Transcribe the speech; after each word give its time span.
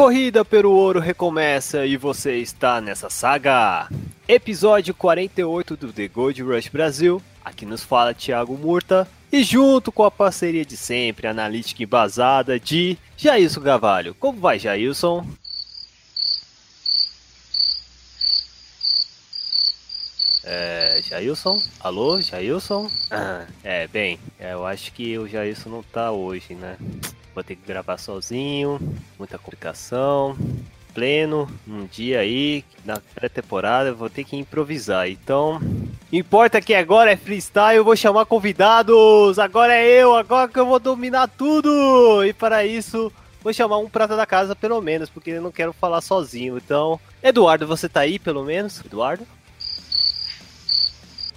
Corrida 0.00 0.46
pelo 0.46 0.72
ouro 0.72 0.98
recomeça 0.98 1.84
e 1.84 1.94
você 1.94 2.38
está 2.38 2.80
nessa 2.80 3.10
saga. 3.10 3.86
Episódio 4.26 4.94
48 4.94 5.76
do 5.76 5.92
The 5.92 6.08
Gold 6.08 6.42
Rush 6.42 6.68
Brasil. 6.68 7.22
Aqui 7.44 7.66
nos 7.66 7.84
fala 7.84 8.14
Thiago 8.14 8.56
Murta. 8.56 9.06
E 9.30 9.42
junto 9.42 9.92
com 9.92 10.02
a 10.02 10.10
parceria 10.10 10.64
de 10.64 10.74
sempre, 10.74 11.26
analítica 11.26 11.82
embasada 11.82 12.58
de 12.58 12.96
Jailson 13.14 13.60
Gavalho. 13.60 14.14
Como 14.14 14.40
vai, 14.40 14.58
Jailson? 14.58 15.26
É, 20.42 21.02
Jailson? 21.04 21.60
Alô, 21.78 22.22
Jailson? 22.22 22.90
Ah, 23.10 23.44
é, 23.62 23.86
bem, 23.86 24.18
eu 24.40 24.64
acho 24.64 24.94
que 24.94 25.18
o 25.18 25.28
Jailson 25.28 25.68
não 25.68 25.82
tá 25.82 26.10
hoje, 26.10 26.54
né? 26.54 26.78
Vou 27.34 27.44
ter 27.44 27.56
que 27.56 27.66
gravar 27.66 27.96
sozinho, 27.98 28.80
muita 29.18 29.38
complicação. 29.38 30.36
Pleno, 30.92 31.48
um 31.68 31.86
dia 31.86 32.18
aí, 32.18 32.64
na 32.84 33.00
pré-temporada, 33.14 33.90
eu 33.90 33.96
vou 33.96 34.10
ter 34.10 34.24
que 34.24 34.36
improvisar. 34.36 35.08
Então, 35.08 35.60
importa 36.12 36.60
que 36.60 36.74
agora 36.74 37.12
é 37.12 37.16
freestyle, 37.16 37.76
eu 37.76 37.84
vou 37.84 37.94
chamar 37.94 38.26
convidados. 38.26 39.38
Agora 39.38 39.72
é 39.72 39.86
eu, 39.86 40.16
agora 40.16 40.48
que 40.48 40.58
eu 40.58 40.66
vou 40.66 40.80
dominar 40.80 41.28
tudo. 41.28 42.24
E 42.24 42.32
para 42.32 42.66
isso, 42.66 43.12
vou 43.40 43.52
chamar 43.52 43.78
um 43.78 43.88
prata 43.88 44.16
da 44.16 44.26
casa 44.26 44.56
pelo 44.56 44.80
menos, 44.80 45.08
porque 45.08 45.30
eu 45.30 45.42
não 45.42 45.52
quero 45.52 45.72
falar 45.72 46.00
sozinho. 46.00 46.58
Então, 46.58 46.98
Eduardo, 47.22 47.68
você 47.68 47.88
tá 47.88 48.00
aí 48.00 48.18
pelo 48.18 48.42
menos? 48.42 48.84
Eduardo? 48.84 49.24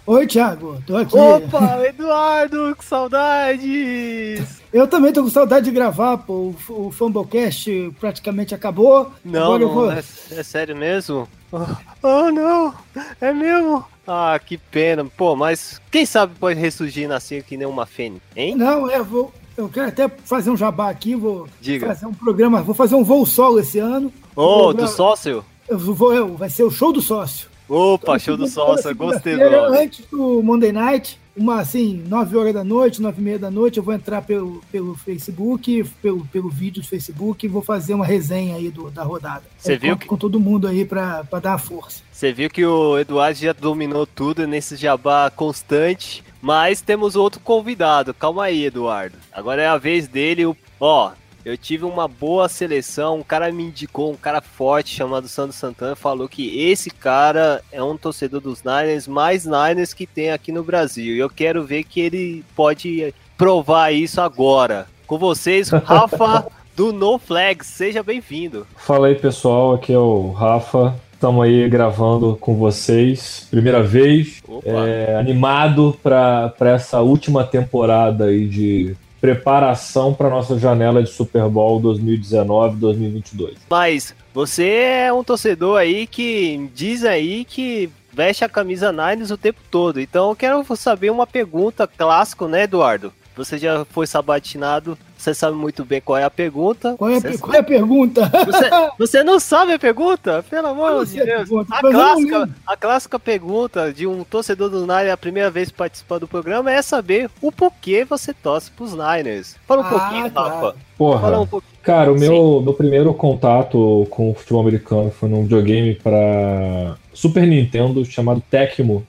Oi, 0.06 0.26
Thiago, 0.26 0.82
tô 0.86 0.98
aqui. 0.98 1.16
Opa, 1.16 1.80
Eduardo, 1.86 2.76
que 2.76 2.84
saudades! 2.84 4.63
Eu 4.74 4.88
também 4.88 5.14
tô 5.14 5.22
com 5.22 5.30
saudade 5.30 5.66
de 5.66 5.72
gravar, 5.72 6.18
pô. 6.18 6.34
O, 6.68 6.88
o 6.88 6.92
Fumblecast 6.92 7.94
praticamente 8.00 8.56
acabou. 8.56 9.12
Não, 9.24 9.58
não, 9.60 9.70
vou- 9.72 9.92
é, 9.92 10.00
é 10.00 10.44
sério 10.44 10.76
mesmo? 10.76 11.28
Oh, 11.52 11.60
oh, 12.02 12.32
não, 12.32 12.74
é 13.22 13.32
mesmo? 13.32 13.86
Ah, 14.08 14.40
que 14.44 14.58
pena. 14.58 15.06
Pô, 15.06 15.36
mas 15.36 15.80
quem 15.92 16.06
sabe 16.06 16.34
pode 16.40 16.60
ressurgir 16.60 17.04
e 17.04 17.08
nascer 17.08 17.44
que 17.44 17.56
nem 17.56 17.68
uma 17.68 17.86
fênix, 17.86 18.22
hein? 18.36 18.56
Não, 18.56 18.90
é, 18.90 19.02
vou. 19.04 19.32
Eu 19.56 19.70
quero 19.70 19.90
até 19.90 20.10
fazer 20.10 20.50
um 20.50 20.58
jabá 20.58 20.90
aqui, 20.90 21.14
vou 21.14 21.48
Diga. 21.62 21.86
fazer 21.88 22.08
um 22.08 22.14
programa, 22.14 22.64
vou 22.64 22.74
fazer 22.74 22.96
um 22.96 23.04
voo 23.04 23.24
solo 23.28 23.60
esse 23.60 23.78
ano. 23.78 24.12
Ô, 24.36 24.64
Vou- 24.64 24.74
do 24.74 24.88
sócio? 24.88 25.46
Eu 25.70 25.78
vou, 25.78 26.12
eu- 26.14 26.36
vai 26.36 26.50
ser 26.50 26.64
o 26.64 26.72
show 26.72 26.92
do 26.92 27.00
sócio. 27.02 27.48
Opa, 27.70 28.18
show 28.18 28.36
do 28.36 28.48
sócio, 28.48 28.94
gostei 28.96 29.38
do. 29.38 29.44
Antes 29.44 30.06
do 30.08 30.42
Monday 30.42 30.72
Night, 30.72 31.20
uma 31.36 31.60
assim, 31.60 32.04
9 32.08 32.38
horas 32.38 32.54
da 32.54 32.64
noite, 32.64 33.02
9 33.02 33.20
e 33.20 33.24
meia 33.24 33.40
da 33.40 33.50
noite, 33.50 33.78
eu 33.78 33.84
vou 33.84 33.94
entrar 33.94 34.22
pelo, 34.22 34.62
pelo 34.72 34.96
Facebook, 34.96 35.84
pelo, 36.02 36.26
pelo 36.28 36.50
vídeo 36.50 36.82
do 36.82 36.88
Facebook 36.88 37.46
e 37.46 37.50
vou 37.50 37.62
fazer 37.62 37.94
uma 37.94 38.06
resenha 38.06 38.56
aí 38.56 38.70
do, 38.70 38.90
da 38.92 39.04
rodada. 39.04 39.44
Você 39.58 39.74
Eu 39.74 39.80
viu 39.80 39.98
que- 39.98 40.06
com 40.06 40.18
todo 40.18 40.40
mundo 40.40 40.68
aí 40.68 40.86
pra, 40.86 41.24
pra 41.24 41.40
dar 41.40 41.52
uma 41.52 41.58
força. 41.58 42.02
Você 42.12 42.32
viu 42.32 42.50
que 42.50 42.64
o 42.66 42.98
Eduardo 43.00 43.40
já 43.40 43.52
dominou 43.54 44.06
tudo 44.06 44.46
nesse 44.48 44.76
jabá 44.76 45.32
constante, 45.36 46.24
mas 46.42 46.82
temos 46.82 47.16
outro 47.16 47.40
convidado. 47.40 48.14
Calma 48.14 48.44
aí, 48.46 48.66
Eduardo. 48.66 49.18
Agora 49.32 49.62
é 49.62 49.68
a 49.68 49.78
vez 49.78 50.08
dele. 50.08 50.46
o- 50.46 50.56
Ó, 50.80 51.12
eu 51.46 51.58
tive 51.58 51.84
uma 51.84 52.08
boa 52.08 52.48
seleção, 52.48 53.18
um 53.20 53.24
cara 53.24 53.52
me 53.52 53.64
indicou, 53.64 54.12
um 54.12 54.16
cara 54.16 54.42
forte 54.42 54.96
chamado 54.96 55.28
Sandro 55.28 55.54
Santana, 55.54 55.96
falou 55.96 56.28
que 56.30 56.60
esse 56.60 56.90
cara 56.90 57.62
é 57.72 57.84
um 57.84 57.98
torcedor 57.98 58.40
dos 58.40 58.64
Niners, 58.64 59.08
mais 59.08 59.46
Niners 59.46 59.94
que 59.94 60.08
tem 60.08 60.32
aqui 60.32 60.52
no 60.52 60.64
Brasil. 60.64 61.16
E 61.16 61.20
eu 61.20 61.30
quero 61.30 61.64
ver 61.64 61.84
que 61.84 62.00
ele 62.00 62.46
pode 62.56 63.14
provar 63.38 63.92
isso 63.92 64.22
agora. 64.22 64.88
Com 65.06 65.18
vocês, 65.18 65.70
Rafa 65.70 66.48
do 66.76 66.94
No 66.94 67.18
Flags. 67.20 67.68
Seja 67.68 68.02
bem-vindo. 68.02 68.66
Fala 68.78 69.08
aí 69.08 69.16
pessoal, 69.16 69.74
aqui 69.74 69.92
é 69.92 69.98
o 69.98 70.32
Rafa. 70.32 70.96
Estamos 71.12 71.46
aí 71.46 71.70
gravando 71.70 72.38
com 72.40 72.56
vocês, 72.56 73.48
primeira 73.50 73.82
vez, 73.82 74.44
é, 74.66 75.16
animado 75.18 75.98
para 76.04 76.54
essa 76.62 77.00
última 77.00 77.46
temporada 77.46 78.26
aí 78.26 78.46
de 78.46 78.96
preparação 79.24 80.14
para 80.14 80.30
nossa 80.30 80.60
janela 80.60 81.02
de 81.02 81.10
Super 81.10 81.48
Bowl 81.48 81.82
2019-2022. 81.82 83.54
Mas 83.70 84.14
você 84.34 84.68
é 85.06 85.14
um 85.14 85.24
torcedor 85.24 85.80
aí 85.80 86.06
que 86.06 86.70
diz 86.76 87.06
aí 87.06 87.46
que 87.46 87.90
veste 88.12 88.44
a 88.44 88.50
camisa 88.50 88.92
Niners 88.92 89.32
o 89.32 89.38
tempo 89.38 89.62
todo. 89.72 90.02
Então 90.02 90.32
eu 90.32 90.36
quero 90.36 90.76
saber 90.76 91.10
uma 91.10 91.26
pergunta 91.26 91.88
clássico, 91.88 92.50
né, 92.50 92.64
Eduardo? 92.64 93.14
Você 93.36 93.58
já 93.58 93.84
foi 93.86 94.06
sabatinado, 94.06 94.98
você 95.18 95.34
sabe 95.34 95.56
muito 95.58 95.84
bem 95.84 96.00
qual 96.02 96.18
é 96.18 96.24
a 96.24 96.30
pergunta. 96.30 96.96
Qual 96.98 97.10
é, 97.10 97.16
a 97.16 97.20
Você, 97.20 97.38
qual 97.38 97.54
é 97.56 97.60
a 97.60 97.64
pergunta? 97.64 98.30
você, 98.46 98.70
você 99.00 99.24
não 99.24 99.40
sabe 99.40 99.74
a 99.74 99.80
pergunta? 99.80 100.44
Pelo 100.50 100.68
amor 100.68 101.04
de 101.06 101.12
sei 101.12 101.22
a 101.22 101.26
Deus. 101.44 101.50
A 101.72 101.82
não 101.82 101.92
clássica, 101.92 102.50
a 102.68 102.78
clássica 102.78 103.20
pergunta 103.20 103.92
de 103.92 104.06
um 104.06 104.24
torcedor 104.24 104.70
do 104.70 104.82
Niners 104.82 105.12
a 105.12 105.18
primeira 105.18 105.50
vez 105.50 105.72
participando 105.72 106.22
do 106.22 106.28
programa 106.28 106.72
é 106.72 106.82
saber 106.82 107.30
o 107.42 107.52
porquê 107.52 108.04
você 108.06 108.34
torce 108.34 108.70
pros 108.72 108.94
Niners. 108.94 109.56
Fala 109.68 109.82
um 109.82 109.86
Ah, 109.86 109.90
pouquinho, 109.90 110.32
claro. 110.32 110.50
Rafa. 110.56 110.76
Porra, 110.98 111.22
Fala 111.22 111.40
um 111.42 111.48
pouquinho. 111.48 111.74
cara, 111.82 112.12
o 112.12 112.20
meu, 112.20 112.62
meu 112.62 112.74
primeiro 112.74 113.14
contato 113.14 114.06
com 114.12 114.30
o 114.32 114.36
futebol 114.36 114.62
americano 114.62 115.10
foi 115.10 115.28
num 115.28 115.42
videogame 115.44 115.96
para 115.96 116.96
Super 117.14 117.48
Nintendo 117.48 118.06
chamado 118.06 118.42
Tecmo. 118.50 119.06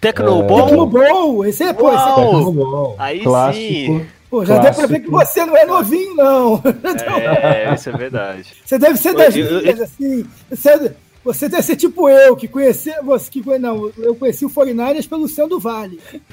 Tecnoball? 0.00 0.66
Tecmo 0.66 0.86
Bowl, 0.86 1.44
esse 1.46 1.62
é, 1.64 1.72
pô, 1.72 1.88
esse 1.92 2.02
é- 2.02 2.52
Ball, 2.52 2.94
Aí 2.98 3.20
clássico. 3.20 3.64
sim. 3.66 4.06
pô, 4.30 4.44
já 4.44 4.58
deu 4.58 4.74
pra 4.74 4.86
ver 4.86 5.00
que 5.00 5.10
você 5.10 5.44
não 5.46 5.56
é 5.56 5.64
novinho, 5.64 6.14
não. 6.14 6.62
É, 7.42 7.74
isso 7.74 7.88
é 7.88 7.92
verdade. 7.92 8.44
Você 8.64 8.78
deve 8.78 8.98
ser 8.98 9.14
das 9.14 9.34
minhas, 9.34 9.80
assim. 9.80 10.26
Você, 10.50 10.92
você 11.24 11.48
deve 11.48 11.62
ser 11.62 11.76
tipo 11.76 12.08
eu, 12.08 12.36
que 12.36 12.46
conheci. 12.48 12.92
Você, 13.02 13.30
que, 13.30 13.42
não, 13.58 13.90
eu 13.98 14.14
conheci 14.14 14.44
o 14.44 14.50
49ers 14.50 15.08
pelo 15.08 15.28
Céu 15.28 15.48
do 15.48 15.58
Vale. 15.58 16.00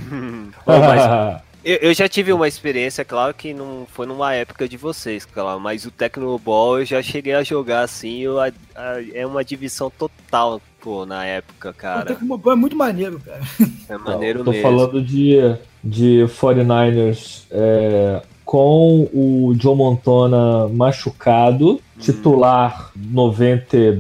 Bom, 0.66 0.80
mas 0.80 1.42
eu, 1.66 1.78
eu 1.78 1.94
já 1.94 2.08
tive 2.08 2.32
uma 2.32 2.48
experiência, 2.48 3.04
claro 3.04 3.34
que 3.34 3.54
não 3.54 3.88
foi 3.92 4.06
numa 4.06 4.34
época 4.34 4.68
de 4.68 4.78
vocês, 4.78 5.26
claro, 5.26 5.60
mas 5.60 5.86
o 5.86 5.92
Tecnoball 5.92 6.80
eu 6.80 6.86
já 6.86 7.02
cheguei 7.02 7.34
a 7.34 7.44
jogar 7.44 7.82
assim, 7.82 8.20
eu- 8.22 8.40
a- 8.40 8.52
a- 8.76 9.02
é 9.14 9.26
uma 9.26 9.44
divisão 9.44 9.90
total, 9.90 10.62
pô, 10.86 11.04
na 11.04 11.26
época, 11.26 11.72
O 11.72 11.74
cara. 11.74 12.06
Tecmo 12.06 12.38
Bowl 12.38 12.54
é 12.54 12.56
muito 12.56 12.76
maneiro, 12.76 13.20
cara. 13.20 13.42
É 13.90 13.98
maneiro 13.98 14.44
Tô 14.44 14.52
mesmo. 14.52 14.62
falando 14.64 15.02
de, 15.02 15.38
de 15.84 16.24
49ers 16.28 17.42
é, 17.50 18.22
com 18.46 19.10
o 19.12 19.56
Joe 19.60 19.76
Montana 19.76 20.68
machucado, 20.68 21.82
titular 22.00 22.92
90 22.96 23.98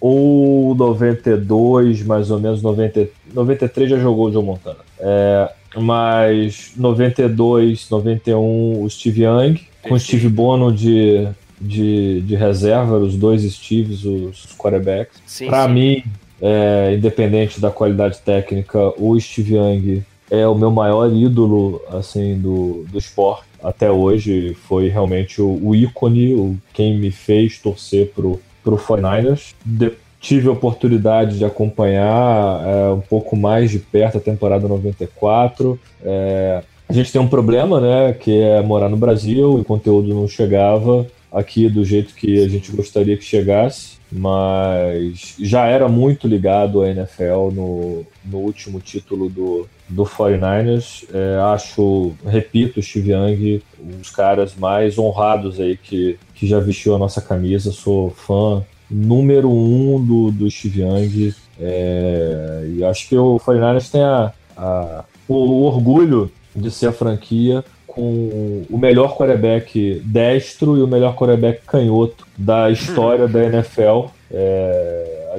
ou 0.00 0.74
92, 0.74 2.02
mais 2.02 2.30
ou 2.30 2.40
menos, 2.40 2.62
90, 2.62 3.08
93 3.34 3.90
já 3.90 3.98
jogou 3.98 4.28
o 4.28 4.32
Joe 4.32 4.42
Montana. 4.42 4.78
É, 4.98 5.50
mas 5.76 6.72
92, 6.76 7.90
91 7.90 8.82
o 8.82 8.88
Steve 8.88 9.24
Young, 9.24 9.60
com 9.82 9.94
o 9.94 10.00
Steve 10.00 10.28
Bono 10.28 10.72
de, 10.72 11.26
de, 11.60 12.20
de 12.22 12.36
reserva, 12.36 12.96
os 12.98 13.16
dois 13.16 13.42
Steves, 13.42 14.04
os, 14.04 14.44
os 14.44 14.56
quarterbacks. 14.56 15.20
Sim, 15.26 15.46
Pra 15.46 15.66
sim. 15.66 15.72
mim, 15.72 16.04
é, 16.42 16.94
independente 16.94 17.60
da 17.60 17.70
qualidade 17.70 18.18
técnica, 18.18 18.92
o 18.98 19.18
Steve 19.18 19.54
Young 19.54 20.02
é 20.28 20.46
o 20.46 20.54
meu 20.56 20.70
maior 20.70 21.12
ídolo 21.12 21.80
assim 21.88 22.36
do, 22.38 22.84
do 22.90 22.98
esporte 22.98 23.44
até 23.62 23.90
hoje. 23.90 24.54
Foi 24.66 24.88
realmente 24.88 25.40
o, 25.40 25.58
o 25.62 25.74
ícone, 25.74 26.34
o, 26.34 26.56
quem 26.72 26.98
me 26.98 27.12
fez 27.12 27.58
torcer 27.58 28.10
pro, 28.14 28.40
pro 28.64 28.76
49ers. 28.76 29.54
De- 29.64 29.92
tive 30.20 30.48
a 30.48 30.52
oportunidade 30.52 31.36
de 31.36 31.44
acompanhar 31.44 32.62
é, 32.64 32.90
um 32.90 33.00
pouco 33.00 33.36
mais 33.36 33.70
de 33.70 33.78
perto 33.78 34.18
a 34.18 34.20
temporada 34.20 34.66
94. 34.66 35.78
É, 36.04 36.62
a 36.88 36.92
gente 36.92 37.12
tem 37.12 37.20
um 37.20 37.28
problema, 37.28 37.80
né, 37.80 38.12
que 38.12 38.40
é 38.40 38.62
morar 38.62 38.88
no 38.88 38.96
Brasil 38.96 39.58
e 39.58 39.60
o 39.60 39.64
conteúdo 39.64 40.14
não 40.14 40.28
chegava 40.28 41.06
aqui 41.32 41.68
do 41.68 41.84
jeito 41.84 42.14
que 42.14 42.42
a 42.42 42.48
gente 42.48 42.70
gostaria 42.70 43.16
que 43.16 43.24
chegasse, 43.24 43.96
mas 44.12 45.36
já 45.40 45.66
era 45.66 45.88
muito 45.88 46.28
ligado 46.28 46.82
à 46.82 46.90
NFL 46.90 47.50
no, 47.52 48.06
no 48.22 48.38
último 48.38 48.78
título 48.78 49.30
do, 49.30 49.66
do 49.88 50.04
49ers. 50.04 51.04
É, 51.12 51.40
acho, 51.54 52.12
repito, 52.26 52.78
o 52.78 52.82
Steve 52.82 53.12
Young, 53.12 53.62
um 53.80 53.98
dos 53.98 54.10
caras 54.10 54.54
mais 54.54 54.98
honrados 54.98 55.58
aí 55.58 55.78
que, 55.78 56.18
que 56.34 56.46
já 56.46 56.60
vestiu 56.60 56.94
a 56.94 56.98
nossa 56.98 57.22
camisa. 57.22 57.72
Sou 57.72 58.10
fã 58.10 58.62
número 58.90 59.50
um 59.50 60.04
do, 60.04 60.30
do 60.30 60.50
Steve 60.50 60.82
Young. 60.82 61.34
É, 61.58 62.66
e 62.76 62.84
acho 62.84 63.08
que 63.08 63.16
o 63.16 63.40
49ers 63.40 63.90
tem 63.90 64.02
a, 64.02 64.32
a, 64.54 65.04
o, 65.26 65.34
o 65.34 65.62
orgulho 65.62 66.30
de 66.54 66.70
ser 66.70 66.88
a 66.88 66.92
franquia 66.92 67.64
com 67.94 68.64
o 68.70 68.78
melhor 68.78 69.16
quarterback 69.16 70.00
destro 70.04 70.78
e 70.78 70.82
o 70.82 70.86
melhor 70.86 71.14
quarterback 71.14 71.60
canhoto 71.66 72.26
da 72.36 72.70
história 72.70 73.28
da 73.28 73.44
NFL. 73.44 74.06
É, 74.30 75.34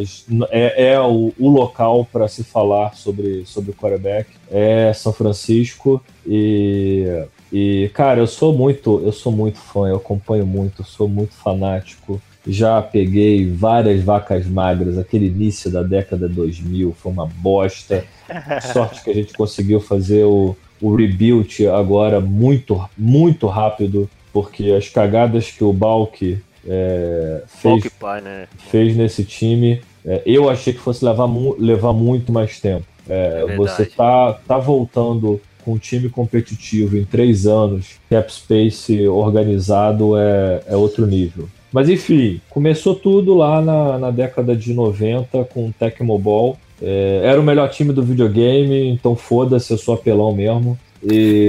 é, 0.51 0.91
é 0.91 1.01
o, 1.01 1.33
o, 1.39 1.49
local 1.49 2.07
para 2.11 2.27
se 2.27 2.43
falar 2.43 2.93
sobre, 2.95 3.43
sobre 3.45 3.71
o 3.71 3.73
quarterback. 3.73 4.29
É 4.51 4.93
São 4.93 5.11
Francisco 5.11 6.03
e, 6.27 7.25
e, 7.51 7.89
cara, 7.93 8.19
eu 8.19 8.27
sou 8.27 8.53
muito, 8.53 9.01
eu 9.03 9.11
sou 9.11 9.31
muito 9.31 9.57
fã, 9.57 9.87
eu 9.87 9.95
acompanho 9.95 10.45
muito, 10.45 10.83
sou 10.83 11.07
muito 11.07 11.33
fanático. 11.33 12.21
Já 12.45 12.81
peguei 12.81 13.49
várias 13.49 14.03
vacas 14.03 14.45
magras, 14.45 14.97
aquele 14.97 15.27
início 15.27 15.71
da 15.71 15.81
década 15.81 16.27
2000 16.29 16.93
foi 16.93 17.11
uma 17.11 17.25
bosta. 17.25 18.03
Sorte 18.73 19.03
que 19.03 19.09
a 19.09 19.13
gente 19.13 19.33
conseguiu 19.33 19.79
fazer 19.79 20.23
o, 20.25 20.55
o 20.83 20.93
rebuild 20.93 21.65
agora 21.69 22.19
muito, 22.19 22.83
muito 22.97 23.47
rápido, 23.47 24.09
porque 24.33 24.71
as 24.71 24.89
cagadas 24.89 25.49
que 25.49 25.63
o 25.63 25.71
Balk 25.71 26.37
é, 26.67 27.43
fez, 27.47 27.83
né? 28.21 28.47
fez 28.69 28.97
nesse 28.97 29.23
time, 29.23 29.81
é, 30.05 30.21
eu 30.25 30.49
achei 30.49 30.73
que 30.73 30.79
fosse 30.79 31.05
levar, 31.05 31.25
mu 31.25 31.55
levar 31.57 31.93
muito 31.93 32.33
mais 32.33 32.59
tempo. 32.59 32.85
É, 33.07 33.45
é 33.47 33.55
você 33.55 33.85
tá, 33.85 34.33
tá 34.45 34.57
voltando 34.57 35.39
com 35.63 35.73
um 35.73 35.77
time 35.77 36.09
competitivo 36.09 36.97
em 36.97 37.05
três 37.05 37.47
anos, 37.47 37.95
cap 38.09 38.29
space 38.33 39.07
organizado 39.07 40.17
é, 40.17 40.63
é 40.67 40.75
outro 40.75 41.07
nível. 41.07 41.47
Mas 41.71 41.87
enfim, 41.87 42.41
começou 42.49 42.93
tudo 42.93 43.33
lá 43.33 43.61
na, 43.61 43.97
na 43.97 44.11
década 44.11 44.53
de 44.53 44.73
90 44.73 45.45
com 45.45 45.69
o 45.69 45.73
Tecmo 45.73 46.19
Ball. 46.19 46.57
É, 46.83 47.21
era 47.23 47.39
o 47.39 47.43
melhor 47.43 47.69
time 47.69 47.93
do 47.93 48.03
videogame, 48.03 48.89
então 48.89 49.15
foda-se, 49.15 49.71
eu 49.71 49.77
sou 49.77 49.93
apelão 49.93 50.35
mesmo. 50.35 50.77
E, 51.01 51.47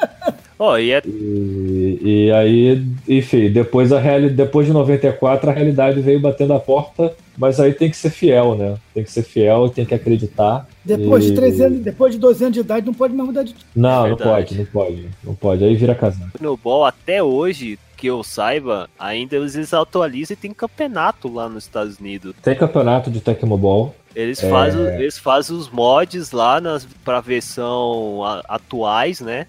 oh, 0.58 0.78
e, 0.78 0.92
é... 0.92 1.02
e, 1.04 1.98
e, 2.00 2.32
aí, 2.32 2.82
enfim, 3.06 3.50
depois, 3.50 3.92
a 3.92 4.00
reali... 4.00 4.30
depois 4.30 4.66
de 4.66 4.72
94 4.72 5.50
a 5.50 5.52
realidade 5.52 6.00
veio 6.00 6.18
batendo 6.18 6.54
a 6.54 6.58
porta, 6.58 7.14
mas 7.36 7.60
aí 7.60 7.74
tem 7.74 7.90
que 7.90 7.96
ser 7.96 8.08
fiel, 8.08 8.54
né? 8.54 8.76
Tem 8.94 9.04
que 9.04 9.10
ser 9.10 9.22
fiel, 9.22 9.68
tem 9.68 9.84
que 9.84 9.94
acreditar. 9.94 10.66
Depois, 10.82 11.24
e... 11.24 11.30
de 11.30 11.36
13 11.36 11.62
anos, 11.64 11.80
depois 11.80 12.14
de 12.14 12.18
12 12.18 12.44
anos 12.44 12.54
de 12.54 12.60
idade, 12.60 12.86
não 12.86 12.94
pode 12.94 13.12
mais 13.14 13.26
mudar 13.26 13.42
de 13.42 13.52
time. 13.52 13.70
Não, 13.76 14.06
é 14.06 14.10
não 14.10 14.16
pode, 14.16 14.56
não 14.56 14.64
pode. 14.64 15.08
Não 15.22 15.34
pode. 15.34 15.64
Aí 15.64 15.76
vira 15.76 15.94
casal. 15.94 16.28
No 16.40 16.56
ball, 16.56 16.86
até 16.86 17.22
hoje, 17.22 17.78
que 18.02 18.08
eu 18.08 18.24
saiba, 18.24 18.90
ainda 18.98 19.36
eles 19.36 19.72
atualizam 19.72 20.34
e 20.34 20.36
tem 20.36 20.52
campeonato 20.52 21.32
lá 21.32 21.48
nos 21.48 21.64
Estados 21.64 22.00
Unidos. 22.00 22.34
Tem 22.42 22.56
campeonato 22.56 23.10
de 23.10 23.20
Tecmo 23.20 23.56
Ball. 23.56 23.94
Eles, 24.14 24.42
é... 24.42 24.48
fazem, 24.48 24.80
eles 25.00 25.18
fazem 25.18 25.56
os 25.56 25.68
mods 25.68 26.32
lá 26.32 26.60
nas, 26.60 26.86
pra 27.04 27.20
versão 27.20 28.24
a, 28.24 28.42
atuais, 28.48 29.20
né? 29.20 29.46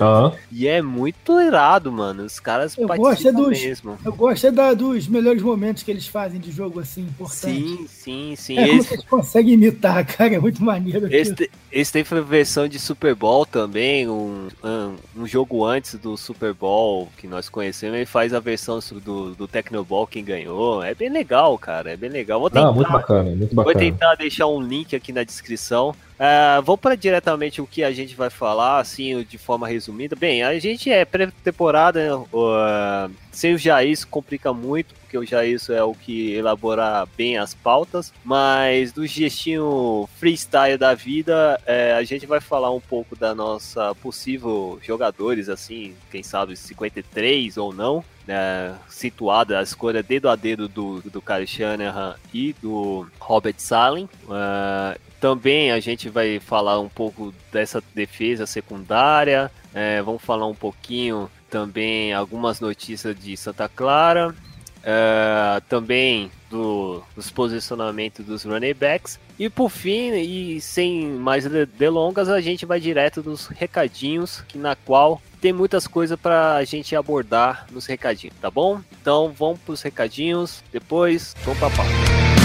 Uhum. 0.00 0.32
e 0.50 0.66
é 0.66 0.80
muito 0.80 1.38
irado, 1.40 1.92
mano. 1.92 2.24
Os 2.24 2.40
caras 2.40 2.76
eu 2.76 2.88
gosto 2.88 3.28
é 3.28 3.32
dos, 3.32 3.60
mesmo. 3.60 3.98
Eu 4.04 4.12
gosto 4.14 4.46
é 4.46 4.50
da, 4.50 4.72
dos 4.72 5.06
melhores 5.06 5.42
momentos 5.42 5.82
que 5.82 5.90
eles 5.90 6.06
fazem 6.06 6.40
de 6.40 6.50
jogo, 6.50 6.80
assim, 6.80 7.02
importante. 7.02 7.36
Sim, 7.36 7.86
sim, 7.86 8.34
sim. 8.36 8.58
É 8.58 8.68
esse... 8.68 8.94
Eles 8.94 9.04
conseguem 9.04 9.54
imitar, 9.54 10.04
cara. 10.08 10.34
É 10.34 10.38
muito 10.38 10.62
maneiro. 10.64 11.12
Esse, 11.14 11.50
esse 11.70 11.92
tem 11.92 12.02
versão 12.02 12.66
de 12.66 12.78
Super 12.78 13.14
Bowl 13.14 13.44
também, 13.44 14.08
um, 14.08 14.48
um, 14.64 14.94
um, 15.16 15.26
jogo 15.26 15.64
antes 15.64 15.94
do 15.94 16.16
Super 16.16 16.54
Bowl 16.54 17.08
que 17.18 17.26
nós 17.26 17.48
conhecemos. 17.48 17.96
Ele 17.96 18.06
faz 18.06 18.32
a 18.32 18.40
versão 18.40 18.80
do, 19.04 19.34
do 19.34 19.46
Tecnoball 19.46 20.06
quem 20.06 20.24
ganhou. 20.24 20.82
É 20.82 20.94
bem 20.94 21.10
legal, 21.10 21.56
cara. 21.58 21.92
É 21.92 21.96
bem 21.96 22.10
legal. 22.10 22.40
Vou 22.40 22.50
tentar, 22.50 22.68
ah, 22.68 22.72
muito 22.72 22.90
bacana, 22.90 23.30
muito 23.30 23.54
bacana. 23.54 23.81
Vou 23.90 23.98
tentar 23.98 24.14
deixar 24.14 24.46
um 24.46 24.60
link 24.60 24.94
aqui 24.94 25.12
na 25.12 25.24
descrição. 25.24 25.94
Uh, 26.22 26.62
vou 26.62 26.78
para 26.78 26.94
diretamente 26.94 27.60
o 27.60 27.66
que 27.66 27.82
a 27.82 27.90
gente 27.90 28.14
vai 28.14 28.30
falar, 28.30 28.78
assim, 28.78 29.24
de 29.24 29.36
forma 29.36 29.66
resumida. 29.66 30.14
Bem, 30.14 30.44
a 30.44 30.56
gente 30.56 30.88
é 30.88 31.04
pré-temporada, 31.04 32.16
uh, 32.16 33.12
sem 33.32 33.54
o 33.54 33.58
Jair 33.58 33.90
isso 33.90 34.06
complica 34.06 34.52
muito, 34.52 34.94
porque 34.94 35.18
o 35.18 35.26
Jair 35.26 35.58
é 35.70 35.82
o 35.82 35.92
que 35.92 36.32
elabora 36.32 37.08
bem 37.16 37.38
as 37.38 37.54
pautas, 37.54 38.12
mas 38.24 38.92
do 38.92 39.04
gestinho 39.04 40.08
freestyle 40.20 40.78
da 40.78 40.94
vida, 40.94 41.60
uh, 41.62 41.98
a 41.98 42.04
gente 42.04 42.24
vai 42.24 42.40
falar 42.40 42.70
um 42.70 42.80
pouco 42.80 43.16
da 43.16 43.34
nossa 43.34 43.92
possível 43.96 44.78
jogadores, 44.80 45.48
assim, 45.48 45.96
quem 46.08 46.22
sabe 46.22 46.54
53 46.54 47.56
ou 47.56 47.74
não, 47.74 48.04
né, 48.28 48.78
situada 48.88 49.58
a 49.58 49.62
escolha 49.64 50.04
dedo 50.04 50.28
a 50.28 50.36
dedo 50.36 50.68
do, 50.68 51.00
do 51.00 51.20
Kyle 51.20 51.48
Shanahan 51.48 52.14
e 52.32 52.52
do 52.62 53.08
Robert 53.18 53.56
Salen. 53.58 54.08
Uh, 54.28 55.11
também 55.22 55.70
a 55.70 55.78
gente 55.78 56.08
vai 56.08 56.40
falar 56.40 56.80
um 56.80 56.88
pouco 56.88 57.32
dessa 57.52 57.80
defesa 57.94 58.44
secundária, 58.44 59.52
é, 59.72 60.02
vamos 60.02 60.20
falar 60.20 60.48
um 60.48 60.54
pouquinho 60.54 61.30
também 61.48 62.12
algumas 62.12 62.58
notícias 62.58 63.14
de 63.14 63.36
Santa 63.36 63.68
Clara, 63.68 64.34
é, 64.82 65.62
também 65.68 66.28
do, 66.50 67.04
dos 67.14 67.30
posicionamentos 67.30 68.26
dos 68.26 68.42
running 68.42 68.74
backs. 68.74 69.20
E 69.38 69.48
por 69.48 69.70
fim, 69.70 70.10
e 70.10 70.60
sem 70.60 71.06
mais 71.06 71.44
delongas, 71.78 72.28
a 72.28 72.40
gente 72.40 72.66
vai 72.66 72.80
direto 72.80 73.22
dos 73.22 73.46
recadinhos, 73.46 74.42
que 74.48 74.58
na 74.58 74.74
qual 74.74 75.22
tem 75.40 75.52
muitas 75.52 75.86
coisas 75.86 76.18
para 76.18 76.56
a 76.56 76.64
gente 76.64 76.96
abordar 76.96 77.66
nos 77.70 77.86
recadinhos, 77.86 78.34
tá 78.40 78.50
bom? 78.50 78.80
Então 79.00 79.32
vamos 79.38 79.60
para 79.60 79.72
os 79.72 79.82
recadinhos, 79.82 80.64
depois 80.72 81.32
vamos 81.44 81.60
para 81.60 81.68
a 81.68 81.76
pauta. 81.76 82.41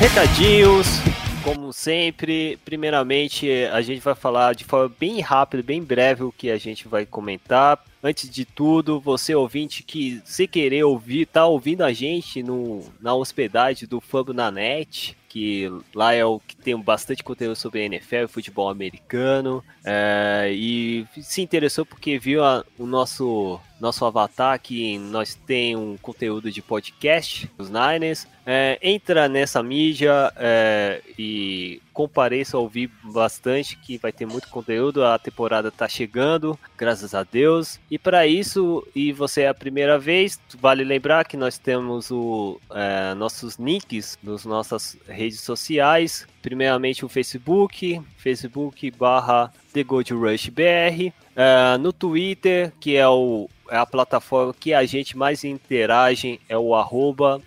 Recadinhos, 0.00 0.86
como 1.44 1.74
sempre. 1.74 2.58
Primeiramente, 2.64 3.52
a 3.70 3.82
gente 3.82 4.00
vai 4.00 4.14
falar 4.14 4.54
de 4.54 4.64
forma 4.64 4.90
bem 4.98 5.20
rápida, 5.20 5.62
bem 5.62 5.82
breve 5.82 6.22
o 6.22 6.32
que 6.32 6.50
a 6.50 6.56
gente 6.56 6.88
vai 6.88 7.04
comentar. 7.04 7.78
Antes 8.02 8.30
de 8.30 8.46
tudo, 8.46 8.98
você 8.98 9.34
ouvinte 9.34 9.82
que 9.82 10.22
se 10.24 10.48
querer 10.48 10.84
ouvir, 10.84 11.26
tá 11.26 11.44
ouvindo 11.44 11.84
a 11.84 11.92
gente 11.92 12.42
no, 12.42 12.82
na 12.98 13.14
hospedagem 13.14 13.86
do 13.86 14.00
Fabo 14.00 14.32
na 14.32 14.50
net, 14.50 15.14
que 15.28 15.70
lá 15.94 16.14
é 16.14 16.24
o 16.24 16.40
que 16.40 16.56
tem 16.56 16.74
bastante 16.80 17.22
conteúdo 17.22 17.54
sobre 17.54 17.84
NFL 17.84 18.24
e 18.24 18.28
futebol 18.28 18.70
americano. 18.70 19.62
É, 19.84 20.50
e 20.50 21.06
se 21.20 21.42
interessou 21.42 21.84
porque 21.84 22.18
viu 22.18 22.42
a, 22.42 22.64
o 22.78 22.86
nosso 22.86 23.60
nosso 23.80 24.04
avatar 24.04 24.60
que 24.60 24.98
nós 24.98 25.34
tem 25.34 25.74
um 25.74 25.96
conteúdo 25.96 26.50
de 26.50 26.60
podcast 26.60 27.50
dos 27.56 27.70
Niners. 27.70 28.26
É, 28.44 28.78
entra 28.82 29.28
nessa 29.28 29.62
mídia 29.62 30.32
é, 30.36 31.02
e 31.18 31.80
compareça 31.92 32.56
a 32.56 32.60
ouvir 32.60 32.90
bastante, 33.02 33.76
que 33.76 33.98
vai 33.98 34.10
ter 34.12 34.26
muito 34.26 34.48
conteúdo. 34.48 35.04
A 35.04 35.18
temporada 35.18 35.70
tá 35.70 35.88
chegando, 35.88 36.58
graças 36.76 37.14
a 37.14 37.22
Deus. 37.22 37.78
E 37.90 37.98
para 37.98 38.26
isso, 38.26 38.86
e 38.94 39.12
você 39.12 39.42
é 39.42 39.48
a 39.48 39.54
primeira 39.54 39.98
vez, 39.98 40.40
vale 40.58 40.82
lembrar 40.84 41.24
que 41.26 41.36
nós 41.36 41.58
temos 41.58 42.10
o, 42.10 42.60
é, 42.70 43.14
nossos 43.14 43.56
links 43.56 44.18
nas 44.22 44.44
nossas 44.44 44.96
redes 45.06 45.40
sociais. 45.40 46.26
Primeiramente 46.42 47.04
o 47.04 47.08
Facebook, 47.08 48.00
Facebook 48.16 48.90
barra 48.92 49.52
The 49.72 49.82
Gold 49.84 50.12
Rush 50.12 50.48
BR. 50.48 51.12
É, 51.36 51.78
no 51.78 51.92
Twitter, 51.92 52.72
que 52.80 52.96
é, 52.96 53.08
o, 53.08 53.48
é 53.70 53.76
a 53.76 53.86
plataforma 53.86 54.54
que 54.58 54.74
a 54.74 54.84
gente 54.84 55.16
mais 55.16 55.44
interage, 55.44 56.40
é 56.48 56.56
o 56.56 56.74
arroba. 56.74 57.40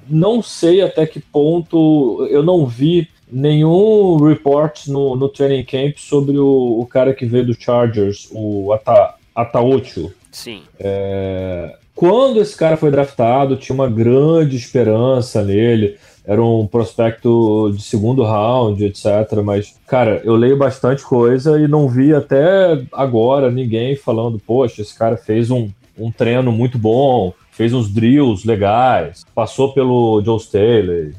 não 0.08 0.42
sei 0.42 0.82
até 0.82 1.06
que 1.06 1.20
ponto 1.20 2.26
eu 2.30 2.42
não 2.42 2.66
vi 2.66 3.08
nenhum 3.30 4.16
report 4.16 4.86
no, 4.88 5.16
no 5.16 5.28
training 5.28 5.64
camp 5.64 5.96
sobre 5.98 6.38
o, 6.38 6.80
o 6.80 6.86
cara 6.86 7.14
que 7.14 7.24
veio 7.24 7.46
do 7.46 7.54
Chargers, 7.54 8.28
o 8.32 8.72
Ata, 8.72 9.14
Ataocho. 9.34 10.12
Sim. 10.30 10.62
É, 10.78 11.76
quando 11.94 12.40
esse 12.40 12.56
cara 12.56 12.76
foi 12.76 12.90
draftado, 12.90 13.56
tinha 13.56 13.74
uma 13.74 13.88
grande 13.88 14.56
esperança 14.56 15.42
nele 15.42 15.96
era 16.28 16.44
um 16.44 16.66
prospecto 16.66 17.72
de 17.74 17.82
segundo 17.82 18.22
round, 18.22 18.84
etc. 18.84 19.06
Mas, 19.42 19.74
cara, 19.86 20.20
eu 20.22 20.36
leio 20.36 20.58
bastante 20.58 21.02
coisa 21.02 21.58
e 21.58 21.66
não 21.66 21.88
vi 21.88 22.14
até 22.14 22.84
agora 22.92 23.50
ninguém 23.50 23.96
falando, 23.96 24.38
poxa, 24.38 24.82
esse 24.82 24.94
cara 24.94 25.16
fez 25.16 25.50
um, 25.50 25.70
um 25.98 26.12
treino 26.12 26.52
muito 26.52 26.76
bom, 26.76 27.32
fez 27.50 27.72
uns 27.72 27.90
drills 27.90 28.46
legais, 28.46 29.24
passou 29.34 29.72
pelo 29.72 30.22
Joe 30.22 30.36
Staley 30.36 31.14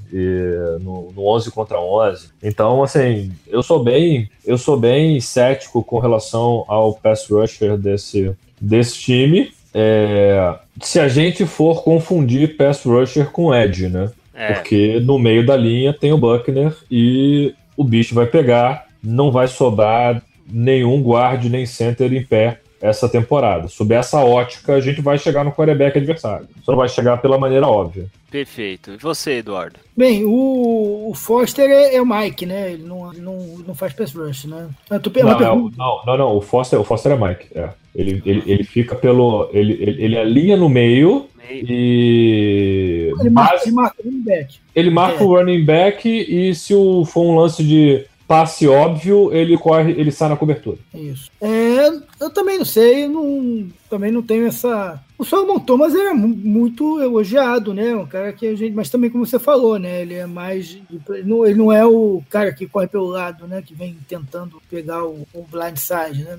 no, 0.79 1.11
no 1.11 1.27
11 1.27 1.49
contra 1.49 1.81
11. 1.81 2.29
Então, 2.43 2.83
assim, 2.83 3.31
eu 3.47 3.63
sou 3.63 3.83
bem, 3.83 4.29
eu 4.45 4.59
sou 4.59 4.77
bem 4.77 5.19
cético 5.19 5.83
com 5.83 5.97
relação 5.97 6.65
ao 6.67 6.93
pass 6.93 7.27
rusher 7.27 7.75
desse, 7.79 8.31
desse 8.61 8.93
time. 8.99 9.51
É, 9.73 10.55
se 10.79 10.99
a 10.99 11.07
gente 11.07 11.47
for 11.47 11.83
confundir 11.83 12.55
pass 12.55 12.83
rusher 12.83 13.31
com 13.31 13.53
edge, 13.53 13.89
né? 13.89 14.11
É. 14.39 14.53
Porque 14.53 15.01
no 15.01 15.19
meio 15.19 15.45
da 15.45 15.57
linha 15.57 15.93
tem 15.93 16.13
o 16.13 16.17
Buckner 16.17 16.73
e 16.89 17.53
o 17.75 17.83
bicho 17.83 18.15
vai 18.15 18.25
pegar, 18.25 18.85
não 19.03 19.31
vai 19.31 19.49
sobrar 19.49 20.21
nenhum 20.49 21.01
guard 21.01 21.43
nem 21.45 21.65
center 21.65 22.13
em 22.13 22.23
pé 22.23 22.61
essa 22.81 23.09
temporada. 23.09 23.67
Sob 23.67 23.93
essa 23.93 24.19
ótica, 24.23 24.75
a 24.75 24.79
gente 24.79 25.01
vai 25.01 25.17
chegar 25.17 25.43
no 25.43 25.51
quarterback 25.51 25.97
adversário. 25.97 26.47
Só 26.63 26.71
não 26.71 26.79
vai 26.79 26.87
chegar 26.87 27.17
pela 27.17 27.37
maneira 27.37 27.67
óbvia. 27.67 28.07
Perfeito. 28.31 28.91
E 28.93 28.97
você, 28.97 29.39
Eduardo? 29.39 29.79
Bem, 29.97 30.23
o, 30.23 31.09
o 31.09 31.13
Foster 31.13 31.69
é, 31.69 31.95
é, 31.95 32.01
o 32.01 32.05
Mike, 32.05 32.45
né? 32.45 32.71
Ele 32.71 32.83
não, 32.83 33.11
não, 33.11 33.37
não 33.67 33.75
faz 33.75 33.91
pass 33.91 34.13
rush, 34.13 34.45
né? 34.45 34.69
Eu 34.89 34.99
tô, 35.01 35.11
não, 35.21 35.39
não, 35.39 35.71
não, 35.75 36.01
não, 36.05 36.17
não, 36.17 36.37
o 36.37 36.41
Foster, 36.41 36.79
o 36.79 36.83
Foster 36.85 37.11
é 37.11 37.17
Mike. 37.17 37.47
É. 37.53 37.69
Ele, 37.93 38.21
ele, 38.25 38.43
ele 38.45 38.63
fica 38.63 38.95
pelo. 38.95 39.49
Ele, 39.51 39.73
ele, 39.73 40.03
ele 40.03 40.17
alinha 40.17 40.55
no 40.55 40.69
meio 40.69 41.27
e. 41.49 43.13
Ele 43.19 43.29
marca, 43.29 43.61
ele 43.63 43.71
marca 43.71 43.95
o 43.99 44.05
running 44.05 44.21
back. 44.21 44.59
Ele 44.75 44.89
marca 44.89 45.23
é. 45.23 45.25
o 45.25 45.35
running 45.35 45.65
back 45.65 46.07
e 46.07 46.55
se 46.55 46.73
o, 46.73 47.03
for 47.05 47.21
um 47.21 47.35
lance 47.35 47.63
de 47.63 48.05
passe 48.29 48.67
óbvio, 48.67 49.33
ele 49.33 49.57
corre, 49.57 49.91
ele 49.93 50.11
sai 50.11 50.29
na 50.29 50.37
cobertura. 50.37 50.77
Isso. 50.93 51.31
É, 51.41 51.87
eu 52.21 52.29
também 52.29 52.59
não 52.59 52.65
sei, 52.65 53.07
não, 53.07 53.67
também 53.89 54.11
não 54.11 54.21
tenho 54.21 54.45
essa. 54.45 55.03
O 55.17 55.25
Solomon 55.25 55.57
Thomas 55.57 55.95
era 55.95 56.13
muito 56.13 57.01
elogiado, 57.01 57.73
né? 57.73 57.95
Um 57.95 58.05
cara 58.05 58.31
que 58.31 58.45
a 58.45 58.55
gente, 58.55 58.75
mas 58.75 58.87
também 58.87 59.09
como 59.09 59.25
você 59.25 59.39
falou, 59.39 59.79
né? 59.79 60.03
Ele 60.03 60.13
é 60.13 60.27
mais, 60.27 60.77
ele 61.09 61.23
não, 61.23 61.43
ele 61.43 61.57
não 61.57 61.73
é 61.73 61.83
o 61.83 62.21
cara 62.29 62.53
que 62.53 62.67
corre 62.67 62.85
pelo 62.85 63.07
lado, 63.07 63.47
né? 63.47 63.63
Que 63.65 63.73
vem 63.73 63.97
tentando 64.07 64.61
pegar 64.69 65.03
o, 65.03 65.27
o 65.33 65.43
blind 65.49 65.77
side, 65.77 66.23
né? 66.23 66.37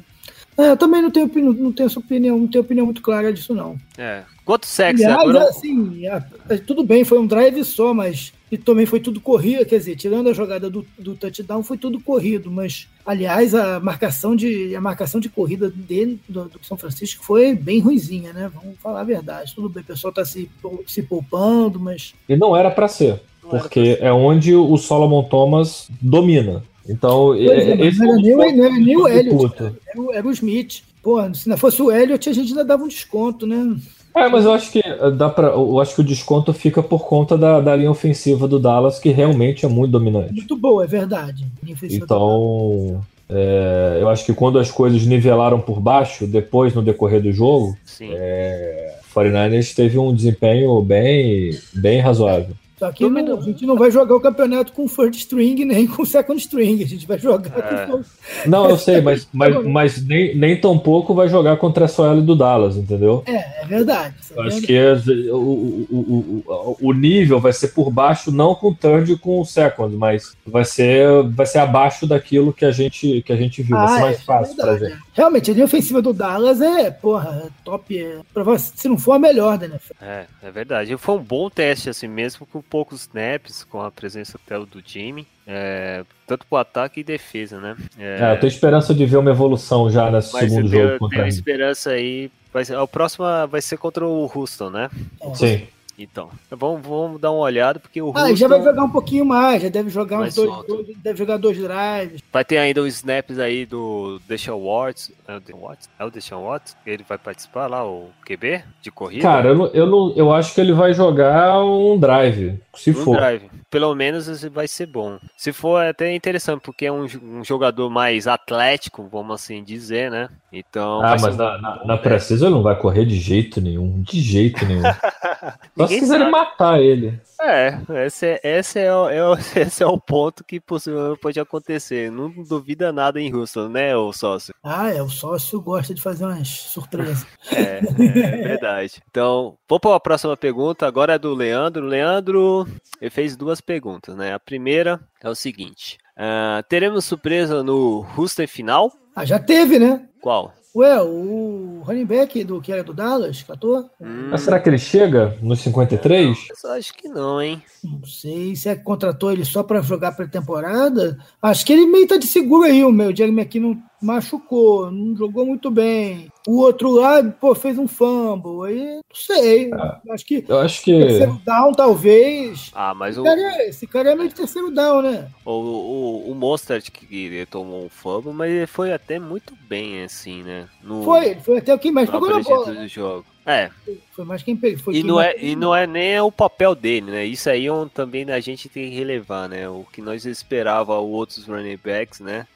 É, 0.60 0.70
eu 0.70 0.76
também 0.76 1.00
não 1.00 1.10
tenho, 1.10 1.26
opinião, 1.26 1.52
não 1.52 1.72
tenho 1.72 1.86
essa 1.86 1.98
opinião, 1.98 2.38
não 2.38 2.46
tenho 2.46 2.62
opinião 2.62 2.84
muito 2.84 3.00
clara 3.00 3.32
disso, 3.32 3.54
não. 3.54 3.78
É. 3.96 4.22
Quanto 4.44 4.66
sexo 4.66 5.04
Aliás, 5.04 5.22
agora? 5.22 5.44
assim, 5.44 6.06
é, 6.06 6.20
tudo 6.58 6.84
bem, 6.84 7.04
foi 7.04 7.18
um 7.18 7.26
drive 7.26 7.64
só, 7.64 7.94
mas 7.94 8.32
e 8.50 8.58
também 8.58 8.84
foi 8.84 8.98
tudo 8.98 9.20
corrido, 9.20 9.64
quer 9.64 9.78
dizer, 9.78 9.94
tirando 9.94 10.28
a 10.28 10.32
jogada 10.32 10.68
do, 10.68 10.84
do 10.98 11.14
touchdown, 11.14 11.62
foi 11.62 11.78
tudo 11.78 12.00
corrido, 12.00 12.50
mas 12.50 12.88
aliás, 13.06 13.54
a 13.54 13.78
marcação 13.78 14.34
de 14.34 14.74
a 14.74 14.80
marcação 14.80 15.20
de 15.20 15.28
corrida 15.28 15.70
dele 15.70 16.20
do, 16.28 16.44
do 16.44 16.58
São 16.62 16.76
Francisco 16.76 17.24
foi 17.24 17.54
bem 17.54 17.78
ruizinha, 17.78 18.32
né? 18.32 18.50
Vamos 18.52 18.76
falar 18.80 19.02
a 19.02 19.04
verdade. 19.04 19.54
Tudo 19.54 19.68
bem, 19.68 19.84
o 19.84 19.86
pessoal 19.86 20.12
tá 20.12 20.24
se, 20.24 20.50
se 20.86 21.02
poupando, 21.02 21.78
mas 21.78 22.12
e 22.28 22.36
não 22.36 22.56
era 22.56 22.70
para 22.72 22.88
ser, 22.88 23.22
não 23.42 23.50
porque 23.50 23.98
é 24.00 24.12
onde 24.12 24.54
o 24.54 24.76
Solomon 24.76 25.22
Thomas 25.22 25.88
domina. 26.00 26.64
Então, 26.88 27.34
é, 27.34 27.46
é, 27.46 27.86
esse 27.86 27.98
não, 27.98 28.12
era 28.12 28.22
nem, 28.22 28.56
não 28.56 28.64
era 28.64 28.74
nem 28.74 28.96
o 28.96 29.08
Elliot, 29.08 29.56
era, 29.56 29.72
era, 30.14 30.26
o 30.26 30.30
Smith. 30.32 30.82
Pô, 31.02 31.22
se 31.34 31.48
não 31.48 31.56
fosse 31.56 31.80
o 31.80 31.90
Elliot, 31.90 32.28
a 32.28 32.32
gente 32.32 32.50
ainda 32.50 32.64
dava 32.64 32.84
um 32.84 32.88
desconto, 32.88 33.46
né? 33.46 33.76
É, 34.14 34.28
mas 34.28 34.44
eu 34.44 34.52
acho 34.52 34.72
que 34.72 34.80
eh, 34.80 35.10
dá 35.12 35.28
para, 35.28 35.48
eu 35.48 35.78
acho 35.80 35.94
que 35.94 36.00
o 36.00 36.04
desconto 36.04 36.52
fica 36.52 36.82
por 36.82 37.06
conta 37.06 37.38
da, 37.38 37.60
da 37.60 37.76
linha 37.76 37.90
ofensiva 37.90 38.48
do 38.48 38.58
Dallas, 38.58 38.98
que 38.98 39.10
realmente 39.10 39.64
é 39.64 39.68
muito 39.68 39.92
dominante. 39.92 40.32
Muito 40.32 40.56
boa, 40.56 40.82
é 40.84 40.86
verdade. 40.86 41.46
Então, 41.84 43.02
é, 43.28 43.98
eu 44.00 44.08
acho 44.08 44.26
que 44.26 44.34
quando 44.34 44.58
as 44.58 44.70
coisas 44.70 45.06
nivelaram 45.06 45.60
por 45.60 45.80
baixo, 45.80 46.26
depois 46.26 46.74
no 46.74 46.82
decorrer 46.82 47.22
do 47.22 47.32
jogo, 47.32 47.76
é, 48.00 48.96
49ers 49.14 49.74
teve 49.74 49.96
um 49.96 50.12
desempenho 50.12 50.82
bem, 50.82 51.56
bem 51.72 52.00
razoável. 52.00 52.54
Só 52.80 52.90
que 52.90 53.06
não, 53.06 53.38
a 53.38 53.42
gente 53.42 53.66
não 53.66 53.76
vai 53.76 53.90
jogar 53.90 54.16
o 54.16 54.20
campeonato 54.20 54.72
com 54.72 54.88
first 54.88 55.16
string 55.20 55.66
nem 55.66 55.86
com 55.86 56.02
second 56.02 56.40
string. 56.40 56.82
A 56.82 56.86
gente 56.86 57.06
vai 57.06 57.18
jogar 57.18 57.58
É. 57.58 57.84
com. 57.86 58.00
Não, 58.48 58.70
eu 58.70 58.78
sei, 58.78 59.02
mas, 59.02 59.28
mas, 59.34 59.66
mas 59.66 60.02
nem, 60.06 60.34
nem 60.34 60.58
tão 60.58 60.78
pouco 60.78 61.14
vai 61.14 61.28
jogar 61.28 61.58
contra 61.58 61.84
a 61.84 61.88
SOL 61.88 62.22
do 62.22 62.34
Dallas, 62.34 62.78
entendeu? 62.78 63.22
É, 63.26 63.62
é 63.62 63.66
verdade. 63.66 64.14
é 64.18 64.40
acho 64.40 64.60
verdade. 64.60 64.66
que 64.66 64.74
é- 64.74 65.30
o, 65.30 65.36
o, 65.36 66.44
o, 66.46 66.76
o, 66.88 66.92
nível 66.94 67.38
vai 67.38 67.52
ser 67.52 67.68
por 67.68 67.90
baixo, 67.90 68.32
não 68.32 68.54
com 68.54 68.68
o 68.70 68.74
third 68.74 69.12
e 69.12 69.18
com 69.18 69.40
o 69.40 69.44
second, 69.44 69.94
mas 69.94 70.34
vai 70.46 70.64
ser, 70.64 71.06
vai 71.24 71.44
ser 71.44 71.58
abaixo 71.58 72.06
daquilo 72.06 72.50
que 72.50 72.64
a 72.64 72.72
gente, 72.72 73.20
que 73.26 73.32
a 73.32 73.36
gente 73.36 73.62
viu. 73.62 73.76
vai 73.76 73.88
ser 73.88 73.94
Ah, 73.94 74.00
mais 74.00 74.18
é, 74.18 74.22
fácil 74.22 74.52
é 74.52 74.56
pra 74.56 74.72
verdade, 74.72 74.92
gente. 74.94 75.02
É. 75.20 75.22
Realmente, 75.22 75.50
a 75.50 75.54
linha 75.54 75.66
ofensiva 75.66 76.00
do 76.00 76.12
Dallas 76.12 76.60
é, 76.60 76.90
porra, 76.90 77.44
é 77.46 77.48
top. 77.62 77.98
É, 77.98 78.58
se 78.58 78.88
não 78.88 78.96
for 78.96 79.12
a 79.12 79.18
melhor 79.18 79.58
da 79.58 79.66
NFL. 79.66 79.92
É, 80.00 80.26
é 80.42 80.50
verdade. 80.50 80.96
Foi 80.96 81.16
um 81.16 81.22
bom 81.22 81.50
teste, 81.50 81.90
assim, 81.90 82.08
mesmo 82.08 82.46
com 82.46 82.62
poucos 82.62 83.02
snaps, 83.02 83.64
com 83.64 83.82
a 83.82 83.90
presença 83.90 84.38
até 84.42 84.58
do 84.58 84.82
Jimmy. 84.84 85.26
É, 85.46 86.04
tanto 86.26 86.46
pro 86.46 86.58
ataque 86.58 87.00
e 87.00 87.04
defesa, 87.04 87.60
né? 87.60 87.76
É, 87.98 88.32
eu 88.32 88.40
tenho 88.40 88.50
esperança 88.50 88.94
de 88.94 89.04
ver 89.04 89.18
uma 89.18 89.30
evolução 89.30 89.90
já 89.90 90.10
nesse 90.10 90.32
mas 90.32 90.44
segundo 90.44 90.66
eu 90.66 90.70
tenho, 90.70 90.86
jogo 90.86 90.98
contra 91.00 91.16
tenho 91.16 91.26
a 91.26 91.28
esperança 91.28 91.90
aí. 91.90 92.30
Vai 92.52 92.64
ser, 92.64 92.76
a 92.76 92.86
próxima 92.86 93.46
vai 93.46 93.60
ser 93.60 93.76
contra 93.76 94.06
o 94.06 94.30
Houston, 94.34 94.70
né? 94.70 94.90
Sim. 95.34 95.66
Então, 96.02 96.30
vamos, 96.50 96.80
vamos 96.86 97.20
dar 97.20 97.30
uma 97.30 97.40
olhada, 97.42 97.78
porque 97.78 98.00
o 98.00 98.10
Ah, 98.16 98.22
Houston 98.22 98.36
já 98.36 98.48
vai 98.48 98.62
jogar 98.62 98.84
um 98.84 98.90
pouquinho 98.90 99.24
mais, 99.26 99.62
já 99.62 99.68
deve 99.68 99.90
jogar 99.90 100.20
uns 100.20 100.34
dois, 100.34 100.66
dois- 100.66 100.96
deve 100.96 101.18
jogar 101.18 101.36
dois 101.36 101.56
drives. 101.58 102.22
vai 102.32 102.42
ter 102.44 102.56
ainda 102.56 102.80
os 102.80 102.94
snaps 102.94 103.38
aí 103.38 103.66
do 103.66 104.18
Deshaun 104.26 104.64
Watts. 104.64 105.12
É 105.28 105.36
o 105.36 105.40
Deshaun 105.40 105.60
Watts? 105.60 105.88
É 105.98 106.04
o 106.04 106.10
Deshaun 106.10 106.44
Watts? 106.44 106.76
Ele 106.86 107.04
vai 107.06 107.18
participar 107.18 107.66
lá, 107.66 107.84
o 107.86 108.08
QB 108.24 108.62
de 108.80 108.90
corrida? 108.90 109.22
Cara, 109.22 109.48
eu, 109.50 109.54
não, 109.54 109.66
eu, 109.68 109.86
não, 109.86 110.12
eu 110.16 110.32
acho 110.32 110.54
que 110.54 110.60
ele 110.60 110.72
vai 110.72 110.94
jogar 110.94 111.62
um 111.62 111.98
drive, 111.98 112.58
se 112.74 112.90
No 112.92 112.96
for. 113.04 113.16
drive. 113.16 113.42
Pelo 113.70 113.94
menos 113.94 114.26
esse 114.26 114.48
vai 114.48 114.66
ser 114.66 114.86
bom. 114.86 115.18
Se 115.36 115.52
for, 115.52 115.80
é 115.82 115.90
até 115.90 116.12
interessante, 116.14 116.60
porque 116.62 116.86
é 116.86 116.92
um, 116.92 117.06
um 117.22 117.44
jogador 117.44 117.88
mais 117.88 118.26
atlético, 118.26 119.08
vamos 119.10 119.34
assim 119.36 119.62
dizer, 119.62 120.10
né? 120.10 120.28
Então. 120.52 121.00
Ah, 121.02 121.16
ser 121.16 121.26
mas 121.26 121.34
um 121.34 121.38
na, 121.38 121.58
na, 121.58 121.84
na. 121.84 121.96
Precisa 121.98 122.46
ele 122.46 122.54
não 122.54 122.62
vai 122.62 122.76
correr 122.76 123.04
de 123.04 123.14
jeito 123.16 123.60
nenhum. 123.60 124.02
De 124.02 124.20
jeito 124.20 124.66
nenhum. 124.66 124.82
Só 125.78 125.86
se 125.86 125.98
quiserem 126.00 126.30
matar 126.30 126.80
ele. 126.80 127.20
É, 127.40 127.78
esse 128.04 128.26
é, 128.26 128.40
esse, 128.58 128.78
é, 128.80 128.94
o- 128.94 129.08
é 129.08 129.24
o- 129.26 129.34
esse 129.56 129.82
é 129.82 129.86
o 129.86 129.98
ponto 129.98 130.42
que 130.44 130.58
possivelmente 130.60 131.20
pode 131.20 131.38
acontecer. 131.40 132.10
Não 132.10 132.28
duvida 132.30 132.92
nada 132.92 133.20
em 133.20 133.32
Houston, 133.34 133.68
né, 133.68 133.96
o 133.96 134.12
sócio? 134.12 134.52
Ah, 134.62 134.90
é, 134.92 135.00
o 135.00 135.08
sócio 135.08 135.60
gosta 135.60 135.94
de 135.94 136.02
fazer 136.02 136.24
umas 136.26 136.48
surpresas. 136.48 137.24
É, 137.52 137.78
é 137.78 138.42
verdade. 138.48 139.00
Então, 139.10 139.56
vamos 139.68 139.80
para 139.80 139.94
a 139.96 140.00
próxima 140.00 140.36
pergunta. 140.36 140.86
Agora 140.86 141.14
é 141.14 141.18
do 141.18 141.32
Leandro. 141.34 141.86
Leandro, 141.86 142.66
ele 143.00 143.10
fez 143.10 143.36
duas 143.36 143.59
perguntas, 143.60 144.16
né? 144.16 144.32
A 144.32 144.40
primeira 144.40 145.00
é 145.22 145.28
o 145.28 145.34
seguinte: 145.34 145.98
ah, 146.16 146.62
teremos 146.68 147.04
surpresa 147.04 147.62
no 147.62 148.06
Houston 148.16 148.46
final? 148.46 148.92
Ah, 149.14 149.24
já 149.24 149.38
teve, 149.38 149.78
né? 149.78 150.08
Qual? 150.20 150.52
Ué, 150.74 151.02
o 151.02 151.82
running 151.84 152.04
back 152.04 152.44
do 152.44 152.60
que 152.60 152.70
era 152.72 152.84
do 152.84 152.94
Dallas, 152.94 153.42
14? 153.42 153.88
Hum, 154.00 154.28
Mas 154.30 154.42
será 154.42 154.60
que 154.60 154.68
ele 154.68 154.78
chega 154.78 155.36
nos 155.42 155.60
53? 155.62 156.38
eu 156.62 156.70
acho 156.72 156.94
que 156.94 157.08
não, 157.08 157.42
hein? 157.42 157.60
Não 157.82 158.04
sei 158.04 158.54
se 158.54 158.68
é 158.68 158.76
que 158.76 158.84
contratou 158.84 159.32
ele 159.32 159.44
só 159.44 159.64
para 159.64 159.82
jogar 159.82 160.12
pré-temporada. 160.12 161.18
Acho 161.42 161.66
que 161.66 161.72
ele 161.72 161.86
meio 161.86 162.06
tá 162.06 162.16
de 162.16 162.26
seguro 162.26 162.64
aí, 162.64 162.84
o 162.84 162.92
meu. 162.92 163.14
Jeremy 163.14 163.40
aqui 163.40 163.58
não 163.58 163.76
machucou, 164.00 164.90
não 164.90 165.16
jogou 165.16 165.44
muito 165.44 165.70
bem. 165.70 166.30
O 166.46 166.58
outro 166.60 166.90
lá, 166.92 167.22
pô, 167.22 167.54
fez 167.54 167.78
um 167.78 167.88
fumble. 167.88 168.66
Aí, 168.68 168.94
não 168.94 169.02
sei. 169.14 169.70
Acho 170.10 170.24
que 170.24 170.44
Eu 170.48 170.58
acho 170.58 170.82
que. 170.82 170.92
terceiro 170.98 171.40
down, 171.44 171.72
talvez. 171.72 172.70
Ah, 172.74 172.94
mas 172.94 173.16
Esse 173.16 173.20
o, 173.20 173.24
cara, 173.24 173.40
é, 173.40 173.68
esse 173.68 173.86
cara 173.86 174.12
é 174.12 174.14
meio 174.14 174.28
de 174.28 174.34
terceiro 174.34 174.70
down, 174.70 175.02
né? 175.02 175.28
o, 175.44 175.50
o, 175.50 176.30
o 176.30 176.34
Mostert 176.34 176.90
que 176.90 177.46
tomou 177.50 177.84
um 177.84 177.88
fumble, 177.88 178.32
mas 178.32 178.50
ele 178.50 178.66
foi 178.66 178.92
até 178.92 179.18
muito 179.18 179.54
bem, 179.68 180.02
assim, 180.10 180.42
né? 180.42 180.66
No, 180.82 181.02
Foi, 181.02 181.30
ele 181.30 181.40
foi 181.40 181.58
até 181.58 181.72
o 181.72 181.78
que 181.78 181.90
mais 181.90 182.08
no 182.08 182.14
pegou 182.14 182.28
na 182.28 182.42
bola. 182.42 182.74
do 182.74 182.88
jogo. 182.88 183.24
É, 183.46 183.70
Foi 184.12 184.24
mais 184.24 184.42
quem 184.42 184.56
pegou. 184.56 184.78
Foi 184.78 184.94
E 184.94 185.00
quem 185.00 185.06
não, 185.06 185.20
é, 185.20 185.34
e 185.40 185.56
não 185.56 185.74
é 185.74 185.86
nem 185.86 186.20
o 186.20 186.30
papel 186.30 186.74
dele, 186.74 187.10
né? 187.10 187.24
Isso 187.24 187.48
aí 187.48 187.66
é 187.66 187.72
um, 187.72 187.88
também 187.88 188.30
a 188.30 188.40
gente 188.40 188.68
tem 188.68 188.90
que 188.90 188.96
relevar, 188.96 189.48
né? 189.48 189.68
O 189.68 189.86
que 189.90 190.02
nós 190.02 190.26
esperava 190.26 190.98
os 191.00 191.10
outros 191.12 191.46
running 191.46 191.78
backs, 191.82 192.20
né? 192.20 192.46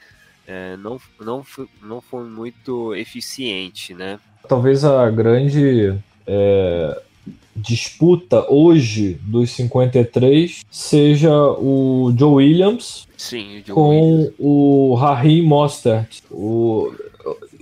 É, 0.47 0.77
não, 0.77 0.99
não, 1.19 1.43
foi, 1.43 1.67
não 1.81 2.01
foi 2.01 2.23
muito 2.25 2.93
eficiente, 2.93 3.93
né? 3.93 4.19
Talvez 4.47 4.85
a 4.85 5.09
grande 5.09 5.95
é, 6.27 7.01
disputa 7.55 8.45
hoje 8.51 9.17
dos 9.23 9.49
53 9.51 10.63
seja 10.69 11.33
o 11.33 12.13
Joe 12.15 12.35
Williams 12.35 13.07
Sim, 13.17 13.59
o 13.59 13.65
Joe 13.65 13.75
com 13.75 13.89
Williams. 13.89 14.33
o 14.37 14.93
Raheem 14.95 15.41
Mostert. 15.41 16.21
O, 16.29 16.93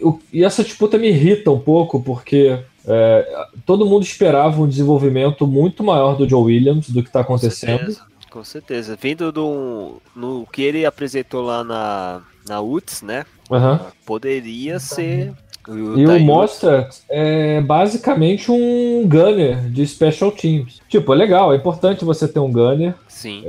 o- 0.02 0.20
e 0.32 0.44
essa 0.44 0.64
disputa 0.64 0.98
me 0.98 1.08
irrita 1.10 1.50
um 1.52 1.60
pouco 1.60 2.02
porque 2.02 2.60
é, 2.86 3.46
todo 3.66 3.86
mundo 3.86 4.04
esperava 4.04 4.62
um 4.62 4.68
desenvolvimento 4.68 5.48
muito 5.48 5.84
maior 5.84 6.16
do 6.18 6.28
Joe 6.28 6.44
Williams 6.44 6.90
do 6.90 7.02
que 7.02 7.10
está 7.10 7.24
Com 7.24 7.34
acontecendo. 7.34 7.78
certeza, 7.80 8.02
com 8.30 8.44
certeza. 8.44 8.98
Vindo 9.00 9.32
do 9.32 10.02
no 10.16 10.46
que 10.52 10.62
ele 10.62 10.86
apresentou 10.86 11.42
lá 11.44 11.64
na, 11.64 12.22
na 12.48 12.60
UTS, 12.62 13.04
né? 13.06 13.26
Aham. 13.50 13.80
Poderia 14.06 14.80
ser. 14.80 15.34
O 15.68 15.98
E 15.98 16.06
o 16.06 16.20
Mostert 16.20 16.96
é 17.10 17.62
basicamente 17.62 18.52
um 18.52 19.08
gunner 19.08 19.58
de 19.70 19.86
special 19.88 20.32
teams. 20.32 20.82
Tipo, 20.90 21.14
é 21.14 21.16
legal, 21.16 21.54
é 21.54 21.56
importante 21.56 22.04
você 22.04 22.28
ter 22.28 22.40
um 22.40 22.52
gunner. 22.52 22.94
Sim, 23.08 23.44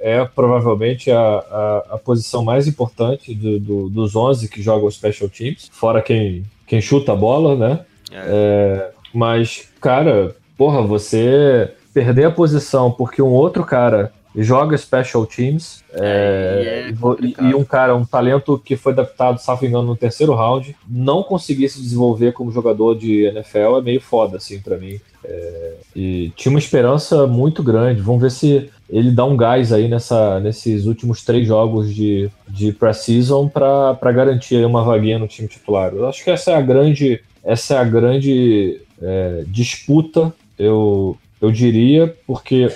É 0.00 0.28
provavelmente 0.34 1.10
a, 1.10 1.18
a, 1.18 1.84
a 1.92 1.98
posição 1.98 2.44
mais 2.44 2.66
importante 2.68 3.34
do, 3.34 3.58
do- 3.58 3.88
dos 3.88 4.14
11 4.14 4.48
que 4.48 4.60
jogam 4.62 4.90
special 4.90 5.28
teams, 5.30 5.68
fora 5.72 6.02
quem, 6.02 6.44
quem 6.66 6.80
chuta 6.80 7.12
a 7.12 7.16
bola, 7.16 7.56
né? 7.56 7.80
é, 8.12 8.90
Mas, 9.14 9.68
cara, 9.80 10.36
porra, 10.58 10.82
você 10.82 11.70
perder 11.94 12.24
a 12.26 12.30
posição 12.30 12.90
porque 12.90 13.22
um 13.22 13.32
outro 13.32 13.64
cara 13.64 14.12
joga 14.36 14.76
special 14.76 15.24
teams 15.26 15.82
é, 15.92 16.60
e 16.62 16.66
é 16.66 16.90
e, 17.20 17.50
e- 17.50 17.54
um 17.54 17.64
cara, 17.64 17.94
um 17.94 18.04
talento 18.04 18.60
que 18.62 18.76
foi 18.76 18.92
adaptado, 18.92 19.38
salvo 19.38 19.64
engano, 19.64 19.86
no 19.88 19.96
terceiro 19.96 20.34
round, 20.34 20.76
não 20.88 21.22
conseguir 21.22 21.68
se 21.68 21.80
desenvolver 21.80 22.32
como 22.32 22.52
jogador 22.52 22.94
de 22.96 23.24
NFL 23.24 23.78
é 23.78 23.82
meio 23.82 24.00
foda, 24.00 24.36
assim, 24.36 24.60
pra 24.60 24.76
mim. 24.76 25.00
É, 25.24 25.74
e 25.94 26.32
tinha 26.36 26.50
uma 26.50 26.58
esperança 26.58 27.26
muito 27.26 27.62
grande. 27.62 28.00
Vamos 28.00 28.22
ver 28.22 28.30
se 28.30 28.70
ele 28.88 29.10
dá 29.10 29.24
um 29.24 29.36
gás 29.36 29.72
aí 29.72 29.88
nessa, 29.88 30.38
nesses 30.38 30.86
últimos 30.86 31.24
três 31.24 31.46
jogos 31.46 31.92
de, 31.92 32.30
de 32.48 32.72
pré-season 32.72 33.48
pra 33.48 33.94
pra 33.94 34.12
garantir 34.12 34.64
uma 34.64 34.84
vaguinha 34.84 35.18
no 35.18 35.26
time 35.26 35.48
titular. 35.48 35.92
Eu 35.92 36.06
acho 36.06 36.22
que 36.22 36.30
essa 36.30 36.52
é 36.52 36.54
a 36.54 36.60
grande, 36.60 37.20
essa 37.42 37.74
é 37.74 37.78
a 37.78 37.84
grande 37.84 38.80
é, 39.02 39.44
disputa, 39.48 40.32
eu, 40.58 41.16
eu 41.40 41.50
diria, 41.50 42.16
porque 42.26 42.68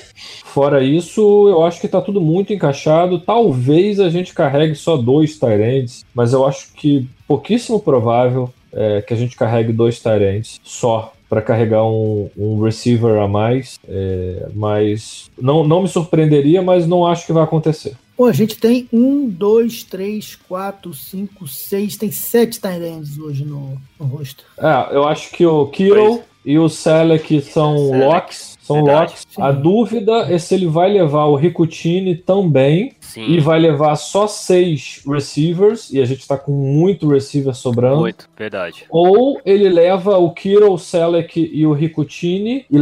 fora 0.44 0.82
isso, 0.82 1.48
eu 1.48 1.64
acho 1.64 1.80
que 1.80 1.88
tá 1.88 2.00
tudo 2.00 2.20
muito 2.20 2.52
encaixado. 2.52 3.18
Talvez 3.18 4.00
a 4.00 4.08
gente 4.08 4.34
carregue 4.34 4.74
só 4.74 4.96
dois 4.96 5.38
Tyrants, 5.38 6.04
mas 6.14 6.32
eu 6.32 6.46
acho 6.46 6.72
que 6.74 7.08
pouquíssimo 7.26 7.80
provável 7.80 8.52
é, 8.72 9.02
que 9.02 9.14
a 9.14 9.16
gente 9.16 9.36
carregue 9.36 9.72
dois 9.72 10.00
Tyrants 10.00 10.60
só 10.62 11.12
para 11.28 11.40
carregar 11.40 11.84
um, 11.84 12.28
um 12.36 12.60
receiver 12.60 13.20
a 13.20 13.28
mais. 13.28 13.78
é, 13.88 14.48
mas 14.52 15.30
não, 15.40 15.62
não 15.62 15.82
me 15.82 15.88
surpreenderia, 15.88 16.60
mas 16.60 16.88
não 16.88 17.06
acho 17.06 17.24
que 17.24 17.32
vai 17.32 17.44
acontecer. 17.44 17.94
Pô, 18.16 18.26
a 18.26 18.32
gente 18.32 18.56
tem 18.56 18.86
um, 18.92 19.28
dois, 19.28 19.82
três, 19.82 20.34
quatro, 20.34 20.92
cinco, 20.92 21.46
seis, 21.46 21.96
tem 21.96 22.10
sete 22.10 22.60
Tyrands 22.60 23.16
hoje 23.16 23.44
no, 23.44 23.80
no 23.98 24.06
rosto. 24.06 24.44
É, 24.58 24.94
eu 24.94 25.08
acho 25.08 25.30
que 25.30 25.46
o 25.46 25.66
Kiro 25.68 26.20
e 26.44 26.58
o 26.58 26.68
Selec 26.68 27.40
são 27.42 27.76
Selec, 27.76 28.04
locks. 28.04 28.49
São 28.74 28.84
verdade. 28.84 29.12
locks. 29.12 29.26
A 29.38 29.52
dúvida 29.52 30.12
é 30.32 30.38
se 30.38 30.54
ele 30.54 30.66
vai 30.66 30.92
levar 30.92 31.24
o 31.26 31.36
Ricutini 31.36 32.14
também 32.16 32.92
sim. 33.00 33.24
e 33.24 33.40
vai 33.40 33.58
levar 33.58 33.96
só 33.96 34.26
seis 34.26 35.02
receivers, 35.06 35.92
e 35.92 36.00
a 36.00 36.04
gente 36.04 36.26
tá 36.26 36.36
com 36.36 36.52
muito 36.52 37.08
receiver 37.08 37.54
sobrando. 37.54 38.00
Muito, 38.00 38.28
verdade. 38.36 38.84
Ou 38.90 39.40
ele 39.44 39.68
leva 39.68 40.18
o 40.18 40.30
Kiro, 40.32 40.72
o 40.72 40.78
Selec 40.78 41.38
e 41.52 41.66
o 41.66 41.72
Ricutini, 41.72 42.64
e 42.70 42.78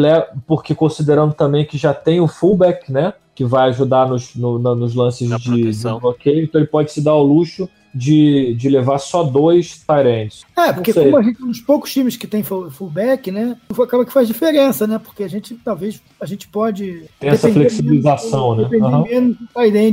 porque 0.46 0.74
considerando 0.74 1.34
também 1.34 1.64
que 1.64 1.76
já 1.78 1.92
tem 1.94 2.20
o 2.20 2.28
fullback, 2.28 2.90
né? 2.92 3.12
Que 3.34 3.44
vai 3.44 3.68
ajudar 3.68 4.08
nos, 4.08 4.34
no- 4.34 4.58
nos 4.58 4.94
lances 4.94 5.28
Na 5.28 5.36
de, 5.36 5.44
proteção. 5.44 5.94
de 5.96 6.00
bloqueio, 6.00 6.42
então 6.44 6.60
ele 6.60 6.68
pode 6.68 6.90
se 6.90 7.00
dar 7.00 7.12
ao 7.12 7.22
luxo 7.22 7.68
de, 7.94 8.54
de 8.54 8.68
levar 8.68 8.98
só 8.98 9.22
dois 9.22 9.82
Tyrants. 9.86 10.44
É, 10.56 10.72
porque 10.72 10.92
como 10.92 11.16
a 11.16 11.22
gente 11.22 11.40
é 11.40 11.44
um 11.44 11.48
dos 11.48 11.60
poucos 11.60 11.92
times 11.92 12.16
que 12.16 12.26
tem 12.26 12.42
full- 12.42 12.70
fullback, 12.70 13.30
né? 13.30 13.56
Acaba 13.82 14.04
que 14.04 14.12
faz 14.12 14.26
diferença, 14.28 14.86
né? 14.86 14.98
Porque 14.98 15.22
a 15.24 15.28
gente, 15.28 15.54
talvez, 15.56 16.00
a 16.20 16.26
gente 16.26 16.48
pode. 16.48 17.04
Tem 17.18 17.30
essa 17.30 17.48
flexibilização, 17.50 18.56
menos, 18.56 18.70
né? 18.70 18.78
Depender 18.78 18.94
Aham. 18.94 19.04
menos 19.04 19.36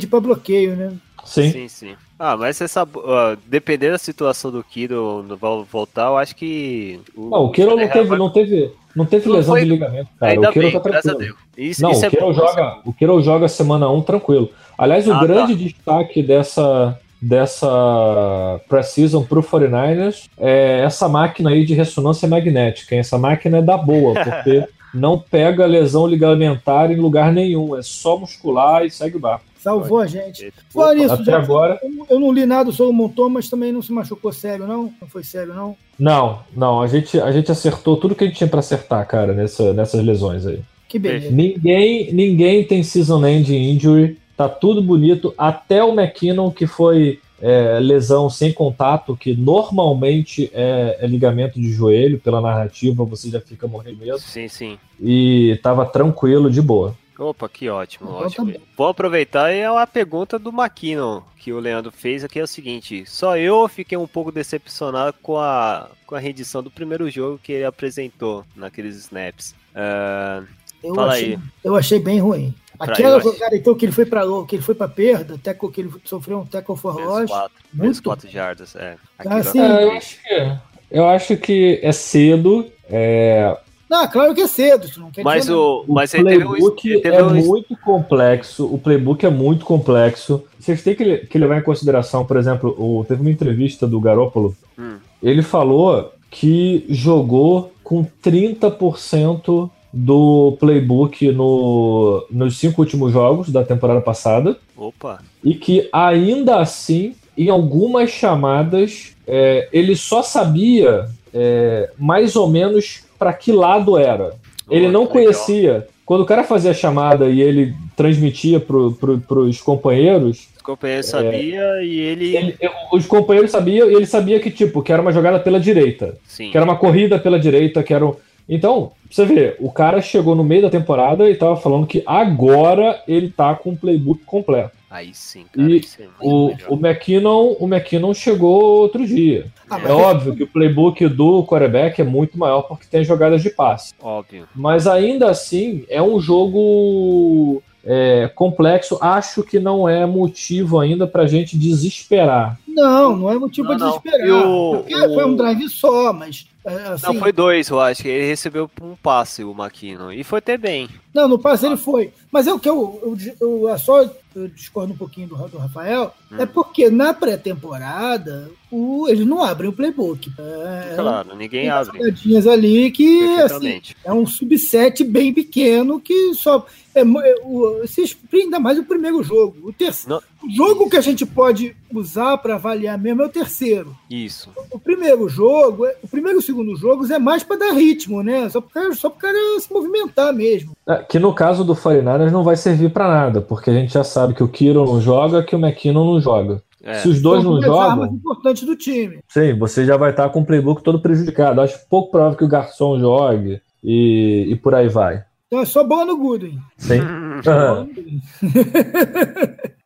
do 0.02 0.08
para 0.08 0.20
bloqueio, 0.20 0.76
né? 0.76 0.92
Sim. 1.24 1.52
Sim, 1.52 1.68
sim. 1.68 1.96
Ah, 2.20 2.38
mas 2.38 2.62
essa, 2.62 2.84
ah, 2.84 3.38
dependendo 3.48 3.94
da 3.94 3.98
situação 3.98 4.52
do 4.52 4.64
Kiro 4.64 5.26
voltar, 5.70 6.08
eu 6.08 6.18
acho 6.18 6.36
que. 6.36 7.00
Não, 7.18 7.46
o 7.46 7.52
Kiro 7.52 7.76
não 7.76 7.88
teve, 7.90 8.06
vai- 8.06 8.18
não 8.20 8.30
teve. 8.30 8.72
Não 8.96 9.06
teve 9.06 9.28
Não 9.28 9.36
lesão 9.36 9.54
foi- 9.56 9.64
de 9.64 9.70
ligamento, 9.70 10.10
cara. 10.18 10.32
Ainda 10.32 10.50
o 10.50 10.54
Queiro 10.54 10.68
bem, 10.70 10.74
tá 10.74 10.90
tranquilo. 10.90 11.18
Deus. 11.18 11.36
Isso, 11.58 11.82
Não, 11.82 11.92
isso 11.92 12.02
o 12.02 12.06
é 12.06 12.10
Queiro 12.10 12.26
bom, 12.28 12.34
joga, 12.34 12.80
o 12.86 12.94
Queiro 12.94 13.22
joga 13.22 13.48
semana 13.50 13.90
1 13.90 14.02
tranquilo. 14.04 14.50
Aliás, 14.78 15.06
o 15.06 15.12
Ah, 15.14 15.20
grande 15.26 15.54
destaque 15.56 16.24
dessa 16.24 16.98
dessa 17.22 18.60
pré-season 18.70 19.24
pro 19.24 19.42
49ers 19.42 20.26
é 20.38 20.82
essa 20.82 21.08
máquina 21.10 21.50
aí 21.50 21.66
de 21.66 21.74
ressonância 21.74 22.28
magnética. 22.28 22.94
hein? 22.96 23.02
Essa 23.02 23.18
máquina 23.18 23.58
é 23.58 23.62
da 23.62 23.78
boa, 23.78 24.14
porque 24.24 24.66
não 24.94 25.18
pega 25.20 25.66
lesão 25.66 26.08
ligamentar 26.08 26.92
em 26.92 26.96
lugar 26.96 27.32
nenhum. 27.34 27.76
É 27.78 27.82
só 27.82 28.18
muscular 28.18 28.86
e 28.86 28.90
segue 28.92 29.18
o 29.18 29.20
barco. 29.20 29.44
Salvou 29.60 30.00
a 30.00 30.06
gente. 30.06 30.46
Opa, 30.48 30.54
Fala 30.70 30.94
nisso, 30.94 31.14
Até 31.16 31.24
já- 31.24 31.38
agora. 31.40 31.80
eu 32.10 32.20
não- 32.20 32.32
li 32.32 32.46
nada 32.46 32.72
sobre 32.72 32.92
o 32.92 32.96
Monton, 32.96 33.30
mas 33.30 33.50
também 33.50 33.72
não 33.72 33.82
se 33.82 33.92
machucou 33.92 34.32
sério, 34.32 34.68
não? 34.68 34.94
Não 35.02 35.08
foi 35.08 35.24
sério, 35.24 35.56
não? 35.56 35.76
Não, 35.98 36.40
não, 36.56 36.82
a 36.84 36.88
gente, 36.88 37.20
a 37.20 37.32
gente 37.32 37.52
acertou 37.52 37.98
tudo 37.98 38.14
que 38.14 38.24
a 38.24 38.28
gente 38.28 38.38
tinha 38.38 38.48
pra 38.50 38.60
acertar, 38.60 39.08
cara, 39.08 39.34
nessa, 39.34 39.74
nessas 39.74 40.04
lesões 40.06 40.46
aí. 40.46 40.60
Que 40.88 41.00
beleza. 41.00 41.32
Ninguém, 41.32 42.14
ninguém 42.14 42.64
tem 42.64 42.84
season 42.84 43.26
end 43.26 43.56
injury, 43.56 44.20
tá 44.38 44.48
tudo 44.50 44.82
bonito, 44.82 45.34
até 45.38 45.84
o 45.84 45.92
McKinnon, 46.00 46.52
que 46.52 46.68
foi 46.68 47.20
é, 47.42 47.80
lesão 47.80 48.30
sem 48.30 48.52
contato, 48.54 49.16
que 49.16 49.34
normalmente 49.36 50.50
é, 50.54 50.98
é 51.02 51.08
ligamento 51.08 51.60
de 51.60 51.72
joelho, 51.72 52.20
pela 52.20 52.42
narrativa 52.42 53.04
você 53.04 53.30
já 53.30 53.40
fica 53.42 53.68
morrendo 53.68 54.00
mesmo, 54.00 54.20
Sim, 54.20 54.48
sim. 54.48 54.78
e 55.00 55.60
tava 55.62 55.86
tranquilo, 55.86 56.50
de 56.50 56.62
boa. 56.62 56.96
Opa, 57.18 57.48
que 57.48 57.70
ótimo, 57.70 58.10
Então 58.10 58.26
ótimo. 58.26 58.52
tá. 58.54 58.60
Vou 58.78 58.88
aproveitar 58.90 59.54
e 59.54 59.60
é 59.60 59.72
uma 59.72 59.88
pergunta 59.88 60.38
do 60.38 60.50
McKinnon 60.50 61.22
que 61.38 61.54
o 61.54 61.60
Leandro 61.60 61.90
fez 61.90 62.26
aqui 62.26 62.40
é 62.40 62.44
o 62.44 62.48
seguinte: 62.48 63.06
só 63.08 63.38
eu 63.38 63.66
fiquei 63.70 63.98
um 63.98 64.06
pouco 64.08 64.34
decepcionado 64.34 65.16
com 65.24 65.38
a, 65.38 65.88
com 66.06 66.14
a 66.16 66.20
rendição 66.20 66.62
do 66.62 66.70
primeiro 66.70 67.10
jogo 67.10 67.40
que 67.42 67.54
ele 67.54 67.64
apresentou 67.64 68.44
naqueles 68.54 68.98
snaps. 68.98 69.56
Ah, 69.74 70.44
Eu 70.84 70.94
Fala 70.94 71.14
achei, 71.14 71.36
aí. 71.36 71.40
eu 71.64 71.76
achei 71.78 72.00
bem 72.00 72.20
ruim. 72.20 72.54
Aquela 72.80 73.20
jogada, 73.20 73.56
então, 73.56 73.76
que 73.76 73.86
ele 73.86 73.92
foi 73.92 74.06
pra 74.06 74.22
que 74.48 74.56
ele 74.56 74.64
foi 74.64 74.76
pra 74.76 74.88
perda, 74.88 75.38
tackle, 75.42 75.72
que 75.72 75.82
ele 75.82 75.92
sofreu 76.04 76.40
um 76.40 76.46
tackle 76.46 76.76
for 76.76 76.96
loss. 77.00 77.30
muito. 77.74 78.04
quatro 78.04 78.30
jardas. 78.30 78.76
É. 78.76 78.96
Ah, 79.20 79.38
Aquilo 79.38 79.44
sim. 79.52 79.60
é 79.60 79.66
É, 79.66 79.84
eu, 79.84 79.92
acho 79.92 80.18
que, 80.24 80.58
eu 80.92 81.10
acho 81.10 81.38
que 81.38 81.80
é 81.82 81.92
cedo, 81.92 82.66
é, 82.90 83.58
Não, 83.90 84.08
claro 84.08 84.34
que 84.34 84.42
é 84.42 84.48
cedo, 84.48 84.88
não 84.98 85.12
quer 85.12 85.24
Mas 85.24 85.44
dizer 85.44 85.54
o. 85.54 85.86
O 85.88 85.94
Mas 85.94 86.14
um. 86.14 86.22
playbook 86.24 87.02
é 87.08 87.24
um- 87.24 87.34
muito 87.46 87.78
complexo. 87.78 88.66
O 88.66 88.78
playbook 88.80 89.26
é 89.26 89.30
muito 89.30 89.64
complexo. 89.66 90.44
Vocês 90.60 90.82
têm 90.84 90.96
que, 90.96 91.18
que 91.18 91.38
levar 91.38 91.60
em 91.60 91.64
consideração, 91.64 92.26
por 92.26 92.38
exemplo, 92.38 92.76
o, 92.78 93.06
teve 93.06 93.22
uma 93.22 93.30
entrevista 93.30 93.86
do 93.86 94.00
Garópolo. 94.00 94.56
Hum. 94.78 94.98
Ele 95.22 95.42
falou 95.44 96.12
que 96.32 96.86
jogou 96.90 97.72
com 97.84 98.04
30% 98.24 99.70
do 99.98 100.58
playbook 100.60 101.32
no, 101.32 102.26
nos 102.30 102.58
cinco 102.58 102.82
últimos 102.82 103.14
jogos 103.14 103.50
da 103.50 103.64
temporada 103.64 104.02
passada. 104.02 104.58
Opa, 104.76 105.20
E 105.42 105.54
que 105.54 105.88
ainda 105.94 106.58
assim, 106.58 107.16
em 107.38 107.50
algumas 107.50 108.10
chamadas, 108.10 109.16
é, 109.26 109.70
ele 109.72 109.96
só 109.96 110.22
sabia 110.22 111.06
é, 111.34 111.90
mais 111.98 112.36
ou 112.36 112.50
menos 112.50 113.04
para 113.18 113.32
que 113.32 113.54
lado 113.54 113.98
era. 113.98 114.34
Ele 114.70 114.90
não 114.90 115.08
que 115.08 115.18
legal. 115.18 115.34
conhecia. 115.34 115.88
Quando 116.06 116.22
o 116.22 116.26
cara 116.26 116.44
fazia 116.44 116.72
a 116.72 116.74
chamada 116.74 117.30
e 117.30 117.42
ele 117.42 117.74
transmitia 117.96 118.60
pro, 118.60 118.92
pro, 118.92 119.18
pros 119.20 119.62
companheiros, 119.62 120.50
os 120.58 120.62
companheiros 120.62 121.06
sabiam 121.06 121.82
e 121.82 122.00
ele. 122.00 122.36
ele- 122.36 122.58
os 122.92 123.06
companheiros 123.06 123.50
sabiam 123.52 123.90
e 123.90 123.94
ele 123.96 124.06
sabia 124.06 124.40
que, 124.40 124.52
tipo, 124.52 124.82
que 124.82 124.92
era 124.92 125.02
uma 125.02 125.12
jogada 125.14 125.40
pela 125.40 125.60
direita, 125.60 126.18
Sim. 126.28 126.52
que 126.52 126.58
era 126.58 126.66
uma 126.66 126.76
corrida 126.76 127.18
pela 127.18 127.40
direita, 127.40 127.82
que 127.82 127.94
era 127.94 128.06
um... 128.06 128.14
Então, 128.48 128.92
pra 129.04 129.10
você 129.10 129.26
ver, 129.26 129.56
o 129.60 129.72
cara 129.72 130.02
chegou 130.02 130.36
no 130.36 130.44
meio 130.44 130.62
da 130.62 130.70
temporada 130.70 131.30
e 131.30 131.36
tava 131.36 131.56
falando 131.56 131.88
que 131.88 132.04
agora 132.06 133.02
ele 133.08 133.30
tá 133.30 133.56
com 133.56 133.72
o 133.72 133.78
playbook 133.78 134.24
completo. 134.24 134.72
Aí 134.90 135.10
sim, 135.14 135.46
cara. 135.52 135.70
E 135.70 135.78
isso 135.80 136.02
é 136.02 136.08
O, 136.22 136.48
melhor. 136.50 136.68
o, 136.70 136.76
McKinnon, 136.76 137.56
o 137.60 137.66
McKinnon 137.68 138.14
chegou 138.14 138.62
outro 138.82 139.06
dia. 139.06 139.48
Ah, 139.70 139.80
mas 139.80 139.90
É 139.90 139.94
óbvio 139.94 140.36
que 140.36 140.44
o 140.44 140.48
playbook 140.48 141.08
do 141.10 141.44
quarterback 141.44 142.00
é 142.00 142.04
muito 142.06 142.38
maior 142.38 142.62
porque 142.62 142.86
tem 142.90 143.04
jogadas 143.04 143.42
de 143.42 143.50
passe. 143.50 143.94
Óbvio. 144.02 144.48
Mas 144.56 144.88
ainda 144.88 145.30
assim, 145.30 145.84
é 145.90 146.02
um 146.02 146.20
jogo 146.20 147.62
é, 147.84 148.32
complexo. 148.36 148.98
Acho 149.02 149.44
que 149.44 149.60
não 149.60 149.90
é 149.90 150.06
motivo 150.06 150.80
ainda 150.80 151.06
pra 151.06 151.28
gente 151.28 151.58
desesperar. 151.58 152.58
Não, 152.68 153.16
não 153.18 153.32
é 153.32 153.38
motivo 153.38 153.68
Não, 153.70 153.78
pra 153.78 153.86
não. 153.86 153.98
desesperar. 153.98 154.28
E 154.28 154.32
o- 154.32 154.72
Porque 154.78 154.96
o- 154.96 155.14
foi 155.14 155.26
um 155.26 155.36
drive 155.36 155.68
só, 155.70 156.14
mas 156.14 156.48
assim, 156.66 157.06
Não, 157.08 157.16
foi 157.16 157.32
dois, 157.32 157.70
eu 157.70 157.80
acho. 157.80 158.08
Ele 158.08 158.26
recebeu 158.28 158.70
um 158.82 158.96
passe, 158.96 159.44
o 159.44 159.52
McKinnon. 159.52 160.12
E 160.12 160.24
foi 160.24 160.40
até 160.40 160.58
bem. 160.58 160.90
Não, 161.14 161.28
no 161.28 161.40
passe 161.40 161.66
ele 161.66 161.78
foi. 161.78 162.12
Mas 162.32 162.48
é 162.48 162.54
o 162.54 162.60
que 162.60 162.68
eu, 162.70 163.00
eu, 163.04 163.36
eu, 163.40 163.70
é 163.70 163.78
só 163.78 164.02
eu 164.36 164.48
discordo 164.50 164.92
um 164.94 164.98
pouquinho 164.98 165.28
do, 165.30 165.36
do 165.48 165.58
Rafael, 165.58 166.14
Hum. 166.32 166.36
é 166.40 166.46
porque 166.46 166.90
na 166.90 167.14
pré-temporada 167.14 168.50
o, 168.72 169.08
eles 169.08 169.26
não 169.26 169.42
abrem 169.44 169.70
o 169.70 169.74
playbook. 169.74 170.32
É, 170.38 170.96
Claro, 170.96 171.30
ninguém 171.36 171.62
tem 171.62 171.70
abre. 171.70 171.98
jogadinhas 171.98 172.48
ali 172.48 172.92
que 172.92 173.24
assim, 173.42 173.82
é 174.04 174.12
um 174.12 174.26
subset 174.26 175.04
bem 175.04 175.34
pequeno 175.34 176.00
que 176.02 176.34
só. 176.34 176.66
É, 176.94 177.02
é, 177.02 177.36
o, 177.44 177.86
se 177.88 178.18
ainda 178.34 178.60
mais 178.60 178.78
o 178.80 178.84
primeiro 178.86 179.22
jogo. 179.24 179.70
O, 179.70 179.74
terceiro, 179.74 180.22
Não. 180.42 180.50
o 180.50 180.54
jogo 180.54 180.90
que 180.90 180.96
a 180.98 181.02
gente 181.02 181.26
pode 181.26 181.76
usar 181.94 182.38
para 182.38 182.56
avaliar 182.56 182.98
mesmo 182.98 183.22
é 183.22 183.26
o 183.26 183.30
terceiro. 183.30 183.96
Isso. 184.10 184.50
O 184.72 184.80
primeiro 184.80 185.28
jogo, 185.30 185.86
é- 185.86 185.96
o 186.02 186.08
primeiro 186.08 186.40
e 186.40 186.40
o 186.40 186.46
segundo 186.56 186.76
jogos 186.78 187.12
é 187.12 187.20
mais 187.20 187.44
para 187.44 187.58
dar 187.58 187.74
ritmo, 187.74 188.24
né? 188.24 188.48
Só 188.50 188.62
para 188.62 188.94
só 188.94 189.10
o 189.10 189.12
cara 189.12 189.38
se 189.60 189.72
movimentar 189.72 190.34
mesmo. 190.34 190.72
É, 190.88 190.96
Que 190.98 191.20
no 191.20 191.34
caso 191.34 191.64
do 191.66 191.76
49ers 191.76 192.32
não 192.32 192.44
vai 192.44 192.56
servir 192.56 192.92
pra 192.92 193.08
nada, 193.08 193.42
porque 193.42 193.70
a 193.70 193.74
gente 193.74 193.94
já 193.94 194.04
sabe 194.04 194.34
que 194.34 194.44
o 194.44 194.48
Kiro 194.48 194.86
não 194.86 195.02
joga, 195.02 195.44
que 195.44 195.56
o 195.56 195.60
McKinnon 195.60 196.14
não 196.14 196.22
joga. 196.22 196.62
É. 196.82 196.96
Se 197.00 197.10
os 197.10 197.22
dois 197.22 197.42
São 197.44 197.56
não 197.56 197.62
jogam, 197.62 198.06
importantes 198.06 198.64
do 198.64 198.76
time. 198.76 199.20
sim, 199.28 199.58
você 199.58 199.86
já 199.86 199.98
vai 199.98 200.12
estar 200.12 200.30
com 200.30 200.42
o 200.42 200.46
playbook 200.46 200.84
todo 200.84 201.02
prejudicado. 201.02 201.60
Acho 201.60 201.80
pouco 201.90 202.12
provável 202.12 202.38
que 202.38 202.44
o 202.44 202.48
Garçom 202.48 203.00
jogue 203.00 203.60
e, 203.84 204.48
e 204.52 204.56
por 204.56 204.74
aí 204.76 204.88
vai. 204.88 205.24
Então 205.48 205.62
é 205.62 205.66
só 205.66 205.84
bola 205.84 206.06
no 206.06 206.18
Goodwin. 206.18 206.60
Sim. 206.78 207.00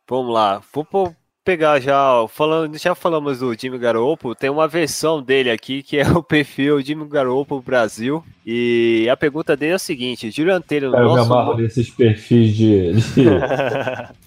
Vamos 0.08 0.34
lá. 0.34 0.60
Vou 0.74 0.84
pô- 0.84 1.12
pegar 1.50 1.80
já, 1.80 2.24
falando, 2.28 2.78
já 2.78 2.94
falamos 2.94 3.40
do 3.40 3.52
Jimmy 3.58 3.76
Garoppolo, 3.76 4.36
tem 4.36 4.48
uma 4.48 4.68
versão 4.68 5.20
dele 5.20 5.50
aqui 5.50 5.82
que 5.82 5.98
é 5.98 6.06
o 6.16 6.22
perfil 6.22 6.80
Jimmy 6.80 7.08
Garoppolo 7.08 7.60
Brasil. 7.60 8.22
E 8.46 9.08
a 9.10 9.16
pergunta 9.16 9.56
dele 9.56 9.72
é 9.72 9.74
a 9.74 9.78
seguinte: 9.78 10.30
Julian 10.30 10.60
Taylor, 10.60 10.94
eu 10.94 11.00
me 11.00 11.16
nosso 11.16 11.32
amarro 11.32 11.56
nesses 11.56 11.90
perfis 11.90 12.54
de, 12.54 12.92
de, 12.92 13.24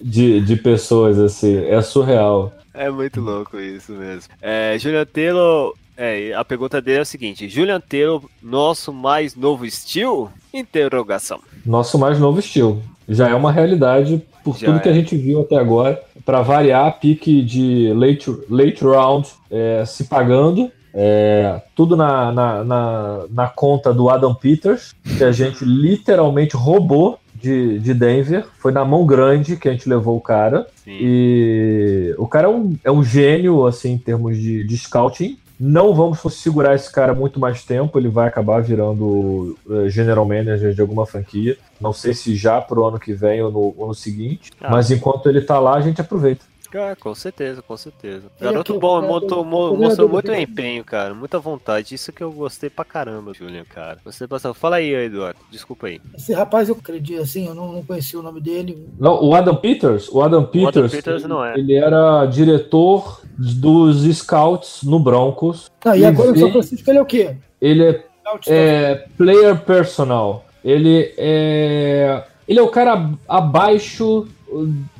de, 0.02 0.40
de 0.42 0.56
pessoas, 0.56 1.18
assim. 1.18 1.64
É 1.64 1.80
surreal. 1.80 2.52
É 2.74 2.90
muito 2.90 3.22
louco 3.22 3.58
isso 3.58 3.92
mesmo. 3.92 4.34
É, 4.42 4.76
Julian 4.78 5.06
Taylor. 5.06 5.74
É, 5.96 6.34
a 6.34 6.44
pergunta 6.44 6.82
dele 6.82 6.98
é 6.98 7.02
a 7.02 7.06
seguinte: 7.06 7.48
Julian 7.48 7.80
Taylor, 7.80 8.22
nosso 8.42 8.92
mais 8.92 9.34
novo 9.34 9.64
estilo? 9.64 10.30
Interrogação. 10.52 11.40
Nosso 11.64 11.98
mais 11.98 12.18
novo 12.18 12.40
estilo. 12.40 12.82
Já 13.08 13.28
é 13.28 13.34
uma 13.34 13.52
realidade 13.52 14.22
por 14.42 14.56
Já 14.56 14.66
tudo 14.66 14.80
que 14.80 14.88
é. 14.88 14.92
a 14.92 14.94
gente 14.94 15.16
viu 15.16 15.40
até 15.40 15.56
agora. 15.56 16.00
Para 16.24 16.42
variar, 16.42 16.98
pique 17.00 17.42
de 17.42 17.92
late, 17.94 18.30
late 18.48 18.84
round 18.84 19.28
é, 19.50 19.84
se 19.86 20.04
pagando. 20.04 20.70
É, 20.96 21.60
tudo 21.74 21.96
na, 21.96 22.30
na, 22.30 22.64
na, 22.64 23.24
na 23.28 23.48
conta 23.48 23.92
do 23.92 24.08
Adam 24.08 24.32
Peters, 24.32 24.94
que 25.18 25.24
a 25.24 25.32
gente 25.32 25.64
literalmente 25.64 26.56
roubou 26.56 27.18
de, 27.34 27.80
de 27.80 27.92
Denver. 27.92 28.46
Foi 28.58 28.70
na 28.70 28.84
mão 28.84 29.04
grande 29.04 29.56
que 29.56 29.68
a 29.68 29.72
gente 29.72 29.88
levou 29.88 30.16
o 30.16 30.20
cara. 30.20 30.66
Sim. 30.84 30.96
E 31.00 32.14
o 32.16 32.28
cara 32.28 32.46
é 32.46 32.50
um, 32.50 32.76
é 32.84 32.90
um 32.92 33.02
gênio, 33.02 33.66
assim, 33.66 33.92
em 33.92 33.98
termos 33.98 34.38
de, 34.38 34.64
de 34.64 34.78
scouting. 34.78 35.36
Não 35.58 35.94
vamos 35.94 36.20
segurar 36.34 36.74
esse 36.74 36.90
cara 36.90 37.14
muito 37.14 37.38
mais 37.38 37.64
tempo, 37.64 37.96
ele 37.98 38.08
vai 38.08 38.26
acabar 38.26 38.60
virando 38.60 39.56
eh, 39.70 39.88
general 39.88 40.26
manager 40.26 40.74
de 40.74 40.80
alguma 40.80 41.06
franquia. 41.06 41.56
Não 41.84 41.92
sei 41.92 42.14
se 42.14 42.34
já 42.34 42.60
pro 42.62 42.86
ano 42.86 42.98
que 42.98 43.12
vem 43.12 43.42
ou 43.42 43.52
no, 43.52 43.74
ou 43.76 43.86
no 43.88 43.94
seguinte, 43.94 44.50
Ah. 44.60 44.70
mas 44.70 44.90
enquanto 44.90 45.28
ele 45.28 45.42
tá 45.42 45.58
lá, 45.60 45.74
a 45.76 45.80
gente 45.82 46.00
aproveita. 46.00 46.44
Ah, 46.76 46.96
com 46.98 47.14
certeza, 47.14 47.62
com 47.62 47.76
certeza. 47.76 48.24
Garoto 48.40 48.72
aqui, 48.72 48.80
bom, 48.80 48.98
o 48.98 49.02
mostrou, 49.02 49.20
treinador- 49.44 49.44
mo- 49.44 49.70
o 49.74 49.76
mostrou 49.76 50.08
muito 50.08 50.32
empenho, 50.34 50.82
cara. 50.82 51.14
Muita 51.14 51.38
vontade. 51.38 51.94
Isso 51.94 52.12
que 52.12 52.20
eu 52.20 52.32
gostei 52.32 52.68
pra 52.68 52.84
caramba, 52.84 53.32
Julian, 53.32 53.62
cara. 53.64 53.98
Gostei 54.04 54.26
bastante. 54.26 54.58
Fala 54.58 54.76
aí, 54.76 54.92
Eduardo. 54.92 55.38
Desculpa 55.52 55.86
aí. 55.86 56.00
Esse 56.16 56.32
rapaz, 56.32 56.68
eu 56.68 56.74
acredito, 56.74 57.22
assim, 57.22 57.46
eu 57.46 57.54
não, 57.54 57.70
não 57.74 57.84
conheci 57.84 58.16
o 58.16 58.22
nome 58.24 58.40
dele. 58.40 58.88
Não, 58.98 59.22
o 59.22 59.36
Adam 59.36 59.54
Peters, 59.54 60.08
o 60.08 60.20
Adam 60.20 60.44
Peters, 60.46 60.90
Peters 60.90 61.22
ele, 61.22 61.28
não 61.32 61.44
é. 61.44 61.56
ele 61.56 61.74
era 61.76 62.26
diretor 62.26 63.20
dos 63.38 64.02
scouts 64.16 64.82
no 64.82 64.98
Broncos. 64.98 65.70
Ah, 65.84 65.96
e 65.96 66.00
E 66.00 66.04
agora 66.04 66.32
o 66.32 66.34
São 66.34 66.42
vem- 66.44 66.52
Francisco 66.54 66.90
ele 66.90 66.98
é 66.98 67.02
o 67.02 67.06
quê? 67.06 67.36
Ele 67.60 67.84
é 67.84 68.04
É, 68.48 69.06
player 69.16 69.56
personal. 69.60 70.44
Ele 70.64 71.12
é. 71.18 72.24
Ele 72.48 72.58
é 72.58 72.62
o 72.62 72.68
cara 72.68 73.10
abaixo 73.28 74.26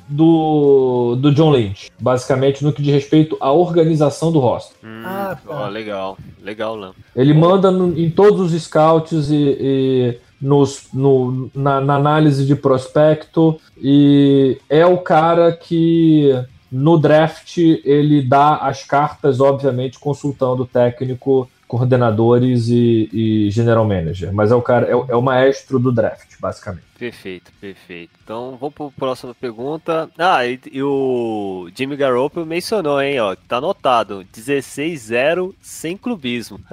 do, 0.09 1.17
do 1.17 1.33
John 1.33 1.51
Lynch, 1.53 1.91
basicamente 2.01 2.63
no 2.63 2.73
que 2.73 2.83
diz 2.83 2.93
respeito 2.93 3.37
à 3.41 3.53
organização 3.53 4.31
do 4.31 4.39
roster. 4.39 4.77
Hum, 4.85 5.03
Ah, 5.05 5.37
tá. 5.45 5.65
ó, 5.65 5.69
legal. 5.69 6.17
Legal, 6.43 6.77
Lan. 6.77 6.93
Ele 7.17 7.33
manda 7.35 7.71
no- 7.71 7.99
em 7.99 8.11
todos 8.11 8.53
os 8.53 8.63
scouts 8.63 9.31
e, 9.31 9.57
e 9.61 10.19
nos, 10.41 10.89
no- 10.93 11.51
na, 11.55 11.81
na 11.81 11.97
análise 11.97 12.45
de 12.47 12.55
prospecto 12.55 13.59
e 13.81 14.59
é 14.69 14.85
o 14.87 14.99
cara 14.99 15.53
que 15.53 16.31
no 16.71 16.99
draft 16.99 17.57
ele 17.57 18.21
dá 18.23 18.57
as 18.57 18.83
cartas, 18.85 19.41
obviamente, 19.41 19.99
consultando 19.99 20.65
o 20.65 20.67
técnico, 20.67 21.49
coordenadores 21.79 22.69
e, 22.69 23.09
e 23.13 23.51
general 23.51 23.85
manager. 23.85 24.33
Mas 24.33 24.51
é 24.51 24.55
o 24.55 24.63
cara, 24.63 24.87
é, 24.87 24.95
o- 24.95 25.07
é 25.09 25.17
o 25.17 25.23
maestro 25.23 25.79
do 25.79 25.91
draft, 25.91 26.31
basicamente. 26.41 26.85
Perfeito, 26.99 27.51
perfeito. 27.61 28.11
Então 28.23 28.57
vamos 28.61 28.75
para 28.75 28.87
a 28.87 28.91
próxima 28.97 29.35
pergunta. 29.35 30.09
Ah, 30.17 30.47
e, 30.47 30.59
e 30.73 30.83
o 30.83 31.69
Jimmy 31.75 31.97
Garoppolo 31.97 32.47
mencionou, 32.47 33.01
hein, 33.03 33.19
ó, 33.21 33.35
tá 33.49 33.57
anotado, 33.57 34.25
16-0 34.35 35.53
sem 35.61 35.97
clubismo. 35.97 36.61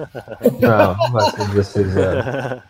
Não, 0.60 0.96
não 0.96 1.12
vai 1.12 1.30
ser 1.30 1.48
16 1.48 1.86
0 1.88 2.62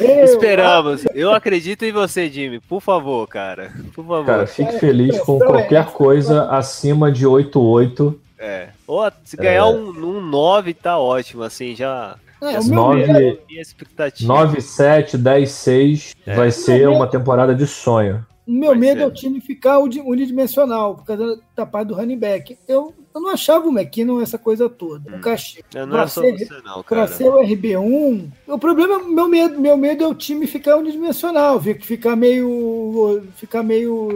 Eu- 0.00 0.24
Esperamos. 0.24 1.04
Eu 1.14 1.32
acredito 1.32 1.84
em 1.84 1.92
você, 1.92 2.28
Jimmy. 2.28 2.60
Por 2.60 2.80
favor, 2.80 3.26
cara. 3.28 3.72
Por 3.94 4.04
favor. 4.04 4.26
Cara, 4.26 4.46
fique 4.46 4.72
feliz 4.78 5.18
com 5.20 5.38
qualquer 5.38 5.86
coisa 5.86 6.50
acima 6.50 7.10
de 7.12 7.24
8-8. 7.26 8.14
É. 8.38 8.68
Ou 8.86 9.10
se 9.24 9.36
ganhar 9.36 9.66
um, 9.66 9.88
um 9.90 10.20
9 10.20 10.72
tá 10.74 10.98
ótimo, 10.98 11.42
assim, 11.42 11.74
já. 11.74 12.16
É, 12.40 12.52
já 12.52 12.60
o 12.60 12.64
meu 12.66 12.74
nove- 12.76 13.06
medo- 13.12 13.38
minha 13.48 13.60
expectativa. 13.62 14.32
9-7, 14.32 15.16
10-6 15.18 16.14
É. 16.26 16.34
vai 16.36 16.50
ser 16.52 16.88
uma 16.88 17.06
temporada 17.08 17.54
de 17.54 17.66
sonho. 17.66 18.24
O 18.46 18.50
meu 18.52 18.70
Vai 18.70 18.78
medo 18.78 18.98
ser. 18.98 19.04
é 19.04 19.06
o 19.06 19.10
time 19.10 19.40
ficar 19.40 19.78
unidimensional, 19.78 20.94
por 20.94 21.04
causa 21.04 21.40
da 21.54 21.66
parte 21.66 21.88
do 21.88 21.94
running 21.94 22.18
back. 22.18 22.56
Eu, 22.66 22.94
eu 23.14 23.20
não 23.20 23.30
achava 23.30 23.66
o 23.66 23.70
McKinnon 23.76 24.20
essa 24.20 24.38
coisa 24.38 24.68
toda. 24.68 25.16
O 25.16 25.20
cachê. 25.20 25.64
Não, 25.74 25.82
não 25.86 25.92
pra 25.92 26.02
é 26.02 26.06
ser- 26.06 26.38
você, 26.38 26.62
não, 26.64 26.82
cara. 26.82 27.06
ser 27.08 27.28
o 27.28 27.38
RB1, 27.42 28.30
o 28.46 28.58
problema, 28.58 28.98
meu 29.02 29.28
medo, 29.28 29.60
meu 29.60 29.76
medo 29.76 30.04
é 30.04 30.06
o 30.06 30.14
time 30.14 30.46
ficar 30.46 30.76
unidimensional, 30.76 31.60
fi- 31.60 31.74
ficar 31.80 32.16
meio, 32.16 33.22
ficar 33.36 33.62
meio 33.62 34.08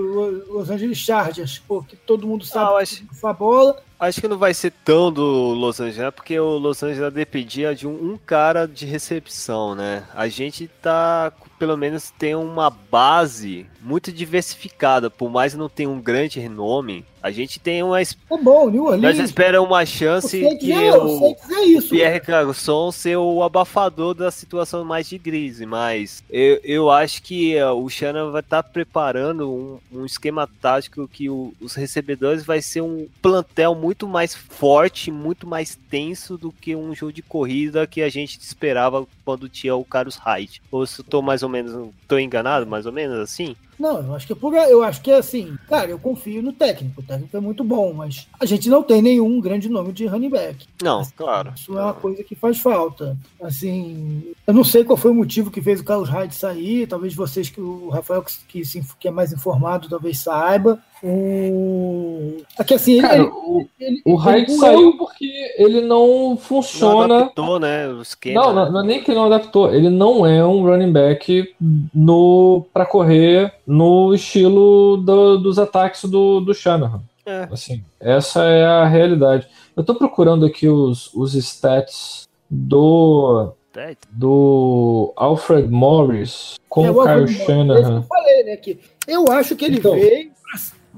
Los 0.53 0.71
Angeles 0.71 0.99
Chargers, 0.99 1.59
porque 1.67 1.97
todo 1.97 2.27
mundo 2.27 2.43
Ah, 2.43 2.45
eu 2.45 2.49
sabe 2.53 2.83
acho- 2.83 2.97
que 3.07 3.27
a 3.27 3.33
bola. 3.33 3.83
Acho 3.99 4.21
que 4.21 4.27
não 4.27 4.37
vai 4.37 4.53
ser 4.53 4.73
tão 4.85 5.13
do 5.13 5.23
Los 5.55 5.79
Angeles, 5.79 6.13
porque 6.13 6.37
o 6.39 6.59
Los 6.59 6.83
Angeles 6.83 7.13
dependia 7.15 7.73
de 7.73 7.87
um, 7.87 7.93
um 7.93 8.19
cara 8.27 8.67
de 8.67 8.85
recepção, 8.85 9.77
né? 9.77 10.03
A 10.13 10.27
gente 10.27 10.69
tá, 10.83 11.33
pelo 11.57 11.77
menos, 11.77 12.11
tem 12.19 12.35
uma 12.35 12.69
base 12.69 13.65
muito 13.81 14.11
diversificada, 14.11 15.09
por 15.09 15.31
mais 15.31 15.55
não 15.55 15.69
tenha 15.69 15.89
um 15.89 16.01
grande 16.01 16.41
renome, 16.41 17.05
a 17.23 17.31
gente 17.31 17.61
tem 17.61 17.83
uma. 17.83 18.01
É 18.01 18.07
bom, 18.43 18.69
New 18.69 18.85
Nós 18.85 18.93
Orleans. 18.95 19.19
esperamos 19.19 19.69
uma 19.71 19.83
O 19.83 19.87
chance 19.87 20.41
Saints 20.41 20.59
que 20.59 20.73
é, 20.73 20.93
o 20.97 21.31
o 21.31 21.37
é 21.51 21.65
isso. 21.67 21.91
Pierre 21.91 22.21
Carson 22.21 22.91
ser 22.91 23.17
o 23.17 23.43
abafador 23.43 24.13
da 24.15 24.31
situação 24.31 24.85
mais 24.85 25.09
de 25.09 25.19
crise, 25.19 25.65
mas 25.65 26.23
eu, 26.29 26.61
eu 26.65 26.91
acho 26.91 27.23
que 27.23 27.55
eh, 27.57 27.71
o 27.71 27.89
Shannon 27.89 28.31
vai 28.31 28.41
estar 28.41 28.63
preparando 28.63 29.51
um, 29.51 29.79
um 30.01 30.05
esquema 30.05 30.49
tático 30.61 31.07
que 31.07 31.29
o- 31.31 31.53
os 31.61 31.75
recebedores 31.75 32.45
vai 32.45 32.61
ser 32.61 32.81
um 32.81 33.07
plantel 33.21 33.75
muito 33.75 34.09
mais 34.09 34.35
forte, 34.35 35.11
muito 35.11 35.47
mais 35.47 35.79
tenso 35.91 36.37
do 36.37 36.51
que 36.51 36.75
um 36.75 36.95
jogo 36.95 37.13
de 37.13 37.23
corrida 37.23 37.87
que 37.87 38.03
a 38.03 38.09
gente 38.09 38.39
esperava 38.41 39.07
quando 39.25 39.49
tinha 39.49 39.75
o 39.77 39.85
Carlos 39.85 40.17
Hyde. 40.17 40.61
Ou 40.71 40.87
se 40.87 41.01
eu 41.01 41.05
tô 41.05 41.23
mais 41.23 41.43
ou 41.43 41.49
menos, 41.49 41.91
tô 42.09 42.19
enganado, 42.19 42.67
mais 42.67 42.87
ou 42.87 42.93
menos 42.93 43.19
assim? 43.19 43.55
Não, 43.83 43.99
eu 44.01 44.14
acho 44.14 44.27
que 44.29 44.33
é 44.33 44.37
por, 44.37 44.55
eu 44.55 44.83
acho 44.85 45.03
que 45.03 45.11
é 45.11 45.16
assim, 45.16 45.59
cara, 45.68 45.90
eu 45.90 45.99
confio 45.99 46.40
no 46.40 46.53
técnico, 46.53 47.01
o 47.01 47.05
técnico 47.05 47.37
é 47.37 47.40
muito 47.40 47.64
bom, 47.64 47.92
mas 47.92 48.29
a 48.38 48.47
gente 48.47 48.68
não 48.68 48.81
tem 48.83 49.03
nenhum 49.03 49.40
grande 49.40 49.68
nome 49.68 49.92
de 49.92 50.07
running 50.07 50.31
back. 50.31 50.66
Não, 50.81 51.03
claro. 51.16 51.53
Isso 51.57 51.77
é 51.77 51.83
uma 51.83 51.92
coisa 51.95 52.23
que 52.23 52.37
faz 52.37 52.59
falta. 52.59 53.18
Assim, 53.42 54.23
eu 54.47 54.55
não 54.55 54.62
sei 54.64 54.85
qual 54.85 54.97
foi 54.97 55.11
o 55.11 55.14
motivo 55.14 55.51
que 55.51 55.61
fez 55.61 55.81
o 55.81 55.85
Carlos 55.85 56.09
Hyde 56.09 56.35
sair. 56.35 56.87
Talvez 56.87 57.12
vocês, 57.14 57.51
que 57.51 57.61
o 57.61 57.88
Rafael, 57.88 58.23
que, 58.23 58.33
que, 58.49 58.64
se- 58.64 58.83
que 59.01 59.09
é 59.09 59.11
mais 59.11 59.33
informado, 59.33 59.88
talvez 59.88 60.21
saiba. 60.21 60.81
O... 61.05 62.37
Aqui, 62.59 62.75
assim, 62.75 62.93
ele, 62.93 63.03
Cara, 63.03 63.15
ele, 63.17 63.25
o, 63.29 63.67
ele- 63.81 64.03
o 64.05 64.31
ele- 64.31 64.49
saiu 64.51 64.97
porque 64.97 65.55
ele 65.59 65.81
não 65.81 66.31
Não 66.31 66.37
funciona. 66.37 67.17
adaptou, 67.23 67.59
né? 67.59 67.88
O 67.88 68.03
esquema. 68.03 68.41
Não, 68.41 68.53
não, 68.55 68.73
não 68.73 68.81
é 68.81 68.87
nem 68.87 69.03
que 69.03 69.11
ele 69.11 69.19
não 69.19 69.27
adaptou. 69.27 69.73
Ele 69.75 69.91
não 69.91 70.27
é 70.27 70.45
um 70.47 70.62
running 70.62 70.93
back 70.93 71.55
no 71.95 72.65
para 72.73 72.87
correr 72.87 73.53
no 73.67 74.15
estilo 74.15 74.97
do- 74.99 75.38
dos 75.38 75.59
ataques 75.59 76.05
do, 76.05 76.41
do 76.41 76.55
Shanahan. 76.55 77.03
É. 77.27 77.49
Assim, 77.51 77.83
essa 78.01 78.45
é 78.45 78.65
a 78.65 78.85
realidade. 78.87 79.47
Eu 79.77 79.83
tô 79.85 79.95
procurando 79.95 80.45
aqui 80.47 80.69
os, 80.69 81.12
os 81.15 81.35
stats 81.35 82.29
do 82.51 83.53
É, 83.77 83.97
do 84.11 85.12
Alfred 85.17 85.69
Morris 85.69 86.57
com 86.69 86.85
É, 86.87 86.91
o 86.91 87.03
Kyle 87.03 87.25
é 87.25 87.27
Shanahan. 87.47 87.97
eu 87.99 88.03
falei, 88.03 88.45
né? 88.45 88.57
Que 88.57 88.79
eu 89.09 89.25
acho 89.31 89.57
que 89.57 89.65
ele 89.65 89.79
Então. 89.79 89.93
veio. 89.95 90.31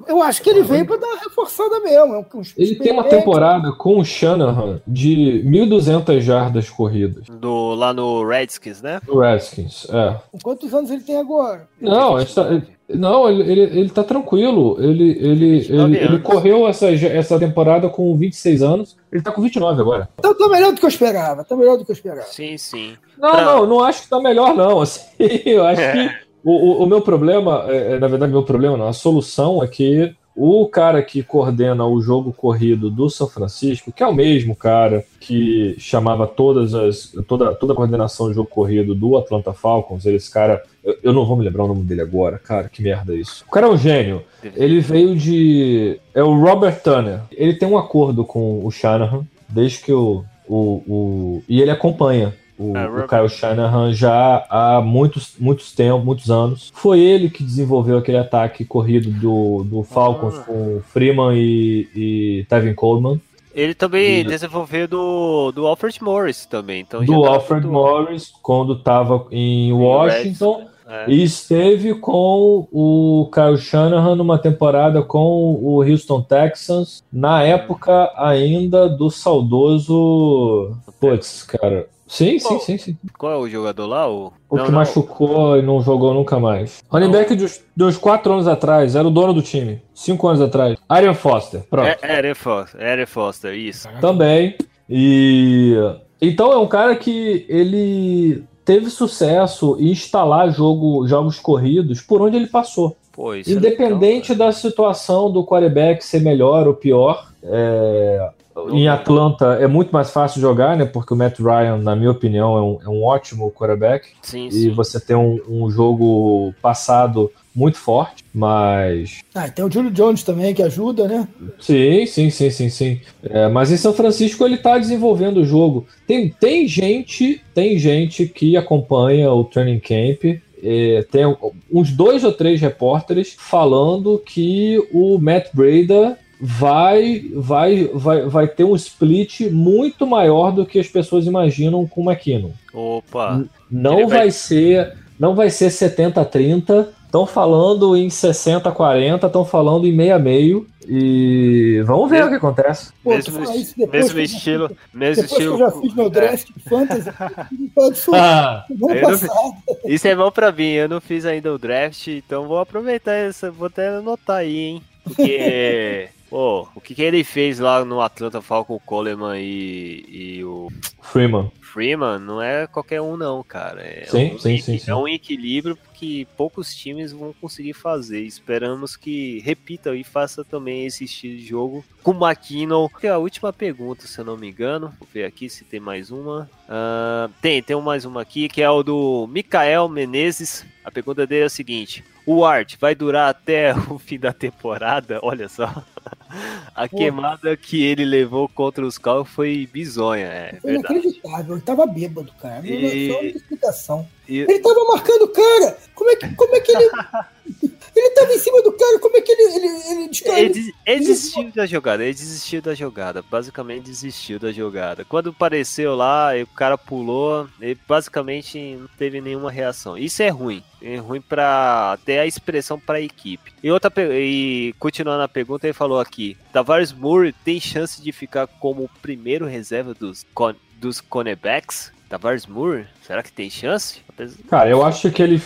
Eu 0.08 0.22
acho 0.22 0.42
que 0.42 0.50
ele 0.50 0.62
veio 0.62 0.84
para 0.86 0.96
dar 0.96 1.06
uma 1.06 1.20
reforçada 1.20 1.80
mesmo. 1.80 2.14
é 2.14 2.18
um- 2.18 2.38
um 2.40 2.42
Ele 2.56 2.74
tem 2.76 2.92
uma 2.92 3.04
temporada 3.04 3.72
com 3.72 3.98
o 3.98 4.04
Shanahan 4.04 4.80
de 4.86 5.42
1.200 5.46 6.20
jardas 6.22 6.68
corridas. 6.68 7.24
do, 7.28 7.74
lá 7.74 7.92
no 7.94 8.26
Redskins, 8.26 8.82
né? 8.82 9.00
Do 9.06 9.18
Redskins, 9.18 9.86
é. 9.90 10.16
Quantos 10.42 10.72
anos 10.74 10.90
ele 10.90 11.02
tem 11.02 11.16
agora? 11.16 11.68
Não, 11.80 12.16
a 12.16 12.20
gente 12.20 12.34
tá- 12.34 12.62
não 12.88 13.30
ele, 13.30 13.42
ele, 13.50 13.60
ele 13.80 13.88
tá 13.90 14.02
tranquilo. 14.04 14.76
Ele, 14.78 15.10
ele, 15.20 15.58
29 15.60 15.96
ele, 15.96 16.04
ele 16.04 16.18
correu 16.18 16.68
essa, 16.68 16.90
essa 16.90 17.38
temporada 17.38 17.88
com 17.88 18.14
26 18.16 18.62
anos. 18.62 18.96
Ele 19.10 19.22
tá 19.22 19.30
com 19.32 19.40
29 19.40 19.80
agora. 19.80 20.08
Então 20.18 20.36
tá 20.36 20.48
melhor 20.48 20.72
do 20.72 20.78
que 20.80 20.84
eu 20.84 20.88
esperava. 20.90 21.44
Tá 21.44 21.56
melhor 21.56 21.78
do 21.78 21.84
que 21.84 21.90
eu 21.90 21.94
esperava. 21.94 22.26
Sim, 22.26 22.58
sim. 22.58 22.94
Não, 23.18 23.30
Pra- 23.30 23.44
não, 23.44 23.66
não 23.66 23.80
acho 23.84 24.02
que 24.02 24.08
tá 24.08 24.20
melhor, 24.20 24.54
não. 24.54 24.80
Assim, 24.82 25.06
eu 25.46 25.64
acho 25.64 25.80
que 25.80 26.23
o, 26.44 26.52
o, 26.52 26.82
o 26.84 26.86
meu 26.86 27.00
problema, 27.00 27.64
é, 27.68 27.94
é, 27.94 27.98
na 27.98 28.06
verdade, 28.06 28.30
meu 28.30 28.42
problema 28.42 28.76
não, 28.76 28.86
a 28.86 28.92
solução 28.92 29.62
é 29.62 29.66
que 29.66 30.14
o 30.36 30.66
cara 30.66 31.00
que 31.02 31.22
coordena 31.22 31.86
o 31.86 32.00
jogo 32.02 32.32
corrido 32.32 32.90
do 32.90 33.08
São 33.08 33.28
Francisco, 33.28 33.92
que 33.92 34.02
é 34.02 34.06
o 34.06 34.14
mesmo 34.14 34.54
cara 34.54 35.04
que 35.20 35.76
chamava 35.78 36.26
todas 36.26 36.74
as, 36.74 37.14
toda, 37.26 37.54
toda 37.54 37.72
a 37.72 37.76
coordenação 37.76 38.28
de 38.28 38.34
jogo 38.34 38.48
corrido 38.48 38.94
do 38.94 39.16
Atlanta 39.16 39.52
Falcons, 39.52 40.04
esse 40.04 40.30
cara, 40.30 40.62
eu, 40.82 40.98
eu 41.04 41.12
não 41.12 41.24
vou 41.24 41.36
me 41.36 41.44
lembrar 41.44 41.64
o 41.64 41.68
nome 41.68 41.84
dele 41.84 42.02
agora, 42.02 42.38
cara, 42.38 42.68
que 42.68 42.82
merda 42.82 43.14
é 43.14 43.16
isso. 43.16 43.44
O 43.46 43.50
cara 43.50 43.68
é 43.68 43.70
um 43.70 43.78
gênio. 43.78 44.22
Ele 44.42 44.80
veio 44.80 45.16
de. 45.16 45.98
É 46.12 46.22
o 46.22 46.38
Robert 46.38 46.82
Turner. 46.82 47.20
Ele 47.30 47.54
tem 47.54 47.68
um 47.68 47.78
acordo 47.78 48.24
com 48.24 48.64
o 48.64 48.70
Shanahan, 48.70 49.24
desde 49.48 49.78
que 49.78 49.92
o. 49.92 50.24
o, 50.48 50.82
o 50.86 51.42
e 51.48 51.62
ele 51.62 51.70
acompanha 51.70 52.34
o, 52.58 52.76
Ah, 52.76 52.86
o. 52.88 53.08
Kyle 53.08 53.28
Shanahan 53.28 53.92
já 53.92 54.46
há 54.48 54.80
muitos, 54.80 55.34
muitos 55.38 55.72
tempos, 55.72 56.04
muitos 56.04 56.30
anos. 56.30 56.70
Foi 56.74 57.00
ele 57.00 57.28
que 57.30 57.42
desenvolveu 57.42 57.98
aquele 57.98 58.18
ataque 58.18 58.64
corrido 58.64 59.10
do, 59.10 59.64
do 59.64 59.82
Falcons 59.82 60.36
Ah. 60.38 60.42
com 60.42 60.80
Freeman 60.88 61.34
e, 61.36 61.88
e 61.94 62.46
Tevin 62.48 62.74
Coleman. 62.74 63.20
Ele 63.54 63.74
também 63.74 64.20
E- 64.20 64.24
desenvolveu 64.24 64.88
do, 64.88 65.52
do 65.52 65.66
Alfred 65.66 66.02
Morris 66.02 66.44
também. 66.44 66.80
Então 66.80 67.04
do 67.04 67.24
Alfred 67.24 67.66
Morris, 67.66 68.32
quando 68.42 68.72
estava 68.74 69.26
em 69.30 69.72
Washington. 69.72 70.66
É. 70.86 71.10
E 71.10 71.22
esteve 71.22 71.94
com 71.94 72.68
o 72.70 73.30
Kyle 73.32 73.56
Shanahan 73.56 74.16
numa 74.16 74.36
temporada 74.38 75.02
com 75.02 75.54
o 75.54 75.82
Houston 75.82 76.20
Texans, 76.20 77.02
na 77.10 77.42
época 77.42 78.12
ainda 78.16 78.86
do 78.86 79.08
saudoso. 79.10 80.76
Putz, 81.00 81.42
cara. 81.42 81.86
Sim, 82.06 82.38
sim, 82.38 82.58
sim, 82.60 82.78
sim. 82.78 82.96
Qual 83.18 83.32
é 83.32 83.36
o 83.36 83.48
jogador 83.48 83.86
lá? 83.86 84.08
O, 84.08 84.32
O 84.50 84.56
Não, 84.56 84.64
que 84.66 84.70
não. 84.70 84.78
machucou 84.78 85.56
e 85.56 85.62
não 85.62 85.80
jogou 85.80 86.12
nunca 86.14 86.38
mais. 86.38 86.82
Running 86.90 87.10
back 87.10 87.34
de 87.34 87.44
uns- 87.44 87.60
de 87.74 87.84
uns 87.84 87.96
4 87.96 88.32
anos 88.32 88.46
atrás, 88.46 88.94
era 88.94 89.06
o 89.08 89.10
dono 89.10 89.32
do 89.32 89.42
time. 89.42 89.82
5 89.94 90.28
anos 90.28 90.40
atrás. 90.40 90.76
Arian 90.88 91.14
Foster, 91.14 91.62
pronto. 91.68 91.88
É, 91.88 91.98
Eren 92.18 92.34
Foster, 92.34 92.80
Eren 92.80 93.06
Foster, 93.06 93.54
isso. 93.54 93.88
Também. 94.00 94.54
E 94.88 95.74
então 96.20 96.52
é 96.52 96.56
um 96.58 96.66
cara 96.68 96.94
que 96.94 97.44
ele 97.48 98.44
teve 98.64 98.90
sucesso 98.90 99.76
em 99.80 99.90
instalar 99.90 100.50
jogo, 100.52 101.06
jogos 101.08 101.38
corridos 101.40 102.00
por 102.00 102.20
onde 102.22 102.36
ele 102.36 102.46
passou. 102.46 102.96
Pô, 103.12 103.34
isso 103.34 103.50
é 103.50 103.52
Independente 103.54 104.32
legal, 104.32 104.48
da 104.48 104.52
situação 104.52 105.30
do 105.30 105.44
quarterback 105.44 106.04
ser 106.04 106.20
melhor 106.20 106.66
ou 106.66 106.74
pior, 106.74 107.28
é, 107.42 108.28
em 108.70 108.88
Atlanta 108.88 109.58
é 109.60 109.66
muito 109.66 109.90
mais 109.90 110.10
fácil 110.10 110.40
jogar, 110.40 110.76
né? 110.76 110.84
Porque 110.84 111.12
o 111.12 111.16
Matt 111.16 111.38
Ryan, 111.38 111.78
na 111.78 111.96
minha 111.96 112.10
opinião, 112.10 112.56
é 112.56 112.62
um, 112.62 112.78
é 112.82 112.88
um 112.88 113.02
ótimo 113.04 113.50
quarterback. 113.50 114.08
Sim, 114.22 114.46
E 114.46 114.52
sim. 114.52 114.70
você 114.70 115.00
tem 115.00 115.16
um, 115.16 115.40
um 115.48 115.70
jogo 115.70 116.54
passado 116.62 117.30
muito 117.54 117.78
forte, 117.78 118.24
mas 118.34 119.20
Ah, 119.32 119.48
tem 119.48 119.64
o 119.64 119.70
Julio 119.70 119.90
Jones 119.90 120.24
também 120.24 120.52
que 120.52 120.62
ajuda, 120.62 121.06
né? 121.06 121.28
Sim, 121.60 122.04
sim, 122.06 122.30
sim, 122.30 122.50
sim, 122.50 122.68
sim. 122.68 123.00
É, 123.22 123.48
mas 123.48 123.70
em 123.70 123.76
São 123.76 123.92
Francisco 123.92 124.44
ele 124.44 124.56
tá 124.56 124.76
desenvolvendo 124.76 125.38
o 125.38 125.44
jogo. 125.44 125.86
Tem, 126.06 126.28
tem 126.28 126.66
gente, 126.66 127.40
tem 127.54 127.78
gente 127.78 128.26
que 128.26 128.56
acompanha 128.56 129.30
o 129.32 129.44
training 129.44 129.78
camp 129.80 130.40
é, 130.66 131.04
tem 131.10 131.24
uns 131.70 131.92
dois 131.92 132.24
ou 132.24 132.32
três 132.32 132.58
repórteres 132.58 133.36
falando 133.38 134.18
que 134.18 134.82
o 134.90 135.18
Matt 135.18 135.48
Breda 135.52 136.18
vai, 136.40 137.24
vai, 137.34 137.84
vai, 137.92 138.22
vai 138.28 138.48
ter 138.48 138.64
um 138.64 138.74
split 138.74 139.40
muito 139.50 140.06
maior 140.06 140.50
do 140.50 140.66
que 140.66 140.78
as 140.78 140.88
pessoas 140.88 141.26
imaginam 141.26 141.86
com 141.86 142.02
o 142.02 142.10
McKinnon. 142.10 142.50
Opa! 142.72 143.44
Não 143.70 143.98
Ele 144.00 144.06
vai... 144.08 144.18
vai- 144.18 144.30
ser 144.30 144.92
não 145.18 145.34
vai 145.34 145.48
ser 145.50 145.68
70-30. 145.70 146.88
Estão 147.06 147.24
falando 147.26 147.96
em 147.96 148.08
60-40, 148.08 149.26
estão 149.26 149.44
falando 149.44 149.86
em 149.86 149.92
meio-meio. 149.92 150.66
E 150.86 151.80
vamos 151.86 152.10
ver 152.10 152.16
Mesmo- 152.16 152.26
o 152.26 152.30
que 152.32 152.36
acontece. 152.36 152.92
Pô, 153.02 153.10
mesmo 153.10 153.38
mesmo 153.40 154.16
já 154.18 154.24
estilo, 154.34 154.68
fiz- 154.68 154.76
mesmo 154.92 155.22
Depois 155.22 155.38
que 155.38 155.42
eu 155.44 155.54
estilo. 155.54 155.58
já 155.58 155.70
fiz 155.70 155.94
meu 155.94 156.06
É. 156.06 156.10
draft 156.10 156.46
de 156.54 156.62
fantasy, 156.68 157.10
não 157.58 157.68
pode 157.74 157.98
subir. 157.98 158.18
Ah, 158.18 158.64
não-. 158.68 159.56
Isso 159.86 160.08
é 160.08 160.14
bom 160.16 160.30
pra 160.30 160.52
mim, 160.52 160.72
eu 160.72 160.88
não 160.88 161.00
fiz 161.00 161.24
ainda 161.24 161.54
o 161.54 161.58
draft, 161.58 162.08
então 162.08 162.46
vou 162.46 162.58
aproveitar 162.58 163.12
essa, 163.14 163.50
vou 163.50 163.68
até 163.68 163.88
anotar 163.88 164.38
aí, 164.38 164.56
hein? 164.58 164.82
Porque, 165.04 166.08
pô, 166.34 166.66
o 166.74 166.80
que, 166.80 166.96
que 166.96 167.02
ele 167.02 167.22
fez 167.22 167.60
lá 167.60 167.84
no 167.84 168.00
Atlanta 168.00 168.42
Falcon 168.42 168.80
Coleman 168.80 169.38
e, 169.38 170.04
e 170.08 170.44
o 170.44 170.68
Freeman. 171.00 171.52
Freeman 171.60 172.18
não 172.18 172.42
é 172.42 172.66
qualquer 172.66 173.00
um 173.00 173.16
não, 173.16 173.40
cara. 173.44 173.80
É 173.82 174.04
Sim, 174.06 174.34
um, 174.34 174.38
sim, 174.40 174.58
sim, 174.58 174.78
sim. 174.78 174.90
É 174.90 174.96
um 174.96 175.06
equilíbrio 175.06 175.78
que 175.92 176.24
poucos 176.36 176.74
times 176.74 177.12
vão 177.12 177.32
conseguir 177.40 177.72
fazer. 177.72 178.22
Esperamos 178.22 178.96
que 178.96 179.38
repita 179.44 179.94
e 179.94 180.02
faça 180.02 180.44
também 180.44 180.84
esse 180.84 181.04
estilo 181.04 181.36
de 181.36 181.46
jogo 181.46 181.84
com 182.02 182.10
o 182.10 182.28
McKinnon. 182.28 182.88
Que 182.88 183.06
é 183.06 183.10
a 183.10 183.18
última 183.18 183.52
pergunta, 183.52 184.08
se 184.08 184.18
eu 184.18 184.24
não 184.24 184.36
me 184.36 184.50
engano. 184.50 184.92
Vou 184.98 185.06
ver 185.14 185.26
aqui 185.26 185.48
se 185.48 185.62
tem 185.62 185.78
mais 185.78 186.10
uma. 186.10 186.50
Ah, 186.68 187.30
tem, 187.40 187.62
tem 187.62 187.80
mais 187.80 188.04
uma 188.04 188.22
aqui, 188.22 188.48
que 188.48 188.60
é 188.60 188.68
o 188.68 188.82
do 188.82 189.28
Mikael 189.28 189.88
Menezes. 189.88 190.66
A 190.84 190.90
pergunta 190.90 191.24
dele 191.24 191.42
é 191.42 191.46
a 191.46 191.50
seguinte. 191.50 192.02
O 192.26 192.44
Art 192.44 192.76
vai 192.80 192.94
durar 192.94 193.28
até 193.28 193.72
o 193.88 193.98
fim 193.98 194.18
da 194.18 194.32
temporada? 194.32 195.20
Olha 195.22 195.48
só. 195.48 195.72
A 196.74 196.88
queimada 196.88 197.56
que 197.56 197.82
ele 197.84 198.04
levou 198.04 198.48
contra 198.48 198.84
os 198.84 198.98
Cowboys 198.98 199.28
foi 199.32 199.68
bizonha, 199.72 200.26
é 200.26 200.58
Foi 200.60 200.72
verdade. 200.72 200.94
inacreditável. 200.94 201.54
Ele 201.54 201.62
tava 201.64 201.86
bêbado, 201.86 202.32
cara. 202.40 202.60
Não 202.62 202.64
E- 202.68 203.08
é 203.08 203.12
só 203.12 203.20
uma 203.20 203.28
explicação. 203.30 204.08
E- 204.28 204.38
Ele 204.40 204.58
tava 204.60 204.84
marcando 204.86 205.22
o 205.22 205.28
cara. 205.28 205.76
Como 205.94 206.10
é 206.10 206.16
que, 206.16 206.34
como 206.34 206.54
é 206.56 206.60
que 206.60 206.72
ele. 206.72 206.90
ele 207.94 208.10
tava 208.10 208.32
em 208.32 208.38
cima 208.38 208.62
do 208.62 208.72
cara. 208.72 208.98
Como 208.98 209.16
é 209.16 209.20
que 209.20 209.30
ele. 209.30 209.42
Ele, 209.54 209.66
ele, 209.66 210.10
Ele, 210.40 210.48
des- 210.48 210.72
ele 210.86 211.00
desistiu 211.00 211.52
da 211.52 211.66
jogada, 211.66 212.02
ele 212.02 212.14
desistiu 212.14 212.62
da 212.62 212.74
jogada, 212.74 213.22
basicamente 213.30 213.84
desistiu 213.84 214.38
da 214.38 214.50
jogada. 214.50 215.04
Quando 215.04 215.30
apareceu 215.30 215.94
lá, 215.94 216.30
o 216.42 216.46
cara 216.54 216.76
pulou, 216.78 217.46
ele 217.60 217.78
basicamente 217.86 218.76
não 218.80 218.88
teve 218.98 219.20
nenhuma 219.20 219.50
reação. 219.50 219.96
Isso 219.98 220.22
é 220.22 220.28
ruim, 220.30 220.62
é 220.82 220.96
ruim 220.96 221.20
para 221.20 221.92
até 221.92 222.20
a 222.20 222.26
expressão 222.26 222.80
para 222.80 222.96
a 222.98 223.02
equipe. 223.02 223.52
E 223.62 223.70
outra 223.70 223.92
e 224.10 224.74
continuando 224.78 225.22
a 225.22 225.28
pergunta, 225.28 225.66
ele 225.66 225.74
falou 225.74 226.00
aqui: 226.00 226.23
Tavares 226.52 226.92
Moore 226.92 227.32
tem 227.44 227.60
chance 227.60 228.00
de 228.02 228.12
ficar 228.12 228.46
como 228.46 228.84
o 228.84 228.90
primeiro 229.02 229.46
reserva 229.46 229.92
dos 229.94 230.24
con- 230.34 230.54
dos 230.80 231.00
cornerbacks? 231.00 231.92
Tavares 232.08 232.46
Moore, 232.46 232.86
será 233.06 233.22
que 233.22 233.32
tem 233.32 233.48
chance? 233.50 234.00
Cara, 234.48 234.68
eu 234.70 234.84
acho 234.84 235.10
que 235.10 235.22
ele. 235.22 235.40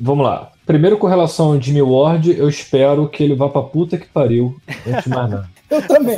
Vamos 0.00 0.24
lá. 0.24 0.52
Primeiro, 0.64 0.96
com 0.96 1.06
relação 1.06 1.52
ao 1.52 1.60
Jimmy 1.60 1.82
Ward, 1.82 2.30
eu 2.38 2.48
espero 2.48 3.08
que 3.08 3.22
ele 3.22 3.34
vá 3.34 3.48
pra 3.48 3.62
puta 3.62 3.98
que 3.98 4.06
pariu. 4.06 4.58
Antes 4.86 5.04
de 5.04 5.08
mais 5.10 5.30
nada. 5.30 5.50
Eu 5.68 5.86
também. 5.86 6.16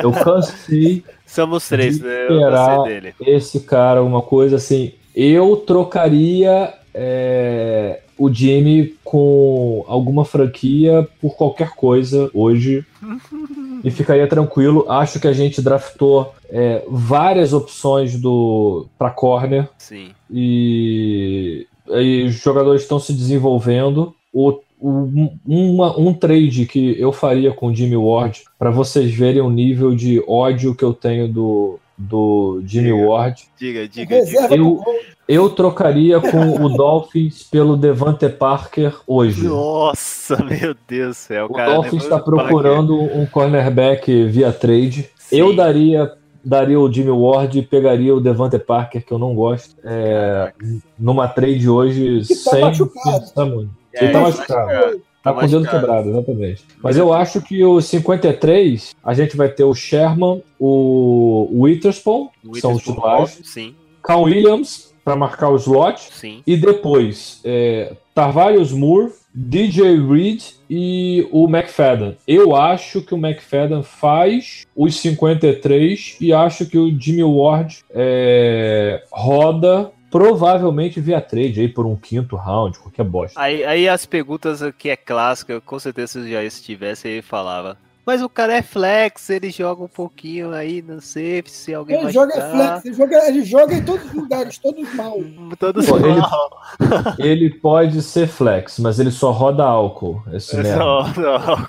Eu 0.00 0.12
cansei 0.12 1.02
Somos 1.26 1.66
três, 1.68 1.98
De 1.98 2.04
né? 2.04 2.26
Eu 2.30 2.82
dele. 2.84 3.14
esse 3.26 3.58
cara, 3.60 4.00
uma 4.00 4.22
coisa 4.22 4.54
assim. 4.56 4.92
Eu 5.12 5.56
trocaria 5.56 6.72
é, 6.94 8.00
o 8.18 8.32
Jimmy 8.32 8.94
com 9.04 9.84
alguma 9.86 10.24
franquia 10.24 11.06
por 11.20 11.36
qualquer 11.36 11.70
coisa 11.76 12.30
hoje. 12.34 12.84
e 13.84 13.90
ficaria 13.92 14.26
tranquilo. 14.26 14.84
Acho 14.88 15.20
que 15.20 15.28
a 15.28 15.32
gente 15.32 15.62
draftou 15.62 16.32
é, 16.50 16.84
várias 16.88 17.52
opções 17.52 18.20
do 18.20 18.86
para 18.98 19.10
corner 19.10 19.68
Sim. 19.78 20.08
e, 20.30 21.66
e 21.88 22.24
os 22.24 22.34
jogadores 22.34 22.82
estão 22.82 22.98
se 22.98 23.12
desenvolvendo. 23.12 24.14
O, 24.32 24.58
o- 24.80 25.30
uma- 25.46 25.98
um 25.98 26.12
trade 26.12 26.66
que 26.66 27.00
eu 27.00 27.12
faria 27.12 27.52
com 27.52 27.68
o 27.68 27.74
Jimmy 27.74 27.96
Ward, 27.96 28.42
para 28.58 28.70
vocês 28.70 29.12
verem 29.14 29.40
o 29.42 29.50
nível 29.50 29.94
de 29.94 30.22
ódio 30.26 30.74
que 30.74 30.84
eu 30.84 30.92
tenho 30.92 31.28
do, 31.28 31.78
do 31.98 32.62
Jimmy 32.64 32.92
Diga. 32.92 33.06
Ward, 33.08 33.42
Diga, 33.58 33.88
diga, 33.88 34.24
diga. 34.24 34.54
Eu- 34.54 34.82
eu 35.28 35.50
trocaria 35.50 36.18
com 36.20 36.64
o 36.64 36.68
Dolphins 36.70 37.42
pelo 37.42 37.76
Devante 37.76 38.28
Parker 38.28 38.94
hoje. 39.06 39.46
Nossa, 39.46 40.36
meu 40.44 40.74
Deus 40.86 41.08
do 41.08 41.14
céu, 41.14 41.46
O 41.46 41.52
cara. 41.54 41.74
Dolphins 41.74 42.04
está 42.04 42.18
procurando 42.18 42.94
um 42.98 43.26
cornerback 43.26 44.24
via 44.24 44.52
trade. 44.52 45.10
Sim. 45.18 45.36
Eu 45.36 45.54
daria 45.54 46.12
daria 46.44 46.80
o 46.80 46.90
Jimmy 46.90 47.10
Ward 47.10 47.58
e 47.58 47.62
pegaria 47.62 48.14
o 48.14 48.20
Devante 48.20 48.58
Parker, 48.58 49.04
que 49.04 49.12
eu 49.12 49.18
não 49.18 49.34
gosto, 49.34 49.74
é, 49.84 50.52
numa 50.98 51.28
trade 51.28 51.68
hoje 51.68 52.22
Que 52.26 52.34
tá 52.44 52.50
sem. 52.52 52.60
machucado. 52.62 53.24
sem 53.26 53.34
tamanho. 53.34 53.70
É, 53.92 54.04
Ele 54.04 54.12
tá 54.12 54.18
tá 54.18 54.24
machucado. 54.24 55.00
Tá 55.34 55.40
com 55.40 55.46
o 55.46 55.48
dedo 55.48 55.68
quebrado, 55.68 56.10
exatamente. 56.10 56.64
Mas 56.82 56.96
eu 56.96 57.12
acho 57.12 57.40
que 57.40 57.64
o 57.64 57.80
53, 57.80 58.94
a 59.02 59.14
gente 59.14 59.36
vai 59.36 59.48
ter 59.48 59.64
o 59.64 59.74
Sherman, 59.74 60.42
o 60.58 61.48
Witherspoon, 61.62 62.28
que 62.52 62.60
são 62.60 62.72
os 62.72 62.82
titulares, 62.82 63.40
Sim, 63.44 63.74
Cal 64.02 64.22
Williams, 64.22 64.94
para 65.04 65.16
marcar 65.16 65.48
o 65.48 65.56
slot, 65.56 66.08
sim. 66.12 66.42
e 66.46 66.56
depois 66.56 67.40
é, 67.44 67.94
Tarvarius 68.14 68.72
Moore, 68.72 69.12
DJ 69.34 69.96
Reed 70.00 70.42
e 70.68 71.26
o 71.30 71.48
McFadden. 71.48 72.16
Eu 72.26 72.54
acho 72.56 73.00
que 73.00 73.14
o 73.14 73.16
McFadden 73.16 73.82
faz 73.82 74.66
os 74.74 75.00
53 75.00 76.16
e 76.20 76.32
acho 76.32 76.66
que 76.66 76.76
o 76.76 77.00
Jimmy 77.00 77.22
Ward 77.22 77.78
é, 77.90 79.02
roda 79.10 79.92
provavelmente 80.10 81.00
via 81.00 81.20
trade 81.20 81.60
aí 81.60 81.68
por 81.68 81.86
um 81.86 81.96
quinto 81.96 82.36
round, 82.36 82.78
qualquer 82.78 83.04
bosta. 83.04 83.40
Aí, 83.40 83.64
aí 83.64 83.88
as 83.88 84.06
perguntas 84.06 84.60
que 84.78 84.88
é 84.90 84.96
clássica, 84.96 85.60
com 85.60 85.78
certeza 85.78 86.22
se 86.22 86.30
já 86.30 86.42
estivesse, 86.42 87.08
ele 87.08 87.22
falava. 87.22 87.76
Mas 88.06 88.22
o 88.22 88.28
cara 88.28 88.54
é 88.54 88.62
flex, 88.62 89.28
ele 89.28 89.50
joga 89.50 89.82
um 89.84 89.88
pouquinho 89.88 90.50
aí, 90.52 90.80
não 90.80 90.98
sei 90.98 91.44
se 91.46 91.74
alguém 91.74 91.96
Ele 91.96 92.04
vai 92.04 92.12
joga 92.14 92.34
jogar. 92.36 92.50
flex, 92.80 92.84
ele 92.86 92.94
joga, 92.94 93.28
ele 93.28 93.44
joga 93.44 93.74
em 93.74 93.84
todos 93.84 94.06
os 94.06 94.12
lugares, 94.14 94.56
todos 94.56 94.94
mal. 94.94 95.18
Todos 95.60 95.86
Pô, 95.86 95.96
ele- 95.98 96.14
mal. 96.14 96.50
Ele 97.18 97.50
pode 97.50 98.00
ser 98.00 98.26
flex, 98.26 98.78
mas 98.78 98.98
ele 98.98 99.10
só 99.10 99.30
roda 99.30 99.62
álcool, 99.64 100.22
esse 100.32 100.56
merda. 100.56 100.78
Não, 100.78 101.02
não. 101.12 101.68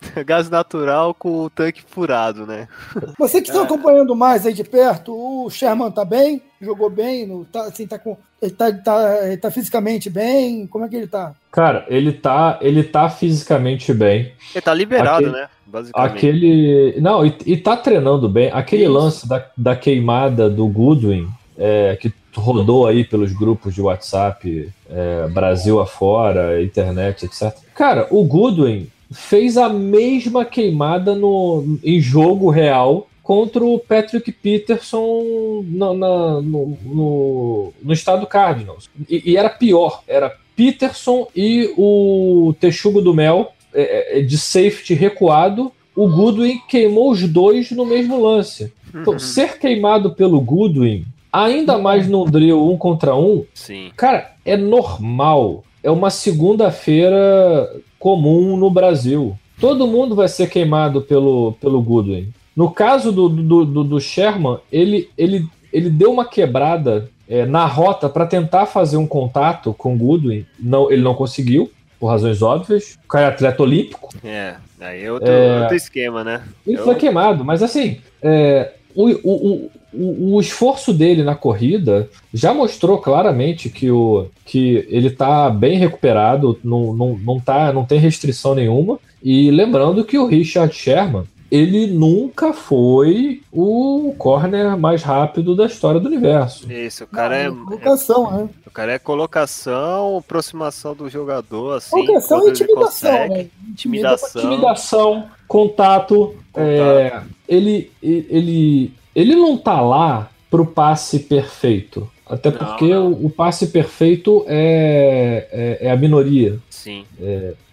Gás 0.26 0.48
natural 0.50 1.14
com 1.14 1.44
o 1.44 1.50
tanque 1.50 1.82
furado, 1.86 2.46
né? 2.46 2.68
Você 3.18 3.40
que 3.42 3.48
está 3.48 3.60
É. 3.60 3.64
acompanhando 3.64 4.14
mais 4.14 4.46
aí 4.46 4.52
de 4.52 4.64
perto, 4.64 5.12
o 5.14 5.50
Sherman 5.50 5.90
tá 5.90 6.04
bem? 6.04 6.42
Jogou 6.60 6.90
bem? 6.90 7.26
No, 7.26 7.44
tá, 7.44 7.62
assim, 7.66 7.86
tá 7.86 7.98
com, 7.98 8.16
ele, 8.42 8.52
tá, 8.52 8.72
tá, 8.72 9.26
ele 9.26 9.36
tá 9.36 9.50
fisicamente 9.50 10.08
bem? 10.10 10.66
Como 10.66 10.84
é 10.84 10.88
que 10.88 10.96
ele 10.96 11.06
tá? 11.06 11.32
Cara, 11.52 11.84
ele 11.88 12.12
tá, 12.12 12.58
ele 12.60 12.82
tá 12.82 13.08
fisicamente 13.10 13.92
bem. 13.92 14.32
Ele 14.54 14.62
tá 14.62 14.74
liberado, 14.74 15.26
Aquele- 15.26 15.32
né? 15.32 15.48
Basicamente. 15.66 16.12
Aquele. 16.16 16.96
Não, 17.00 17.26
e, 17.26 17.36
e 17.44 17.56
tá 17.58 17.76
treinando 17.76 18.26
bem. 18.28 18.50
Aquele 18.52 18.84
Isso. 18.84 18.92
lance 18.92 19.28
da, 19.28 19.44
da 19.54 19.76
queimada 19.76 20.48
do 20.48 20.66
Goodwin, 20.66 21.28
é, 21.58 21.94
que 22.00 22.10
rodou 22.34 22.86
aí 22.86 23.04
pelos 23.04 23.32
grupos 23.32 23.74
de 23.74 23.82
WhatsApp, 23.82 24.72
é, 24.88 25.28
Brasil 25.28 25.78
afora, 25.78 26.62
internet, 26.62 27.26
etc. 27.26 27.54
Cara, 27.74 28.06
o 28.10 28.24
Goodwin 28.24 28.88
fez 29.10 29.56
a 29.56 29.68
mesma 29.68 30.44
queimada 30.44 31.14
no, 31.14 31.78
em 31.82 32.00
jogo 32.00 32.50
real 32.50 33.08
contra 33.22 33.64
o 33.64 33.78
Patrick 33.78 34.32
Peterson 34.32 35.62
na- 35.68 35.92
na- 35.94 36.40
no, 36.42 36.78
no, 36.84 37.72
no 37.82 37.92
estado 37.92 38.26
Cardinals. 38.26 38.88
E, 39.08 39.32
e 39.32 39.36
era 39.36 39.50
pior, 39.50 40.02
era 40.08 40.34
Peterson 40.56 41.28
e 41.36 41.72
o 41.76 42.54
Texugo 42.60 43.00
do 43.02 43.14
Mel 43.14 43.52
é, 43.74 44.18
é, 44.18 44.22
de 44.22 44.36
safety 44.38 44.94
recuado. 44.94 45.70
O 45.94 46.08
Goodwin 46.08 46.58
queimou 46.68 47.10
os 47.10 47.26
dois 47.28 47.70
no 47.70 47.84
mesmo 47.84 48.20
lance. 48.22 48.72
Então, 48.94 49.12
Uhum. 49.14 49.18
ser 49.18 49.58
queimado 49.58 50.14
pelo 50.14 50.40
Goodwin, 50.40 51.04
ainda 51.30 51.76
mais 51.76 52.08
num 52.08 52.24
drill 52.24 52.70
um 52.70 52.78
contra 52.78 53.14
um, 53.14 53.44
Sim. 53.52 53.90
Cara, 53.96 54.32
é 54.44 54.56
normal. 54.56 55.62
É 55.82 55.90
uma 55.90 56.08
segunda-feira 56.08 57.70
comum 57.98 58.56
no 58.56 58.70
Brasil. 58.70 59.36
Todo 59.60 59.86
mundo 59.86 60.14
vai 60.14 60.28
ser 60.28 60.48
queimado 60.48 61.00
pelo, 61.02 61.52
pelo 61.60 61.82
Goodwin. 61.82 62.32
No 62.54 62.70
caso 62.70 63.10
do, 63.12 63.28
do, 63.28 63.64
do, 63.64 63.84
do 63.84 64.00
Sherman, 64.00 64.58
ele, 64.70 65.08
ele, 65.16 65.46
ele 65.72 65.90
deu 65.90 66.12
uma 66.12 66.24
quebrada 66.24 67.08
é, 67.28 67.44
na 67.44 67.64
rota 67.66 68.08
para 68.08 68.26
tentar 68.26 68.66
fazer 68.66 68.96
um 68.96 69.06
contato 69.06 69.72
com 69.74 69.94
o 69.94 69.98
Goodwin. 69.98 70.44
Não, 70.58 70.90
ele 70.90 71.02
não 71.02 71.14
conseguiu, 71.14 71.70
por 72.00 72.06
razões 72.08 72.40
óbvias. 72.42 72.98
O 73.04 73.08
cara 73.08 73.26
é 73.26 73.28
atleta 73.28 73.62
olímpico. 73.62 74.08
É, 74.24 74.54
aí 74.80 75.04
é 75.04 75.12
outro, 75.12 75.28
É. 75.30 75.60
outro 75.62 75.76
esquema, 75.76 76.22
né? 76.24 76.42
Ele 76.66 76.78
Eu- 76.78 76.84
foi 76.84 76.94
queimado, 76.94 77.44
mas 77.44 77.62
assim, 77.62 77.98
é, 78.22 78.72
o, 78.94 79.08
o, 79.10 79.70
o, 79.92 80.40
esforço 80.40 80.92
dele 80.92 81.22
na 81.22 81.34
corrida 81.34 82.08
já 82.32 82.52
mostrou 82.52 82.98
claramente 82.98 83.70
que, 83.70 83.90
o, 83.90 84.26
que 84.44 84.86
ele 84.90 85.10
tá 85.10 85.48
bem 85.50 85.78
recuperado, 85.78 86.58
não, 86.62 86.92
não, 86.92 87.18
não, 87.18 87.40
tá, 87.40 87.72
não 87.72 87.84
tem 87.84 87.98
restrição 87.98 88.54
nenhuma. 88.54 88.98
E 89.22 89.50
lembrando 89.50 90.04
que 90.04 90.18
o 90.18 90.26
Richard 90.26 90.74
Sherman, 90.74 91.24
ele 91.50 91.86
nunca 91.86 92.52
foi 92.52 93.42
o 93.50 94.14
corner 94.18 94.76
mais 94.76 95.02
rápido 95.02 95.56
da 95.56 95.64
história 95.64 95.98
do 95.98 96.08
universo. 96.08 96.70
Isso, 96.70 97.04
o 97.04 97.06
cara 97.06 97.36
é, 97.36 97.50
Colocação, 97.50 98.30
né? 98.30 98.48
o 98.66 98.70
cara 98.70 98.92
é 98.92 98.98
colocação, 98.98 100.18
aproximação 100.18 100.94
do 100.94 101.08
jogador, 101.08 101.76
assim. 101.76 101.90
Colocação 101.90 102.38
e 102.38 102.42
ele 102.42 102.50
intimidação, 102.50 103.10
consegue. 103.10 103.34
né? 103.34 103.46
Intimidação. 103.70 104.42
Intimidação, 104.42 105.30
contato. 105.48 106.34
é, 106.54 107.22
ele, 107.48 107.90
ele, 108.02 108.92
ele 109.18 109.34
não 109.34 109.56
tá 109.56 109.80
lá 109.80 110.30
pro 110.50 110.64
passe 110.64 111.18
perfeito. 111.18 112.08
Até 112.24 112.50
Não, 112.50 112.58
porque 112.58 112.86
não. 112.86 113.12
O, 113.12 113.26
o 113.26 113.30
passe 113.30 113.66
perfeito 113.68 114.44
é, 114.46 115.48
é, 115.50 115.86
é 115.86 115.90
a 115.90 115.96
minoria. 115.96 116.58
Sim. 116.70 117.04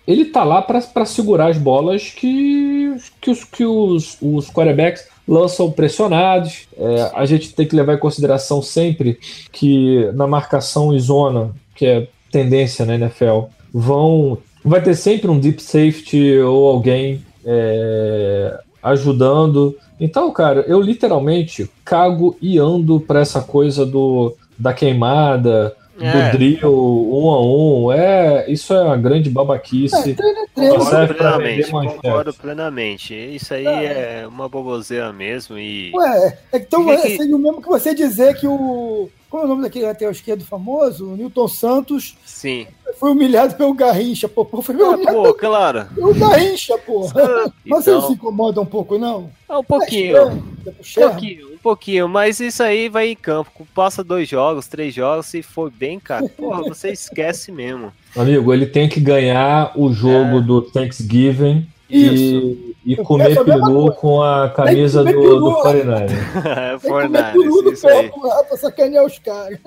Ele 0.08 0.26
tá 0.26 0.44
lá 0.44 0.62
para 0.62 1.06
segurar 1.06 1.48
as 1.48 1.58
bolas 1.58 2.10
que, 2.10 2.96
que, 3.22 3.30
os, 3.30 3.44
que 3.44 3.66
os, 3.66 4.18
os 4.22 4.50
quarterbacks 4.50 5.08
lançam 5.28 5.72
pressionados. 5.72 6.68
É, 6.78 7.12
a 7.14 7.26
gente 7.26 7.54
tem 7.54 7.68
que 7.68 7.76
levar 7.76 7.96
em 7.96 8.00
consideração 8.00 8.62
sempre 8.62 9.20
que 9.52 10.10
na 10.14 10.26
marcação 10.26 10.94
em 10.94 11.00
zona, 11.00 11.52
que 11.76 11.86
é 11.86 12.08
tendência 12.32 12.86
na 12.86 12.96
NFL, 12.96 13.46
vão 13.74 14.38
vai 14.64 14.82
ter 14.82 14.96
sempre 14.96 15.30
um 15.30 15.40
deep 15.40 15.62
safety 15.62 16.40
ou 16.40 16.68
alguém 16.68 17.24
é, 17.46 18.60
ajudando. 18.86 19.76
Então, 20.00 20.32
cara, 20.32 20.62
eu 20.68 20.80
literalmente 20.82 21.70
cago 21.84 22.36
e 22.42 22.58
ando 22.58 23.00
para 23.00 23.20
essa 23.20 23.42
coisa 23.42 23.86
do 23.86 24.34
da 24.58 24.74
queimada, 24.74 25.76
É. 26.00 26.30
do 26.32 26.38
drill 26.38 27.10
um 27.14 27.30
a 27.30 27.42
um. 27.42 27.92
É, 27.92 28.50
isso 28.50 28.74
é 28.74 28.82
uma 28.82 28.98
grande 28.98 29.30
babaquice. 29.30 30.12
É, 30.12 30.14
treino 30.14 30.40
é 30.40 30.46
treino. 30.54 30.76
Concordo 30.76 31.14
pra 31.16 31.32
plenamente, 31.38 31.72
concordo 31.72 32.34
plenamente. 32.34 33.14
Isso 33.14 33.54
aí 33.54 33.66
é 33.66 34.26
uma 34.28 34.48
boboseira 34.50 35.12
mesmo 35.14 35.58
e... 35.58 35.92
Ué, 35.94 36.38
é 36.54 36.58
então 36.58 36.86
Que 36.86 36.96
que- 36.98 37.08
é, 37.14 37.18
seria 37.18 37.36
o 37.36 37.40
mesmo 37.40 37.62
que 37.62 37.68
você 37.70 37.94
dizer 37.96 38.36
que 38.36 38.48
o. 38.48 39.10
Qual 39.30 39.44
é 39.44 39.46
o 39.46 39.50
nome 39.50 39.64
daquele 39.64 39.86
lateral 39.86 40.12
esquerdo 40.12 40.46
famoso? 40.46 41.12
O 41.12 41.16
Newton 41.18 41.48
Santos 41.48 42.16
Sim. 42.26 42.68
foi 43.00 43.12
humilhado 43.12 43.56
pelo 43.56 43.74
Garrincha. 43.74 44.30
Pô, 44.30 44.46
pô, 44.46 44.62
foi 44.62 44.76
Ah, 44.82 44.90
humilhado 44.92 45.18
pô, 45.18 45.34
claro. 45.34 45.86
pelo 45.94 46.14
Garrincha, 46.14 46.78
porra. 46.78 47.14
Você 47.14 47.52
não 47.66 47.82
se 47.82 47.90
Então, 48.08 48.12
incomoda 48.14 48.62
um 48.62 48.66
pouco, 48.66 48.98
não? 48.98 49.30
é 49.50 49.58
um 49.58 49.64
pouquinho. 49.64 50.18
É 50.18 50.26
Um 50.26 51.10
pouquinho, 51.10 51.54
um 51.54 51.58
pouquinho, 51.58 52.08
mas 52.08 52.40
isso 52.40 52.64
aí 52.64 52.88
vai 52.90 53.10
em 53.10 53.16
campo. 53.16 53.68
Passa 53.76 54.04
dois 54.04 54.28
jogos, 54.30 54.68
três 54.68 54.94
jogos, 54.94 55.26
se 55.28 55.42
for 55.42 55.70
bem, 55.72 56.00
cara, 56.00 56.28
porra, 56.30 56.64
você 56.64 56.90
esquece 56.92 57.52
mesmo. 57.52 57.92
Amigo, 58.16 58.54
ele 58.54 58.66
tem 58.66 58.88
que 58.88 59.00
ganhar 59.00 59.72
o 59.76 59.92
jogo 59.92 60.38
É. 60.38 60.42
do 60.42 60.62
Thanksgiving. 60.62 61.68
E, 61.90 62.76
e 62.86 62.96
comer 62.98 63.44
peru 63.44 63.92
com 63.94 64.22
a 64.22 64.50
camisa 64.50 65.04
do, 65.04 65.12
peru, 65.12 65.40
do 65.40 65.50
né? 65.52 65.62
49 65.62 66.06
Tem 66.16 66.16
que 66.16 66.44
comer 66.44 66.80
Fortnite, 66.80 67.32
peru 67.34 67.62
no 67.62 67.72
isso 67.74 67.88
aí. 67.88 68.12
lá 68.24 68.44
pra 68.44 68.58
sacanear 68.58 69.06
os 69.06 69.20
caras. 69.20 69.60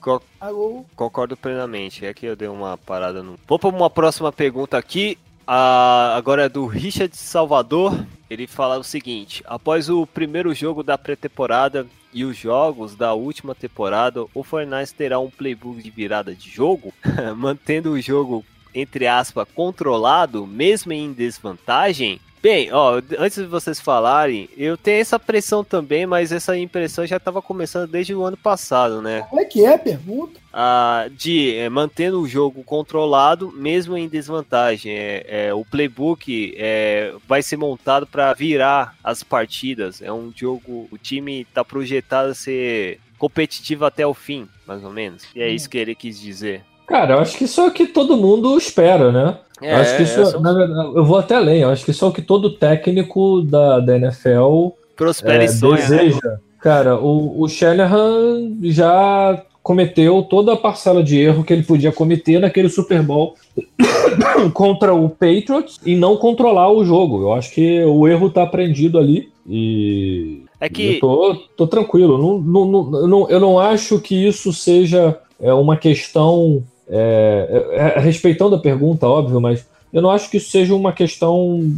Co- 0.00 0.22
Alô? 0.40 0.84
Concordo 0.96 1.36
plenamente. 1.36 2.04
É 2.04 2.12
que 2.14 2.26
eu 2.26 2.36
dei 2.36 2.48
uma 2.48 2.76
parada 2.78 3.22
no. 3.22 3.36
Vou 3.46 3.58
para 3.58 3.68
uma 3.68 3.90
próxima 3.90 4.32
pergunta 4.32 4.76
aqui. 4.76 5.16
Ah, 5.46 6.14
agora 6.16 6.44
é 6.44 6.48
do 6.48 6.66
Richard 6.66 7.16
Salvador. 7.16 7.98
Ele 8.28 8.46
fala 8.46 8.78
o 8.78 8.84
seguinte: 8.84 9.42
após 9.46 9.88
o 9.88 10.06
primeiro 10.06 10.54
jogo 10.54 10.82
da 10.82 10.96
pré-temporada 10.96 11.86
e 12.12 12.24
os 12.24 12.36
jogos 12.36 12.94
da 12.96 13.14
última 13.14 13.54
temporada, 13.54 14.24
o 14.34 14.42
Fortnite 14.44 14.94
terá 14.94 15.18
um 15.18 15.30
playbook 15.30 15.82
de 15.82 15.90
virada 15.90 16.34
de 16.34 16.48
jogo, 16.50 16.92
mantendo 17.36 17.92
o 17.92 18.00
jogo 18.00 18.44
entre 18.74 19.06
aspas 19.06 19.46
controlado, 19.54 20.46
mesmo 20.46 20.92
em 20.92 21.12
desvantagem. 21.12 22.20
Bem, 22.42 22.72
ó, 22.72 23.02
antes 23.18 23.36
de 23.36 23.44
vocês 23.44 23.78
falarem, 23.78 24.48
eu 24.56 24.74
tenho 24.74 24.98
essa 24.98 25.18
pressão 25.18 25.62
também, 25.62 26.06
mas 26.06 26.32
essa 26.32 26.56
impressão 26.56 27.04
já 27.04 27.18
estava 27.18 27.42
começando 27.42 27.90
desde 27.90 28.14
o 28.14 28.22
ano 28.22 28.36
passado, 28.36 29.02
né? 29.02 29.26
Como 29.28 29.42
é 29.42 29.44
que 29.44 29.62
é? 29.66 29.76
Pergunta. 29.76 30.40
ah, 30.50 31.06
de 31.14 31.54
é, 31.54 31.68
mantendo 31.68 32.18
o 32.18 32.26
jogo 32.26 32.64
controlado, 32.64 33.52
mesmo 33.52 33.94
em 33.94 34.08
desvantagem. 34.08 34.90
É, 34.90 35.48
é, 35.48 35.54
o 35.54 35.66
playbook 35.66 36.54
é, 36.56 37.12
vai 37.28 37.42
ser 37.42 37.58
montado 37.58 38.06
para 38.06 38.32
virar 38.32 38.96
as 39.04 39.22
partidas. 39.22 40.00
É 40.00 40.10
um 40.10 40.32
jogo, 40.34 40.88
o 40.90 40.96
time 40.96 41.42
está 41.42 41.62
projetado 41.62 42.30
a 42.30 42.34
ser 42.34 43.00
competitivo 43.18 43.84
até 43.84 44.06
o 44.06 44.14
fim, 44.14 44.48
mais 44.66 44.82
ou 44.82 44.90
menos. 44.90 45.26
E 45.36 45.42
é 45.42 45.50
isso 45.50 45.68
que 45.68 45.76
ele 45.76 45.94
quis 45.94 46.18
dizer. 46.18 46.64
Cara, 46.90 47.14
eu 47.14 47.18
acho 47.20 47.38
que 47.38 47.44
isso 47.44 47.60
é 47.60 47.68
o 47.68 47.70
que 47.70 47.86
todo 47.86 48.16
mundo 48.16 48.58
espera, 48.58 49.12
né? 49.12 49.36
É, 49.62 49.74
eu 49.74 49.76
acho 49.76 49.96
que 49.96 50.02
isso, 50.02 50.20
é 50.20 50.24
só- 50.24 50.40
na 50.40 50.52
verdade, 50.52 50.92
eu 50.96 51.04
vou 51.04 51.18
até 51.18 51.36
além, 51.36 51.60
eu 51.60 51.70
acho 51.70 51.84
que 51.84 51.92
isso 51.92 52.04
é 52.04 52.08
o 52.08 52.12
que 52.12 52.20
todo 52.20 52.50
técnico 52.50 53.42
da, 53.42 53.78
da 53.78 53.96
NFL 53.96 54.70
prospera 54.96 55.44
é, 55.44 55.46
sonha, 55.48 55.76
né? 55.76 55.98
deseja. 55.98 56.38
Cara, 56.60 56.98
o, 56.98 57.40
o 57.42 57.48
Shanahan 57.48 58.56
já 58.64 59.40
cometeu 59.62 60.20
toda 60.24 60.54
a 60.54 60.56
parcela 60.56 61.00
de 61.00 61.16
erro 61.16 61.44
que 61.44 61.52
ele 61.52 61.62
podia 61.62 61.92
cometer 61.92 62.40
naquele 62.40 62.68
Super 62.68 63.02
Bowl 63.04 63.36
contra 64.52 64.92
o 64.92 65.08
Patriots 65.08 65.78
e 65.86 65.94
não 65.94 66.16
controlar 66.16 66.72
o 66.72 66.84
jogo. 66.84 67.22
Eu 67.22 67.32
acho 67.34 67.52
que 67.54 67.84
o 67.84 68.08
erro 68.08 68.30
tá 68.30 68.42
aprendido 68.42 68.98
ali 68.98 69.28
e 69.48 70.42
É 70.60 70.68
que 70.68 70.94
eu 70.96 71.00
tô, 71.00 71.34
tô 71.56 71.66
tranquilo. 71.68 72.18
Não, 72.18 72.64
não, 72.64 72.90
não, 73.06 73.30
eu 73.30 73.38
não 73.38 73.58
acho 73.60 74.00
que 74.00 74.26
isso 74.26 74.52
seja 74.52 75.16
é, 75.40 75.52
uma 75.52 75.76
questão. 75.76 76.62
É, 76.90 77.66
é, 77.72 77.98
é, 77.98 78.00
respeitando 78.00 78.56
a 78.56 78.58
pergunta, 78.58 79.06
óbvio, 79.06 79.40
mas 79.40 79.64
eu 79.92 80.02
não 80.02 80.10
acho 80.10 80.28
que 80.28 80.36
isso 80.38 80.50
seja 80.50 80.74
uma 80.74 80.92
questão 80.92 81.72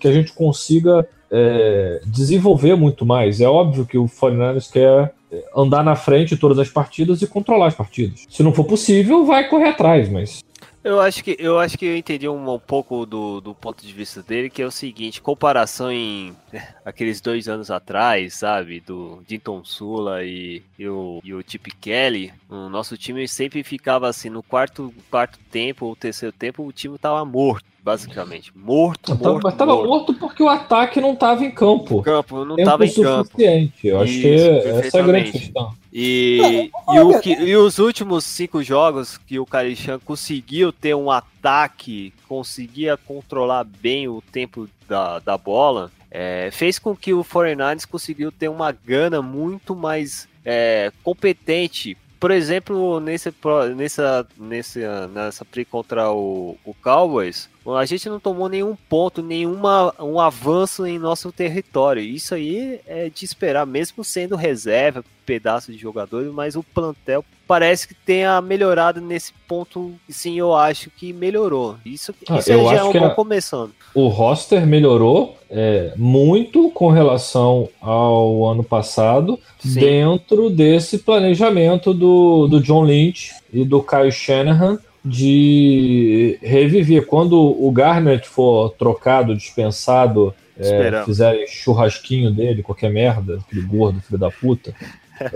que 0.00 0.08
a 0.08 0.12
gente 0.12 0.32
consiga 0.32 1.06
é, 1.30 2.00
desenvolver 2.06 2.74
muito 2.76 3.06
mais. 3.06 3.40
É 3.40 3.48
óbvio 3.48 3.86
que 3.86 3.96
o 3.96 4.06
49ers 4.06 4.70
quer 4.70 5.12
é, 5.30 5.44
andar 5.56 5.84
na 5.84 5.94
frente 5.94 6.30
de 6.30 6.40
todas 6.40 6.58
as 6.58 6.68
partidas 6.68 7.22
e 7.22 7.26
controlar 7.26 7.68
as 7.68 7.74
partidas. 7.74 8.26
Se 8.28 8.42
não 8.42 8.52
for 8.52 8.64
possível, 8.64 9.24
vai 9.24 9.48
correr 9.48 9.68
atrás, 9.68 10.08
mas 10.08 10.44
Eu 10.86 11.00
acho 11.00 11.24
que 11.24 11.36
eu 11.40 11.58
acho 11.58 11.76
que 11.76 11.84
eu 11.84 11.96
entendi 11.96 12.28
um, 12.28 12.54
um 12.54 12.60
pouco 12.60 13.04
do, 13.04 13.40
do 13.40 13.52
ponto 13.52 13.84
de 13.84 13.92
vista 13.92 14.22
dele, 14.22 14.48
que 14.48 14.62
é 14.62 14.64
o 14.64 14.70
seguinte, 14.70 15.20
comparação 15.20 15.90
em 15.90 16.32
aqueles 16.84 17.20
dois 17.20 17.48
anos 17.48 17.72
atrás, 17.72 18.34
sabe, 18.34 18.78
do 18.78 19.20
Dinton 19.26 19.64
Sula 19.64 20.22
e, 20.22 20.62
e 20.78 20.86
o, 20.86 21.20
e 21.24 21.34
o 21.34 21.42
Chip 21.44 21.72
Kelly, 21.80 22.32
o 22.48 22.68
nosso 22.68 22.96
time 22.96 23.26
sempre 23.26 23.64
ficava 23.64 24.08
assim, 24.08 24.30
no 24.30 24.44
quarto, 24.44 24.94
quarto 25.10 25.40
tempo 25.50 25.86
ou 25.86 25.96
terceiro 25.96 26.32
tempo, 26.32 26.64
o 26.64 26.70
time 26.70 26.96
tava 26.98 27.24
morto, 27.24 27.66
basicamente. 27.82 28.52
Morto, 28.56 29.16
tava, 29.16 29.32
morto, 29.32 29.42
mas 29.42 29.56
tava 29.56 29.74
morto. 29.74 29.88
morto 29.88 30.14
porque 30.14 30.40
o 30.40 30.48
ataque 30.48 31.00
não 31.00 31.14
estava 31.14 31.44
em 31.44 31.50
campo. 31.50 32.00
Campo, 32.00 32.44
não 32.44 32.54
tava 32.54 32.86
em 32.86 32.94
campo. 32.94 33.24
suficiente. 33.24 33.88
Eu 33.88 34.00
acho 34.00 34.12
que 34.12 34.34
essa 34.36 34.98
é 34.98 35.00
a 35.00 35.04
grande 35.04 35.32
questão. 35.32 35.74
E, 35.98 36.70
Olha, 36.86 36.98
e, 36.98 37.00
o 37.02 37.20
que- 37.22 37.32
e 37.32 37.56
os 37.56 37.78
últimos 37.78 38.22
cinco 38.24 38.62
jogos 38.62 39.16
que 39.16 39.38
o 39.38 39.46
Karishan 39.46 39.98
conseguiu 39.98 40.70
ter 40.70 40.94
um 40.94 41.10
ataque, 41.10 42.12
conseguia 42.28 42.98
controlar 42.98 43.64
bem 43.64 44.06
o 44.06 44.20
tempo 44.30 44.68
da, 44.86 45.18
da 45.20 45.38
bola, 45.38 45.90
é, 46.10 46.50
fez 46.52 46.78
com 46.78 46.94
que 46.94 47.14
o 47.14 47.24
49ers 47.24 47.86
conseguiu 47.86 48.30
ter 48.30 48.48
uma 48.48 48.70
gana 48.72 49.22
muito 49.22 49.74
mais 49.74 50.28
é, 50.44 50.92
competente. 51.02 51.96
Por 52.18 52.30
exemplo, 52.30 52.98
nesse, 52.98 53.32
nessa, 53.76 54.26
nessa, 54.38 55.06
nessa 55.08 55.44
play 55.44 55.64
contra 55.64 56.10
o, 56.10 56.56
o 56.64 56.74
Cowboys, 56.74 57.48
a 57.76 57.84
gente 57.84 58.08
não 58.08 58.18
tomou 58.18 58.48
nenhum 58.48 58.74
ponto, 58.74 59.22
nenhuma 59.22 59.94
um 60.02 60.18
avanço 60.18 60.86
em 60.86 60.98
nosso 60.98 61.30
território. 61.30 62.02
Isso 62.02 62.34
aí 62.34 62.80
é 62.86 63.10
de 63.10 63.24
esperar, 63.24 63.66
mesmo 63.66 64.02
sendo 64.02 64.34
reserva, 64.34 65.04
pedaço 65.26 65.72
de 65.72 65.78
jogadores, 65.78 66.32
mas 66.32 66.56
o 66.56 66.62
plantel 66.62 67.24
parece 67.46 67.86
que 67.88 67.94
tenha 67.94 68.40
melhorado 68.40 69.00
nesse 69.00 69.32
ponto. 69.46 69.94
Sim, 70.08 70.38
eu 70.38 70.54
acho 70.54 70.90
que 70.90 71.12
melhorou. 71.12 71.76
Isso, 71.84 72.14
Ah, 72.28 72.38
isso 72.38 72.52
eu 72.52 72.64
já 72.64 72.76
é 72.76 72.82
um 72.84 72.92
que 72.92 72.98
bom 72.98 73.10
começando. 73.10 73.72
o 73.94 74.08
roster 74.08 74.66
melhorou 74.66 75.36
é, 75.50 75.92
muito 75.96 76.70
com 76.70 76.90
relação 76.90 77.68
ao 77.80 78.46
ano 78.46 78.64
passado, 78.64 79.38
Sim. 79.58 79.80
dentro 79.80 80.50
desse 80.50 80.98
planejamento 80.98 81.94
do, 81.94 82.46
do 82.48 82.60
John 82.60 82.84
Lynch 82.84 83.32
e 83.52 83.64
do 83.64 83.82
Kyle 83.82 84.10
Shanahan 84.10 84.78
de 85.04 86.38
reviver. 86.42 87.06
Quando 87.06 87.38
o 87.40 87.70
Garnett 87.70 88.26
for 88.28 88.70
trocado, 88.70 89.36
dispensado, 89.36 90.34
é, 90.58 91.04
fizerem 91.04 91.46
churrasquinho 91.46 92.30
dele, 92.32 92.62
qualquer 92.62 92.90
merda, 92.90 93.38
aquele 93.46 93.62
gordo, 93.62 94.00
filho 94.00 94.18
da 94.18 94.30
puta. 94.30 94.74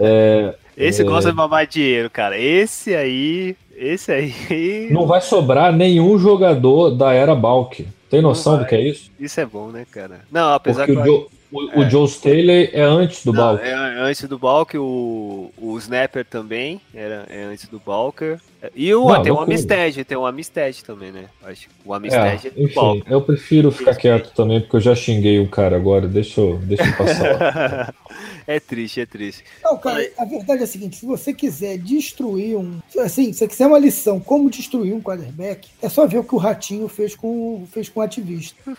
Esse 0.80 1.02
É. 1.02 1.04
gosta 1.04 1.30
de 1.30 1.36
mamar 1.36 1.66
dinheiro, 1.66 2.08
cara. 2.10 2.38
Esse 2.38 2.94
aí. 2.94 3.56
Esse 3.76 4.12
aí. 4.12 4.88
Não 4.90 5.06
vai 5.06 5.20
sobrar 5.20 5.72
nenhum 5.72 6.18
jogador 6.18 6.90
da 6.90 7.12
era 7.12 7.34
Balk. 7.34 7.86
Tem 8.10 8.20
noção 8.20 8.58
do 8.58 8.64
que 8.66 8.74
é 8.74 8.80
isso? 8.88 9.10
Isso 9.18 9.40
é 9.40 9.46
bom, 9.46 9.68
né, 9.68 9.86
cara? 9.90 10.20
Não, 10.30 10.52
apesar 10.52 10.86
Porque 10.86 11.00
que 11.00 11.08
o 11.08 11.12
eu 11.12 11.28
Joe, 11.52 11.72
O, 11.76 11.80
o 11.80 11.90
Joe 11.90 12.04
Staley 12.06 12.70
é 12.72 12.82
antes 12.82 13.24
do 13.24 13.32
Não, 13.32 13.40
Balk. 13.40 13.64
é 13.64 13.72
antes 13.74 14.22
do 14.28 14.38
Balker, 14.38 14.80
o, 14.80 15.52
o 15.58 15.78
Snapper 15.78 16.24
também 16.24 16.80
era, 16.94 17.24
é 17.28 17.42
antes 17.44 17.66
do 17.68 17.78
Balker. 17.78 18.40
E 18.74 18.94
o, 18.94 19.08
Não, 19.08 19.22
tem 19.22 19.32
o 19.32 19.36
loucura. 19.36 19.54
Amistad, 19.54 20.04
tem 20.04 20.16
o 20.18 20.26
Amistad 20.26 20.82
também, 20.82 21.10
né? 21.10 21.24
Acho 21.42 21.66
que 21.68 21.74
o 21.84 21.94
É, 21.94 21.96
Amistad 21.96 22.44
é, 22.46 22.50
do 22.50 22.62
enfim, 22.62 23.02
eu 23.08 23.22
prefiro 23.22 23.70
ficar 23.70 23.94
quieto 23.94 24.34
também, 24.34 24.60
porque 24.60 24.76
eu 24.76 24.80
já 24.80 24.94
xinguei 24.94 25.38
o 25.38 25.48
cara 25.48 25.76
agora. 25.76 26.06
Deixa 26.06 26.40
eu, 26.40 26.58
deixa 26.58 26.84
eu 26.84 26.96
passar. 26.96 27.94
é 28.46 28.60
triste, 28.60 29.00
é 29.00 29.06
triste. 29.06 29.44
Não, 29.64 29.78
cara, 29.78 30.06
a 30.18 30.24
verdade 30.24 30.60
é 30.60 30.64
a 30.64 30.66
seguinte: 30.66 30.96
se 30.96 31.06
você 31.06 31.32
quiser 31.32 31.78
destruir 31.78 32.56
um. 32.56 32.78
Assim, 32.98 33.32
se 33.32 33.38
você 33.38 33.48
quiser 33.48 33.66
uma 33.66 33.78
lição 33.78 34.20
como 34.20 34.50
destruir 34.50 34.92
um 34.92 35.00
quarterback, 35.00 35.68
é 35.80 35.88
só 35.88 36.06
ver 36.06 36.18
o 36.18 36.24
que 36.24 36.34
o 36.34 36.38
Ratinho 36.38 36.86
fez 36.88 37.14
com, 37.14 37.66
fez 37.72 37.88
com 37.88 38.00
o 38.00 38.02
ativista. 38.02 38.56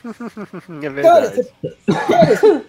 É 0.82 0.90
Cara, 0.90 1.30
verdade. 1.30 1.36
você, 1.36 1.52
cara, 2.08 2.64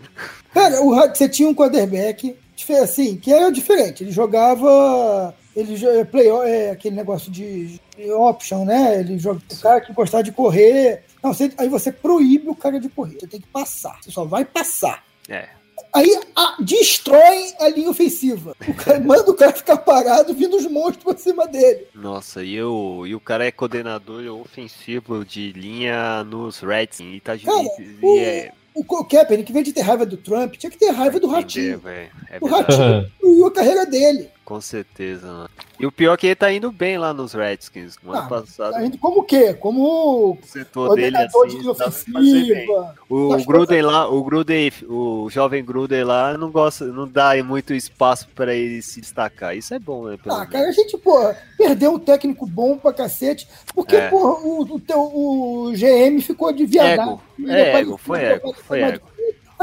cara, 0.52 0.82
o, 0.82 0.94
você 0.94 1.28
tinha 1.28 1.48
um 1.48 1.54
quarterback 1.54 2.36
assim, 2.82 3.16
que 3.16 3.32
era 3.32 3.50
diferente. 3.50 4.04
Ele 4.04 4.12
jogava. 4.12 5.34
Ele 5.54 5.76
jo- 5.76 6.06
play, 6.10 6.28
é, 6.28 6.70
aquele 6.70 6.96
negócio 6.96 7.30
de, 7.30 7.78
de 7.96 8.10
option, 8.12 8.64
né? 8.64 9.00
Ele 9.00 9.18
joga 9.18 9.40
o 9.52 9.56
cara 9.60 9.80
que 9.80 9.92
gostava 9.92 10.22
de 10.22 10.32
correr. 10.32 11.02
Não, 11.22 11.32
você- 11.34 11.52
aí 11.58 11.68
você 11.68 11.92
proíbe 11.92 12.48
o 12.48 12.54
cara 12.54 12.80
de 12.80 12.88
correr. 12.88 13.18
Você 13.20 13.26
tem 13.26 13.40
que 13.40 13.46
passar. 13.48 13.98
Você 14.02 14.10
só 14.10 14.24
vai 14.24 14.44
passar. 14.44 15.04
É. 15.28 15.48
Aí 15.94 16.18
a, 16.34 16.56
destrói 16.60 17.52
a 17.60 17.68
linha 17.68 17.90
ofensiva. 17.90 18.56
O 18.66 18.74
cara, 18.74 18.98
manda 19.04 19.30
o 19.30 19.34
cara 19.34 19.52
ficar 19.52 19.76
parado 19.76 20.32
vindo 20.32 20.56
os 20.56 20.66
monstros 20.66 21.04
por 21.04 21.18
cima 21.18 21.46
dele. 21.46 21.86
Nossa, 21.94 22.42
e, 22.42 22.62
o, 22.62 23.06
e 23.06 23.14
o 23.14 23.20
cara 23.20 23.46
é 23.46 23.50
coordenador 23.52 24.24
ofensivo 24.40 25.22
de 25.24 25.52
linha 25.52 26.24
nos 26.24 26.60
Reds 26.60 27.00
e 27.00 27.20
tá 27.20 27.36
Cara, 27.36 27.62
e, 27.78 27.98
o- 28.02 28.18
é, 28.18 28.52
O 28.74 28.82
Co- 28.82 29.04
Kaepernick, 29.04 29.50
em 29.50 29.52
vez 29.52 29.66
de 29.66 29.72
ter 29.74 29.82
raiva 29.82 30.06
do 30.06 30.16
Trump, 30.16 30.54
tinha 30.54 30.70
que 30.70 30.78
ter 30.78 30.90
raiva 30.90 31.20
do 31.20 31.26
Ratinho. 31.26 31.82
É 31.86 32.08
O 32.40 32.46
Ratinho 32.46 33.02
destruiu 33.02 33.46
a 33.46 33.52
carreira 33.52 33.84
dele. 33.84 34.30
Com 34.52 34.60
certeza, 34.60 35.26
mano. 35.26 35.50
E 35.80 35.86
o 35.86 35.90
pior 35.90 36.12
é 36.12 36.16
que 36.18 36.26
ele 36.26 36.34
tá 36.36 36.52
indo 36.52 36.70
bem 36.70 36.98
lá 36.98 37.14
nos 37.14 37.32
Redskins. 37.32 37.96
No 38.02 38.12
ano 38.12 38.22
Ah, 38.22 38.28
passado, 38.28 38.72
Tá 38.74 38.84
indo 38.84 38.98
como 38.98 39.20
o 39.20 39.22
quê? 39.22 39.54
Como 39.54 40.32
o 40.32 40.38
setor 40.44 40.94
dele 40.94 41.16
assim, 41.16 41.48
de 41.48 41.56
bem. 41.62 41.70
ofensiva. 41.70 42.94
O 43.08 43.44
Gruden 43.46 43.80
lá, 43.80 44.06
o 44.06 44.22
Gruden, 44.22 44.70
o 44.86 45.28
jovem 45.30 45.64
Gruden 45.64 46.04
lá 46.04 46.36
não 46.36 46.50
gosta, 46.50 46.84
não 46.84 47.08
dá 47.08 47.32
muito 47.42 47.72
espaço 47.72 48.28
pra 48.34 48.54
ele 48.54 48.82
se 48.82 49.00
destacar. 49.00 49.56
Isso 49.56 49.72
é 49.72 49.78
bom, 49.78 50.04
né? 50.06 50.18
Ah, 50.28 50.44
cara, 50.44 50.68
a 50.68 50.72
gente, 50.72 50.98
pô, 50.98 51.34
perdeu 51.56 51.94
um 51.94 51.98
técnico 51.98 52.44
bom 52.46 52.76
pra 52.76 52.92
cacete, 52.92 53.48
porque, 53.74 53.96
É. 53.96 54.10
porra, 54.10 54.38
o, 54.44 54.62
o, 54.74 54.78
teu, 54.80 55.00
o 55.00 55.72
GM 55.72 56.20
ficou 56.20 56.52
de 56.52 56.66
viadagem. 56.66 57.14
Ego. 57.14 57.22
É, 57.48 57.80
ego, 57.80 57.96
foi 57.96 58.22
ego, 58.22 58.52
foi 58.66 58.82
ego. 58.82 59.06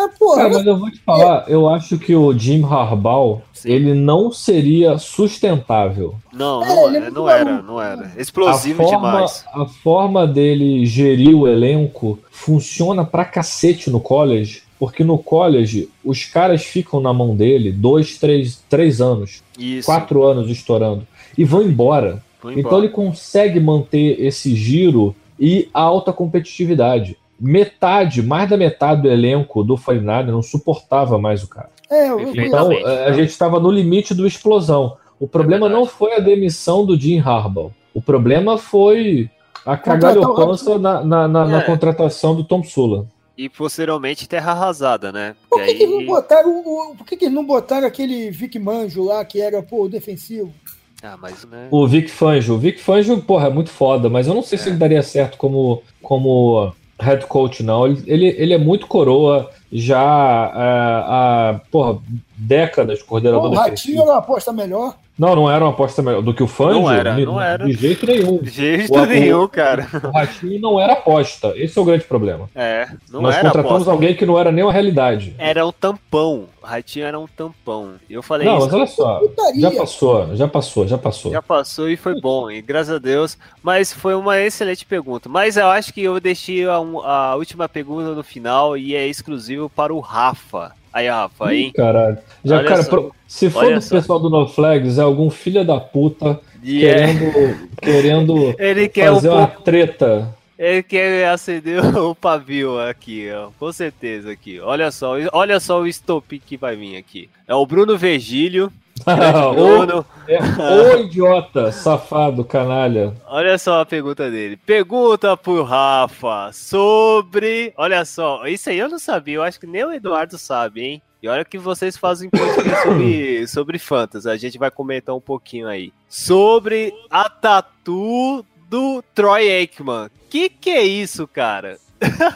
Ah, 0.02 0.10
porra, 0.18 0.36
Cara, 0.43 0.50
mas 0.54 0.66
eu 0.66 0.78
vou 0.78 0.89
te 0.89 1.00
falar, 1.00 1.43
eu 1.50 1.68
acho 1.68 1.97
que 1.97 2.16
o 2.16 2.32
Jim 2.38 2.64
Harbaugh, 2.64 3.41
Sim. 3.52 3.70
ele 3.70 3.93
não 3.93 4.32
seria 4.32 4.97
sustentável. 4.97 6.16
Não, 6.32 6.62
não, 6.62 6.95
é 6.95 7.10
não 7.12 7.30
era, 7.30 7.62
não 7.62 7.82
era. 7.82 8.12
A 8.16 8.22
Explosivo 8.22 8.82
forma, 8.84 8.97
demais. 9.12 9.43
a 9.54 9.66
forma 9.66 10.26
dele 10.26 10.86
gerir 10.86 11.36
o 11.36 11.47
elenco 11.47 12.18
funciona 12.32 13.04
pra 13.04 13.26
cacete 13.26 13.89
no 13.89 14.00
college, 14.00 14.64
porque 14.80 15.04
no 15.04 15.18
college 15.18 15.89
os 16.06 16.24
caras 16.24 16.64
ficam 16.64 17.02
na 17.02 17.12
mão 17.14 17.36
dele 17.36 17.72
dois, 17.72 18.18
três, 18.18 18.64
três 18.70 19.02
anos, 19.02 19.43
Isso. 19.58 19.86
quatro 19.86 20.24
anos 20.24 20.50
estourando, 20.50 21.06
e 21.38 21.43
vão 21.43 21.62
embora. 21.62 22.24
Vou 22.41 22.52
Então 22.54 22.62
embora. 22.62 22.78
ele 22.86 22.89
consegue 22.89 23.60
manter 23.60 24.16
esse 24.24 24.56
giro 24.56 25.14
e 25.38 25.68
a 25.74 25.82
alta 25.82 26.14
competitividade. 26.14 27.18
Metade, 27.39 28.21
mais 28.21 28.49
da 28.49 28.57
metade 28.57 29.01
do 29.03 29.09
elenco 29.09 29.63
do 29.63 29.77
49 29.77 30.31
não 30.31 30.41
suportava 30.41 31.17
mais 31.17 31.43
o 31.43 31.47
cara. 31.47 31.69
é. 31.89 32.07
Então 32.35 32.69
a 33.07 33.11
gente 33.13 33.29
estava 33.29 33.59
no 33.59 33.71
limite 33.71 34.13
do 34.13 34.27
explosão. 34.27 34.97
O 35.19 35.27
problema 35.27 35.67
verdade. 35.67 35.81
não 35.81 35.85
foi 35.89 36.13
a 36.15 36.19
demissão 36.19 36.85
do 36.85 36.99
Jim 36.99 37.19
Harbaugh. 37.19 37.71
O 37.93 38.01
problema 38.01 38.57
foi 38.57 39.29
a 39.65 39.75
cagalhopança 39.75 40.77
na, 40.77 41.03
na, 41.03 41.27
na- 41.27 41.45
na 41.45 41.59
É. 41.59 41.63
contratação 41.65 42.35
do 42.35 42.43
Tom 42.43 42.63
Sula. 42.63 43.05
E 43.37 43.47
posteriormente 43.47 44.27
terra 44.27 44.51
arrasada, 44.51 45.11
né? 45.13 45.33
por 45.49 45.63
que, 45.63 45.73
que 45.75 45.85
não 45.87 45.99
aí. 45.99 46.05
botaram 46.05 46.59
o, 46.59 46.95
por 46.97 47.05
que, 47.07 47.15
que 47.15 47.29
não 47.29 47.45
botaram 47.45 47.87
aquele 47.87 48.29
Vic 48.31 48.59
Manjo 48.59 49.05
lá, 49.05 49.23
que 49.23 49.39
era, 49.41 49.61
pô, 49.63 49.83
o 49.85 49.89
defensivo? 49.89 50.53
Ah, 51.01 51.15
mas 51.17 51.45
né? 51.45 51.67
O 51.71 51.87
Vic 51.87 52.09
Fangio. 52.09 52.55
O 52.55 52.57
Vic 52.57 52.79
Fangio, 52.81 53.21
porra, 53.21 53.47
é 53.47 53.49
muito 53.49 53.69
foda, 53.69 54.09
mas 54.09 54.27
eu 54.27 54.33
não 54.33 54.41
sei 54.43 54.57
se 54.57 54.67
É. 54.67 54.71
ele 54.71 54.77
daria 54.77 55.01
certo 55.01 55.37
como, 55.37 55.81
como 56.01 56.73
head 57.00 57.26
coach, 57.28 57.64
não. 57.64 57.88
Ele, 57.88 58.04
ele, 58.08 58.26
ele 58.38 58.54
é 58.54 58.58
muito 58.58 58.88
coroa, 58.88 59.50
já 59.72 60.51
é, 60.55 61.03
há, 61.05 61.61
porra, 61.72 61.99
décadas 62.38 63.01
coordenador 63.03 63.51
o 63.51 63.55
Ratinho 63.55 64.01
era 64.01 64.11
uma 64.11 64.17
aposta 64.17 64.51
melhor. 64.53 64.95
Não, 65.17 65.36
não 65.36 65.51
era 65.51 65.65
uma 65.65 65.72
aposta 65.72 66.01
melhor 66.01 66.22
do 66.22 66.34
que 66.34 66.41
o 66.41 66.47
Fangio. 66.47 66.80
Não 66.84 66.89
era, 66.89 67.13
de- 67.13 67.26
não 67.26 67.41
era. 67.41 67.65
De 67.65 67.74
jeito 67.74 68.05
nenhum. 68.05 68.38
De 68.38 68.49
jeito 68.49 68.93
O- 68.93 69.01
o- 69.01 69.05
nenhum, 69.05 69.47
cara. 69.49 69.86
O 70.01 70.11
Ratinho 70.11 70.61
não 70.61 70.80
era 70.80 70.93
aposta. 70.93 71.51
Esse 71.57 71.78
é 71.78 71.82
o 71.82 71.84
grande 71.84 72.05
problema. 72.05 72.49
É, 72.55 72.88
não 73.11 73.22
Nós 73.24 73.36
era 73.36 73.43
contratamos 73.43 73.82
aposta. 73.82 73.91
alguém 73.91 74.15
que 74.15 74.26
não 74.26 74.39
era 74.39 74.49
nem 74.49 74.63
uma 74.63 74.72
realidade. 74.72 75.36
Era 75.38 75.67
um 75.67 75.74
tampão. 75.74 76.45
O 76.63 76.65
Ratinho 76.65 77.05
era 77.05 77.20
um 77.20 77.28
tampão. 77.28 77.95
E 78.09 78.13
eu 78.13 78.24
falei 78.24 78.47
Não, 78.47 78.59
isso. 78.59 78.65
mas 78.67 78.74
olha 78.76 78.88
só. 78.88 79.20
Putaria. 79.20 79.59
Já 79.61 79.72
passou, 79.72 80.36
já 80.38 80.47
passou, 80.47 80.88
já 80.88 80.97
passou. 80.97 81.32
Já 81.34 81.41
passou 81.41 81.89
e 81.89 81.97
foi 81.97 82.20
bom, 82.22 82.49
e 82.49 82.61
graças 82.61 82.95
a 82.95 82.97
Deus. 82.99 83.38
Mas 83.61 83.91
foi 83.91 84.15
uma 84.15 84.39
excelente 84.39 84.86
pergunta. 84.86 85.28
Mas 85.28 85.57
eu 85.57 85.67
acho 85.67 85.93
que 85.93 86.01
eu 86.01 86.17
deixei 86.22 86.65
a, 86.65 86.76
a 86.76 87.36
última 87.36 87.67
pergunta 87.67 88.11
no 88.15 88.24
final 88.24 88.78
e 88.78 88.95
é 88.95 89.05
exclusivo 89.05 89.59
para 89.68 89.91
o 89.91 89.99
Rafa. 89.99 90.72
Aí, 90.93 91.07
Rafa, 91.10 91.51
Ih, 91.53 91.64
hein? 91.64 91.72
caralho. 91.76 92.18
Já, 92.45 92.57
Olha 92.60 92.68
cara, 92.68 92.84
só. 92.84 93.10
se 93.28 93.49
for 93.49 93.66
Olha 93.66 93.76
do 93.78 93.82
só. 93.82 93.95
pessoal 93.95 94.20
do 94.20 94.30
No 94.30 94.47
Flags, 94.47 94.99
é 94.99 95.01
algum 95.01 95.30
filho 95.32 95.66
da 95.66 95.80
puta 95.80 96.39
é- 96.64 96.70
querendo, 96.70 97.70
querendo 97.82 98.55
ele 98.62 98.88
quer 98.88 99.12
um 99.12 99.16
fazer 99.16 99.30
uma 99.30 99.47
pouco. 99.47 99.64
treta. 99.64 100.36
Ele 100.57 100.84
quer 100.84 101.30
acender 101.30 101.80
o 101.97 102.14
pavio 102.14 102.80
aqui, 102.82 103.30
ó. 103.32 103.49
Com 103.57 103.72
certeza 103.72 104.32
aqui. 104.32 104.60
Olha 104.60 104.91
só, 104.91 105.14
olha 105.32 105.60
só 105.60 105.80
o 105.82 105.88
estopim 105.88 106.41
que 106.45 106.57
vai 106.57 106.76
vir 106.76 106.97
aqui. 106.97 107.30
É 107.47 107.55
o 107.55 107.66
Bruno 107.66 107.97
Virgílio. 107.97 108.72
Ô, 109.06 110.06
é, 110.28 111.02
idiota, 111.02 111.72
safado, 111.72 112.43
canalha. 112.43 113.14
Olha 113.28 113.58
só 113.58 113.82
a 113.82 113.86
pergunta 113.86 114.30
dele. 114.30 114.58
Pergunta 114.58 115.36
pro 115.36 115.64
Rafa 115.64 116.52
sobre. 116.54 117.74
Olha 117.78 118.04
só, 118.06 118.45
isso 118.45 118.70
aí 118.70 118.80
eu 118.80 118.89
não 118.89 119.00
sabia, 119.00 119.36
eu 119.36 119.43
acho 119.43 119.60
que 119.60 119.68
nem 119.68 119.84
o 119.84 119.91
Eduardo 119.91 120.38
sabe, 120.38 120.82
hein? 120.82 121.02
E 121.22 121.28
olha 121.28 121.43
que 121.43 121.58
vocês 121.58 121.97
fazem 121.97 122.30
podcast 122.30 122.84
sobre, 122.84 123.47
sobre 123.47 123.80
Fantasy. 123.80 124.30
A 124.30 124.38
gente 124.38 124.58
vai 124.58 124.72
comentar 124.72 125.14
um 125.14 125.20
pouquinho 125.20 125.68
aí. 125.68 125.91
Sobre 126.08 126.93
a 127.10 127.30
tatu 127.30 128.45
do 128.70 129.04
Troy 129.14 129.50
Aikman. 129.50 130.10
Que 130.30 130.47
que 130.47 130.70
é 130.70 130.84
isso, 130.84 131.28
cara? 131.28 131.78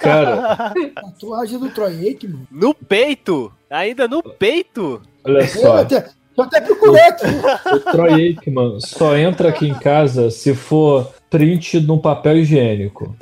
Cara, 0.02 0.74
Tatuagem 0.94 1.60
do 1.60 1.70
Troy 1.70 2.08
Aikman. 2.08 2.46
No 2.52 2.74
peito? 2.74 3.54
Ainda 3.70 4.08
no 4.08 4.22
peito? 4.22 5.02
olha 5.24 5.40
Eu 5.40 5.48
só. 5.48 5.78
até, 5.78 6.10
eu 6.38 6.44
até 6.44 6.62
procurei 6.62 7.02
aqui. 7.04 7.26
O 7.74 7.80
Troy 7.92 8.14
Aikman 8.14 8.80
só 8.80 9.16
entra 9.18 9.50
aqui 9.50 9.68
em 9.68 9.74
casa 9.74 10.30
se 10.32 10.54
for 10.54 11.10
print 11.30 11.80
num 11.82 11.98
papel 11.98 12.38
higiênico. 12.38 13.16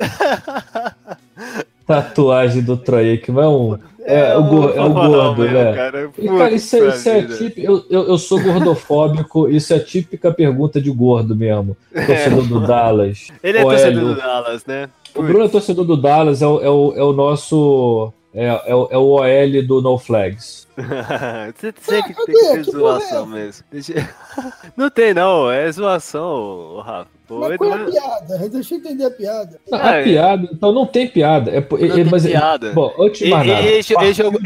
Tatuagem 1.86 2.62
do 2.62 2.76
Troy 2.76 3.10
Aikman 3.10 3.44
é 3.44 3.48
um. 3.48 3.78
É, 4.04 4.36
o, 4.36 4.42
go- 4.44 4.68
é 4.70 4.80
o 4.80 4.92
gordo, 4.92 5.42
meu, 5.42 5.52
né? 5.52 5.72
Cara, 5.74 6.10
E, 6.18 6.26
cara, 6.26 6.50
isso, 6.50 6.76
é, 6.76 6.88
isso 6.88 7.08
é 7.08 7.22
típico. 7.22 7.60
Eu, 7.60 7.84
eu, 7.88 8.08
eu 8.08 8.18
sou 8.18 8.40
gordofóbico, 8.42 9.48
isso 9.48 9.72
é 9.72 9.78
típica 9.78 10.32
pergunta 10.32 10.80
de 10.80 10.90
gordo 10.90 11.36
mesmo. 11.36 11.76
Torcedor 11.94 12.46
do 12.46 12.60
Dallas. 12.66 13.28
Ele 13.42 13.58
é 13.58 13.62
torcedor 13.62 13.86
Hélio, 14.02 14.08
do 14.08 14.14
Dallas, 14.16 14.66
né? 14.66 14.88
O 15.14 15.22
Bruno 15.22 15.44
é 15.44 15.48
torcedor 15.48 15.84
do 15.84 15.96
Dallas, 15.96 16.42
é 16.42 16.46
o, 16.46 16.60
é 16.60 16.68
o, 16.70 16.94
é 16.96 17.02
o 17.04 17.12
nosso. 17.12 18.12
É, 18.34 18.46
é, 18.66 18.74
o, 18.74 18.88
é 18.90 18.96
o 18.96 19.02
OL 19.10 19.66
do 19.66 19.82
No 19.82 19.98
Flags. 19.98 20.66
Você 21.54 21.70
tem 21.72 22.02
que 22.02 22.14
ter 22.14 22.32
Que 22.32 22.46
é 22.46 22.62
zoação 22.62 23.26
mesmo. 23.26 23.64
Deixa- 23.70 23.92
Não 24.76 24.88
tem 24.88 25.12
não, 25.12 25.50
é 25.50 25.70
zoação, 25.70 26.78
Rafa. 26.84 27.08
Mas 27.28 27.56
qual 27.56 27.70
é 27.78 27.82
a 27.82 27.84
piada? 27.86 28.38
Deixa 28.48 28.74
eu 28.74 28.78
entender 28.78 29.04
a 29.04 29.10
piada. 29.10 29.60
Não, 29.70 29.78
Ah, 29.78 29.90
a 29.90 29.96
é. 29.96 30.04
piada, 30.04 30.48
então 30.52 30.72
não 30.72 30.86
tem 30.86 31.06
piada. 31.08 31.50
É, 31.50 31.60
Não 31.60 31.78
é- 31.78 31.90
tem 31.94 32.04
mas, 32.04 32.26
piada. 32.26 32.72
Bom, 32.72 32.92
antes 32.98 33.18
de 33.18 33.24
Ele, 33.26 33.34
mais 33.34 33.46
nada. 33.48 33.60
ele- 33.62 33.68
ele 33.70 33.82
jogou, 33.82 34.02
ele 34.02 34.14
jogou- 34.14 34.40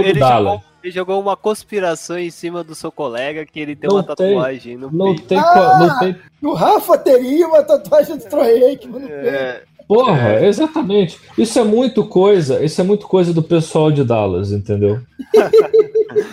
ele 0.00 0.18
jogou- 0.20 0.62
ele 0.82 0.92
jogou 0.92 1.20
uma 1.20 1.36
conspiração 1.36 2.18
em 2.18 2.30
cima 2.30 2.64
do 2.64 2.74
seu 2.74 2.90
colega 2.90 3.44
que 3.46 3.60
ele 3.60 3.76
tem 3.76 3.88
Não 3.90 3.96
uma 3.96 4.02
tem, 4.02 4.14
tatuagem 4.34 4.76
no 4.76 4.90
Não 4.90 5.06
peito. 5.14 5.22
tem, 5.28 5.38
Ah! 5.38 5.78
não 5.78 5.98
tem 6.00 6.16
O 6.42 6.54
Rafa 6.54 6.96
teria 6.98 7.46
uma 7.46 7.62
tatuagem 7.62 8.16
do 8.16 8.24
Troy 8.24 8.64
Aikman 8.64 9.00
no 9.02 9.08
peito. 9.08 9.26
É, 9.28 9.62
Porra, 9.90 10.46
exatamente. 10.46 11.18
Isso 11.36 11.58
é 11.58 11.64
muito 11.64 12.04
coisa, 12.04 12.64
isso 12.64 12.80
é 12.80 12.84
muito 12.84 13.08
coisa 13.08 13.34
do 13.34 13.42
pessoal 13.42 13.90
de 13.90 14.04
Dallas, 14.04 14.52
entendeu? 14.52 15.00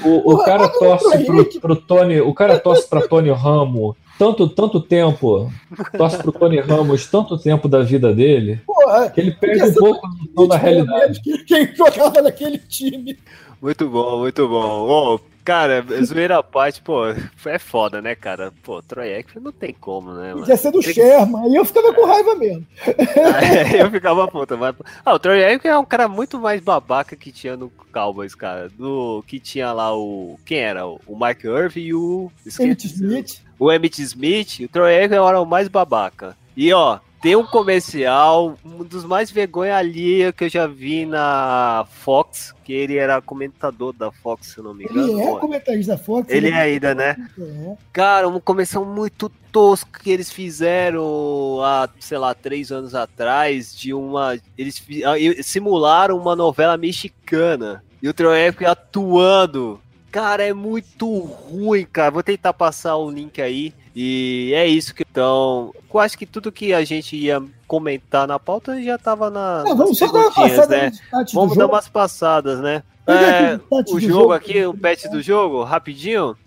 O, 0.06 0.34
o 0.34 0.38
cara 0.44 0.70
torce 0.70 1.26
pro, 1.26 1.60
pro 1.60 1.76
Tony, 1.76 2.22
o 2.22 2.36
cara 2.36 2.60
torce 2.60 2.88
pra 2.88 3.08
Tony 3.08 3.32
Ramo 3.32 3.98
tanto, 4.20 4.48
tanto 4.48 4.80
tempo, 4.80 5.52
torce 5.98 6.20
pro 6.20 6.32
Tony 6.32 6.60
Ramos 6.60 7.08
tanto 7.08 7.36
tempo 7.36 7.68
da 7.68 7.82
vida 7.82 8.14
dele, 8.14 8.60
Porra, 8.64 9.10
que 9.10 9.22
ele 9.22 9.32
perde 9.32 9.72
um 9.72 9.74
pouco 9.74 10.48
da 10.48 10.58
realidade. 10.58 11.20
que 11.20 11.44
Quem 11.44 11.76
jogava 11.76 12.22
naquele 12.22 12.60
time. 12.60 13.18
Muito 13.60 13.90
bom, 13.90 14.20
muito 14.20 14.48
bom. 14.48 15.16
Ô, 15.16 15.20
cara, 15.48 15.86
zoeira 16.04 16.40
à 16.40 16.44
parte, 16.44 16.82
pô, 16.82 17.06
é 17.46 17.58
foda, 17.58 18.02
né, 18.02 18.16
cara? 18.16 18.52
Pô, 18.64 18.82
Troy 18.82 19.14
Aikman 19.14 19.46
não 19.46 19.52
tem 19.54 19.74
como, 19.74 20.12
né, 20.12 20.32
mano? 20.32 20.40
Podia 20.40 20.58
ser 20.58 20.72
do 20.72 20.82
Sherman. 20.82 21.42
Aí 21.46 21.56
eu 21.56 21.64
ficava 21.64 21.94
com 21.94 22.06
raiva 22.06 22.36
mesmo. 22.36 22.68
É, 22.86 23.80
eu 23.82 23.90
ficava 23.90 24.28
puta, 24.28 24.58
mas. 24.58 24.76
Ah, 25.06 25.14
o 25.14 25.20
Troy 25.20 25.42
Aikman 25.42 25.74
é 25.74 25.78
um 25.78 25.86
cara 25.86 26.10
muito 26.10 26.38
mais 26.38 26.60
babaca 26.60 27.16
que 27.16 27.32
tinha 27.32 27.56
no 27.56 27.70
Cowboys, 27.94 28.36
cara. 28.36 28.68
Do 28.68 29.24
que 29.26 29.40
tinha 29.40 29.72
lá 29.72 29.96
o. 29.96 30.38
Quem 30.44 30.60
era? 30.60 30.86
O 30.86 31.18
Mike 31.18 31.48
Irving 31.48 31.80
e 31.80 31.94
o. 31.94 32.30
Emmett 32.60 32.86
Smith. 32.86 33.42
O 33.58 33.72
Emmett 33.72 34.02
Smith. 34.02 34.60
O 34.66 34.68
Troy 34.68 34.98
Aikman 34.98 35.26
era 35.26 35.40
o 35.40 35.46
mais 35.46 35.70
babaca. 35.70 36.36
E 36.58 36.74
ó, 36.74 37.00
tem 37.22 37.36
um 37.36 37.46
comercial, 37.46 38.58
um 38.64 38.84
dos 38.84 39.04
mais 39.04 39.32
vergonha 39.32 39.76
alheia 39.76 40.32
que 40.32 40.44
eu 40.44 40.50
já 40.50 40.68
vi 40.68 41.06
na 41.06 41.88
Fox, 41.90 42.54
que 42.64 42.72
ele 42.72 42.98
era 42.98 43.22
comentador 43.22 43.92
da 43.92 44.12
Fox, 44.12 44.48
se 44.48 44.58
eu 44.60 44.64
não 44.64 44.74
me 44.74 44.86
engano. 44.86 45.14
Ele 45.14 45.22
é 45.22 45.26
Pô, 45.26 45.40
comentarista 45.40 45.96
da 45.96 45.98
Fox. 45.98 46.30
Ele 46.30 46.50
é 46.50 46.54
ainda, 46.54 46.94
né? 46.94 47.16
É. 47.40 47.76
Cara, 47.92 48.28
uma 48.28 48.40
comercial 48.40 48.86
muito 48.86 49.32
tosco 49.52 50.00
que 50.00 50.12
eles 50.12 50.32
fizeram 50.32 51.60
há, 51.64 51.90
sei 52.00 52.18
lá, 52.18 52.36
três 52.36 52.72
anos 52.72 52.94
atrás, 52.94 53.76
de 53.76 53.94
uma. 53.94 54.38
Eles 54.58 54.84
ah, 55.04 55.44
simularam 55.44 56.18
uma 56.18 56.36
novela 56.36 56.78
mexicana. 56.78 57.84
E 58.02 58.08
o 58.08 58.30
Aikman 58.30 58.70
atuando. 58.70 59.82
Cara, 60.12 60.44
é 60.44 60.54
muito 60.54 61.20
ruim, 61.20 61.86
cara. 61.86 62.12
Vou 62.12 62.24
tentar 62.24 62.54
passar 62.54 62.96
o 62.96 63.10
link 63.10 63.42
aí. 63.42 63.74
E 64.00 64.52
é 64.54 64.68
isso 64.68 64.94
que 64.94 65.02
então. 65.02 65.74
Eu 65.92 66.00
acho 66.00 66.16
que 66.16 66.28
tudo 66.28 66.52
que 66.52 66.72
a 66.72 66.84
gente 66.84 67.16
ia 67.16 67.42
comentar 67.66 68.28
na 68.28 68.38
pauta 68.38 68.80
já 68.80 68.96
tava 68.96 69.32
na. 69.32 69.62
Ah, 69.62 69.74
vamos 69.74 69.90
nas 69.90 69.98
só 69.98 70.12
dar 70.12 70.20
uma 70.20 70.32
passada 70.32 70.78
né? 70.78 70.92
Vamos 71.34 71.58
dar 71.58 71.64
jogo. 71.64 71.74
umas 71.74 71.90
passadas, 71.90 72.60
né? 72.60 72.84
É, 73.08 73.60
o 73.72 74.00
jogo 74.00 74.00
jogo. 74.00 74.34
aqui, 74.34 74.64
o 74.64 74.78
patch 74.78 75.06
do 75.06 75.20
jogo, 75.20 75.64
rapidinho. 75.64 76.38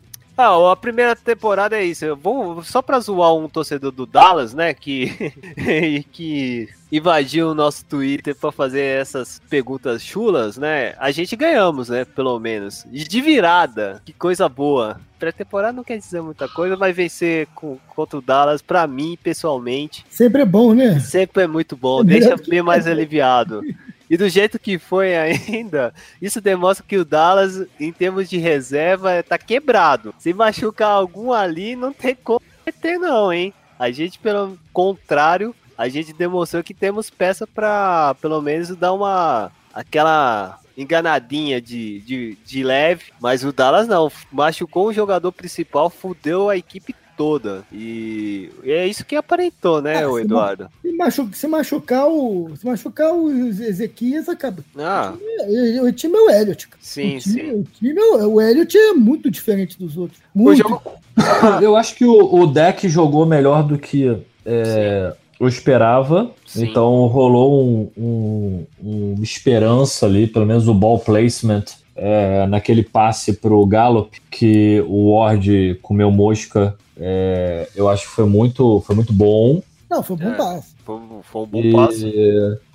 Ah, 0.41 0.73
a 0.73 0.77
primeira 0.77 1.15
temporada 1.15 1.77
é 1.77 1.85
isso. 1.85 2.17
Vamos 2.17 2.67
só 2.69 2.81
pra 2.81 2.99
zoar 2.99 3.35
um 3.35 3.47
torcedor 3.49 3.93
do 3.93 4.07
Dallas, 4.07 4.55
né? 4.55 4.73
Que, 4.73 5.13
que 6.11 6.69
invadiu 6.91 7.51
o 7.51 7.55
nosso 7.55 7.85
Twitter 7.85 8.35
pra 8.35 8.51
fazer 8.51 8.81
essas 8.81 9.41
perguntas 9.51 10.03
chulas, 10.03 10.57
né? 10.57 10.95
A 10.99 11.11
gente 11.11 11.37
ganhamos, 11.37 11.91
né? 11.91 12.05
Pelo 12.05 12.39
menos. 12.41 12.87
De 12.91 13.21
virada. 13.21 14.01
Que 14.05 14.15
coisa 14.15 14.49
boa. 14.49 14.99
Pré-temporada 15.19 15.75
não 15.75 15.85
quer 15.85 15.99
dizer 15.99 16.23
muita 16.23 16.49
coisa, 16.49 16.75
mas 16.77 16.97
vencer 16.97 17.47
com, 17.55 17.77
contra 17.95 18.19
o 18.19 18.23
Dallas, 18.23 18.63
pra 18.63 18.87
mim, 18.87 19.19
pessoalmente, 19.23 20.07
Sempre 20.09 20.41
é 20.43 20.47
bom, 20.47 20.73
né? 20.73 20.99
sempre 21.01 21.43
é 21.43 21.47
muito 21.47 21.77
bom. 21.77 22.01
É 22.01 22.05
Deixa 22.05 22.37
bem 22.49 22.63
mais 22.63 22.87
aliviado. 22.89 23.63
E 24.11 24.17
do 24.17 24.29
jeito 24.29 24.59
que 24.59 24.77
foi 24.77 25.15
ainda, 25.17 25.95
isso 26.21 26.41
demonstra 26.41 26.85
que 26.87 26.99
o 26.99 27.05
Dallas, 27.05 27.65
em 27.79 27.93
termos 27.93 28.29
de 28.29 28.39
reserva, 28.39 29.23
tá 29.23 29.39
quebrado. 29.39 30.13
Se 30.19 30.35
machucar 30.35 30.91
algum 30.91 31.33
ali, 31.33 31.77
não 31.77 31.93
tem 31.93 32.17
como 32.17 32.43
ter, 32.81 32.99
não, 32.99 33.33
hein? 33.33 33.55
A 33.79 33.91
gente, 33.91 34.19
pelo 34.19 34.59
contrário, 34.73 35.55
a 35.79 35.89
gente 35.89 36.13
demonstrou 36.13 36.63
que 36.63 36.75
temos 36.75 37.09
peça 37.09 37.47
pra, 37.47 38.15
pelo 38.21 38.43
menos, 38.43 38.75
dar 38.77 38.93
uma. 38.93 39.51
aquela 39.73 40.59
enganadinha 40.77 41.61
de, 41.61 42.01
de, 42.01 42.39
de 42.45 42.63
leve, 42.63 43.13
mas 43.21 43.45
o 43.45 43.53
Dallas 43.53 43.87
não, 43.87 44.11
machucou 44.33 44.87
o 44.87 44.93
jogador 44.93 45.31
principal, 45.31 45.91
fudeu 45.91 46.49
a 46.49 46.57
equipe 46.57 46.95
toda. 47.21 47.63
E 47.71 48.49
é 48.65 48.87
isso 48.87 49.05
que 49.05 49.15
aparentou, 49.15 49.83
né, 49.83 50.03
Ah, 50.03 50.09
o 50.09 50.17
se 50.17 50.23
Eduardo? 50.23 50.69
Se, 50.81 50.93
machu- 50.93 51.29
se 51.35 51.47
machucar 51.47 52.09
o. 52.09 52.51
Se 52.57 52.65
machucar 52.65 53.13
o 53.13 53.31
Ezequias, 53.31 54.27
acaba. 54.27 54.65
Ah, 54.79 55.13
O, 55.83 55.93
time 55.93 56.17
é 56.17 56.21
o 56.21 56.31
Elliot. 56.31 56.67
sim, 56.81 57.17
o 57.17 57.21
time, 57.21 57.21
sim. 57.21 57.51
O, 57.53 57.65
time 57.79 58.01
é 58.01 58.03
o, 58.05 58.33
o 58.35 58.41
Elliot 58.41 58.75
é 58.75 58.95
muito 58.95 59.31
diferente 59.31 59.79
dos 59.79 59.99
outros. 59.99 60.19
Muito. 60.35 60.67
jogo, 60.67 60.81
Eu 61.63 61.77
acho 61.77 61.95
que 61.95 62.07
o, 62.07 62.35
o 62.35 62.47
deck 62.47 62.89
jogou 62.89 63.27
melhor 63.27 63.63
do 63.65 63.77
que 63.77 64.17
é, 64.47 65.13
eu 65.39 65.47
esperava. 65.47 66.31
Sim. 66.47 66.69
Então 66.71 67.07
rolou 67.07 67.63
um, 67.63 67.91
um- 67.99 68.67
uma 69.15 69.23
esperança 69.23 70.07
ali, 70.07 70.27
pelo 70.27 70.47
menos 70.47 70.67
o 70.69 70.73
ball 70.75 70.99
placement, 70.99 71.65
é, 72.03 72.47
naquele 72.47 72.83
passe 72.83 73.35
pro 73.35 73.65
Gallup, 73.67 74.19
que 74.31 74.83
o 74.89 75.13
Ward 75.13 75.79
comeu 75.83 76.11
mosca. 76.11 76.75
é, 77.03 77.67
eu 77.77 77.89
acho 77.89 78.03
que 78.09 78.15
foi 78.15 78.27
muito, 78.27 78.81
foi 78.87 78.95
muito 78.97 79.13
bom. 79.13 79.63
Não, 79.91 80.03
foi 80.03 80.17
um 80.17 80.19
bom 80.19 80.29
É. 80.29 80.35
passe. 80.35 80.75
foi, 80.85 80.95
um- 80.97 81.21
foi 81.23 81.43
um 81.43 81.47
bom 81.47 81.59
E, 81.61 81.73
passo. 81.73 82.07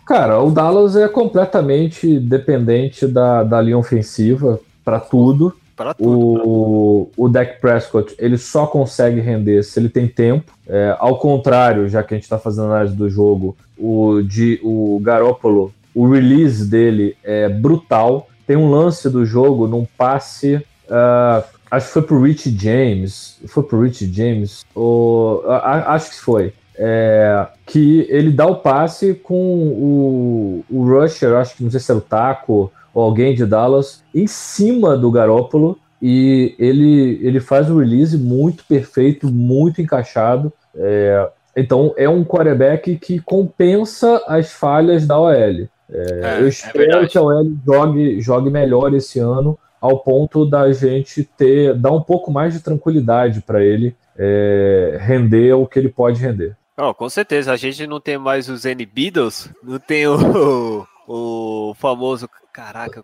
Cara, 0.05 0.41
o 0.41 0.49
Dallas 0.51 0.95
é 0.95 1.07
completamente 1.07 2.19
dependente 2.19 3.07
da, 3.07 3.43
da 3.43 3.61
linha 3.61 3.77
ofensiva 3.77 4.59
para 4.83 4.99
tudo. 4.99 5.53
Para 5.75 5.93
tudo. 5.93 6.41
O, 6.47 7.09
o 7.17 7.27
Dak 7.29 7.59
Prescott 7.59 8.15
ele 8.17 8.37
só 8.37 8.65
consegue 8.67 9.19
render 9.19 9.61
se 9.63 9.79
ele 9.79 9.89
tem 9.89 10.07
tempo. 10.07 10.51
É, 10.67 10.95
ao 10.99 11.17
contrário, 11.19 11.87
já 11.89 12.01
que 12.01 12.13
a 12.13 12.17
gente 12.17 12.23
está 12.23 12.37
fazendo 12.39 12.65
análise 12.67 12.95
do 12.95 13.09
jogo, 13.09 13.55
o, 13.77 14.21
de, 14.21 14.59
o 14.63 14.99
Garoppolo, 15.03 15.73
o 15.93 16.07
release 16.09 16.65
dele 16.65 17.15
é 17.23 17.49
brutal. 17.49 18.27
Tem 18.45 18.55
um 18.55 18.69
lance 18.69 19.09
do 19.09 19.25
jogo 19.25 19.67
num 19.67 19.85
passe. 19.97 20.63
ah, 20.89 21.43
acho 21.71 21.87
que 21.87 21.93
foi 21.93 22.01
pro 22.03 22.21
Rich 22.21 22.55
James. 22.57 23.39
Foi 23.47 23.63
pro 23.63 23.81
Rich 23.81 24.11
James? 24.13 24.63
Ou, 24.73 25.43
a- 25.49 25.93
acho 25.95 26.11
que 26.11 26.19
foi. 26.19 26.53
É, 26.77 27.47
que 27.65 28.05
ele 28.09 28.31
dá 28.31 28.45
o 28.45 28.57
passe 28.57 29.13
com 29.13 29.35
o, 29.35 30.65
o 30.69 30.83
Rusher, 30.83 31.33
acho 31.35 31.55
que 31.55 31.63
não 31.63 31.71
sei 31.71 31.79
se 31.79 31.89
era 31.89 31.97
o 31.97 32.01
Taco 32.01 32.69
ou 32.93 33.01
alguém 33.03 33.33
de 33.33 33.45
Dallas, 33.45 34.03
em 34.13 34.27
cima 34.27 34.97
do 34.97 35.09
Garópolo 35.09 35.79
e 36.01 36.53
ele, 36.59 37.19
ele 37.23 37.39
faz 37.39 37.69
o 37.71 37.79
release 37.79 38.17
muito 38.17 38.65
perfeito, 38.65 39.27
muito 39.31 39.81
encaixado. 39.81 40.51
É, 40.75 41.29
então 41.55 41.93
é 41.97 42.09
um 42.09 42.23
quarterback 42.25 42.97
que 42.97 43.19
compensa 43.21 44.21
as 44.27 44.51
falhas 44.51 45.07
da 45.07 45.17
OL. 45.17 45.67
É, 45.89 46.21
É, 46.37 46.41
eu 46.41 46.45
é 46.45 46.49
espero 46.49 46.77
verdade. 46.77 47.07
que 47.09 47.17
a 47.17 47.21
OL 47.21 47.51
jogue, 47.65 48.21
jogue 48.21 48.49
melhor 48.49 48.93
esse 48.93 49.19
ano, 49.19 49.57
ao 49.79 49.99
ponto 49.99 50.45
da 50.45 50.71
gente 50.71 51.23
ter 51.23 51.73
dar 51.75 51.91
um 51.91 52.01
pouco 52.01 52.31
mais 52.31 52.53
de 52.53 52.59
tranquilidade 52.59 53.41
para 53.41 53.63
ele 53.63 53.95
é, 54.17 54.97
render 55.01 55.53
o 55.53 55.67
que 55.67 55.77
ele 55.77 55.89
pode 55.89 56.19
render. 56.21 56.55
Não, 56.77 56.93
com 56.93 57.07
certeza, 57.09 57.53
a 57.53 57.57
gente 57.57 57.85
não 57.87 57.99
tem 57.99 58.17
mais 58.17 58.49
os 58.49 58.65
N 58.65 58.85
Beatles, 58.85 59.49
não 59.63 59.79
tem 59.79 60.07
o, 60.07 60.85
o 61.07 61.73
famoso. 61.75 62.29
Caraca, 62.51 63.03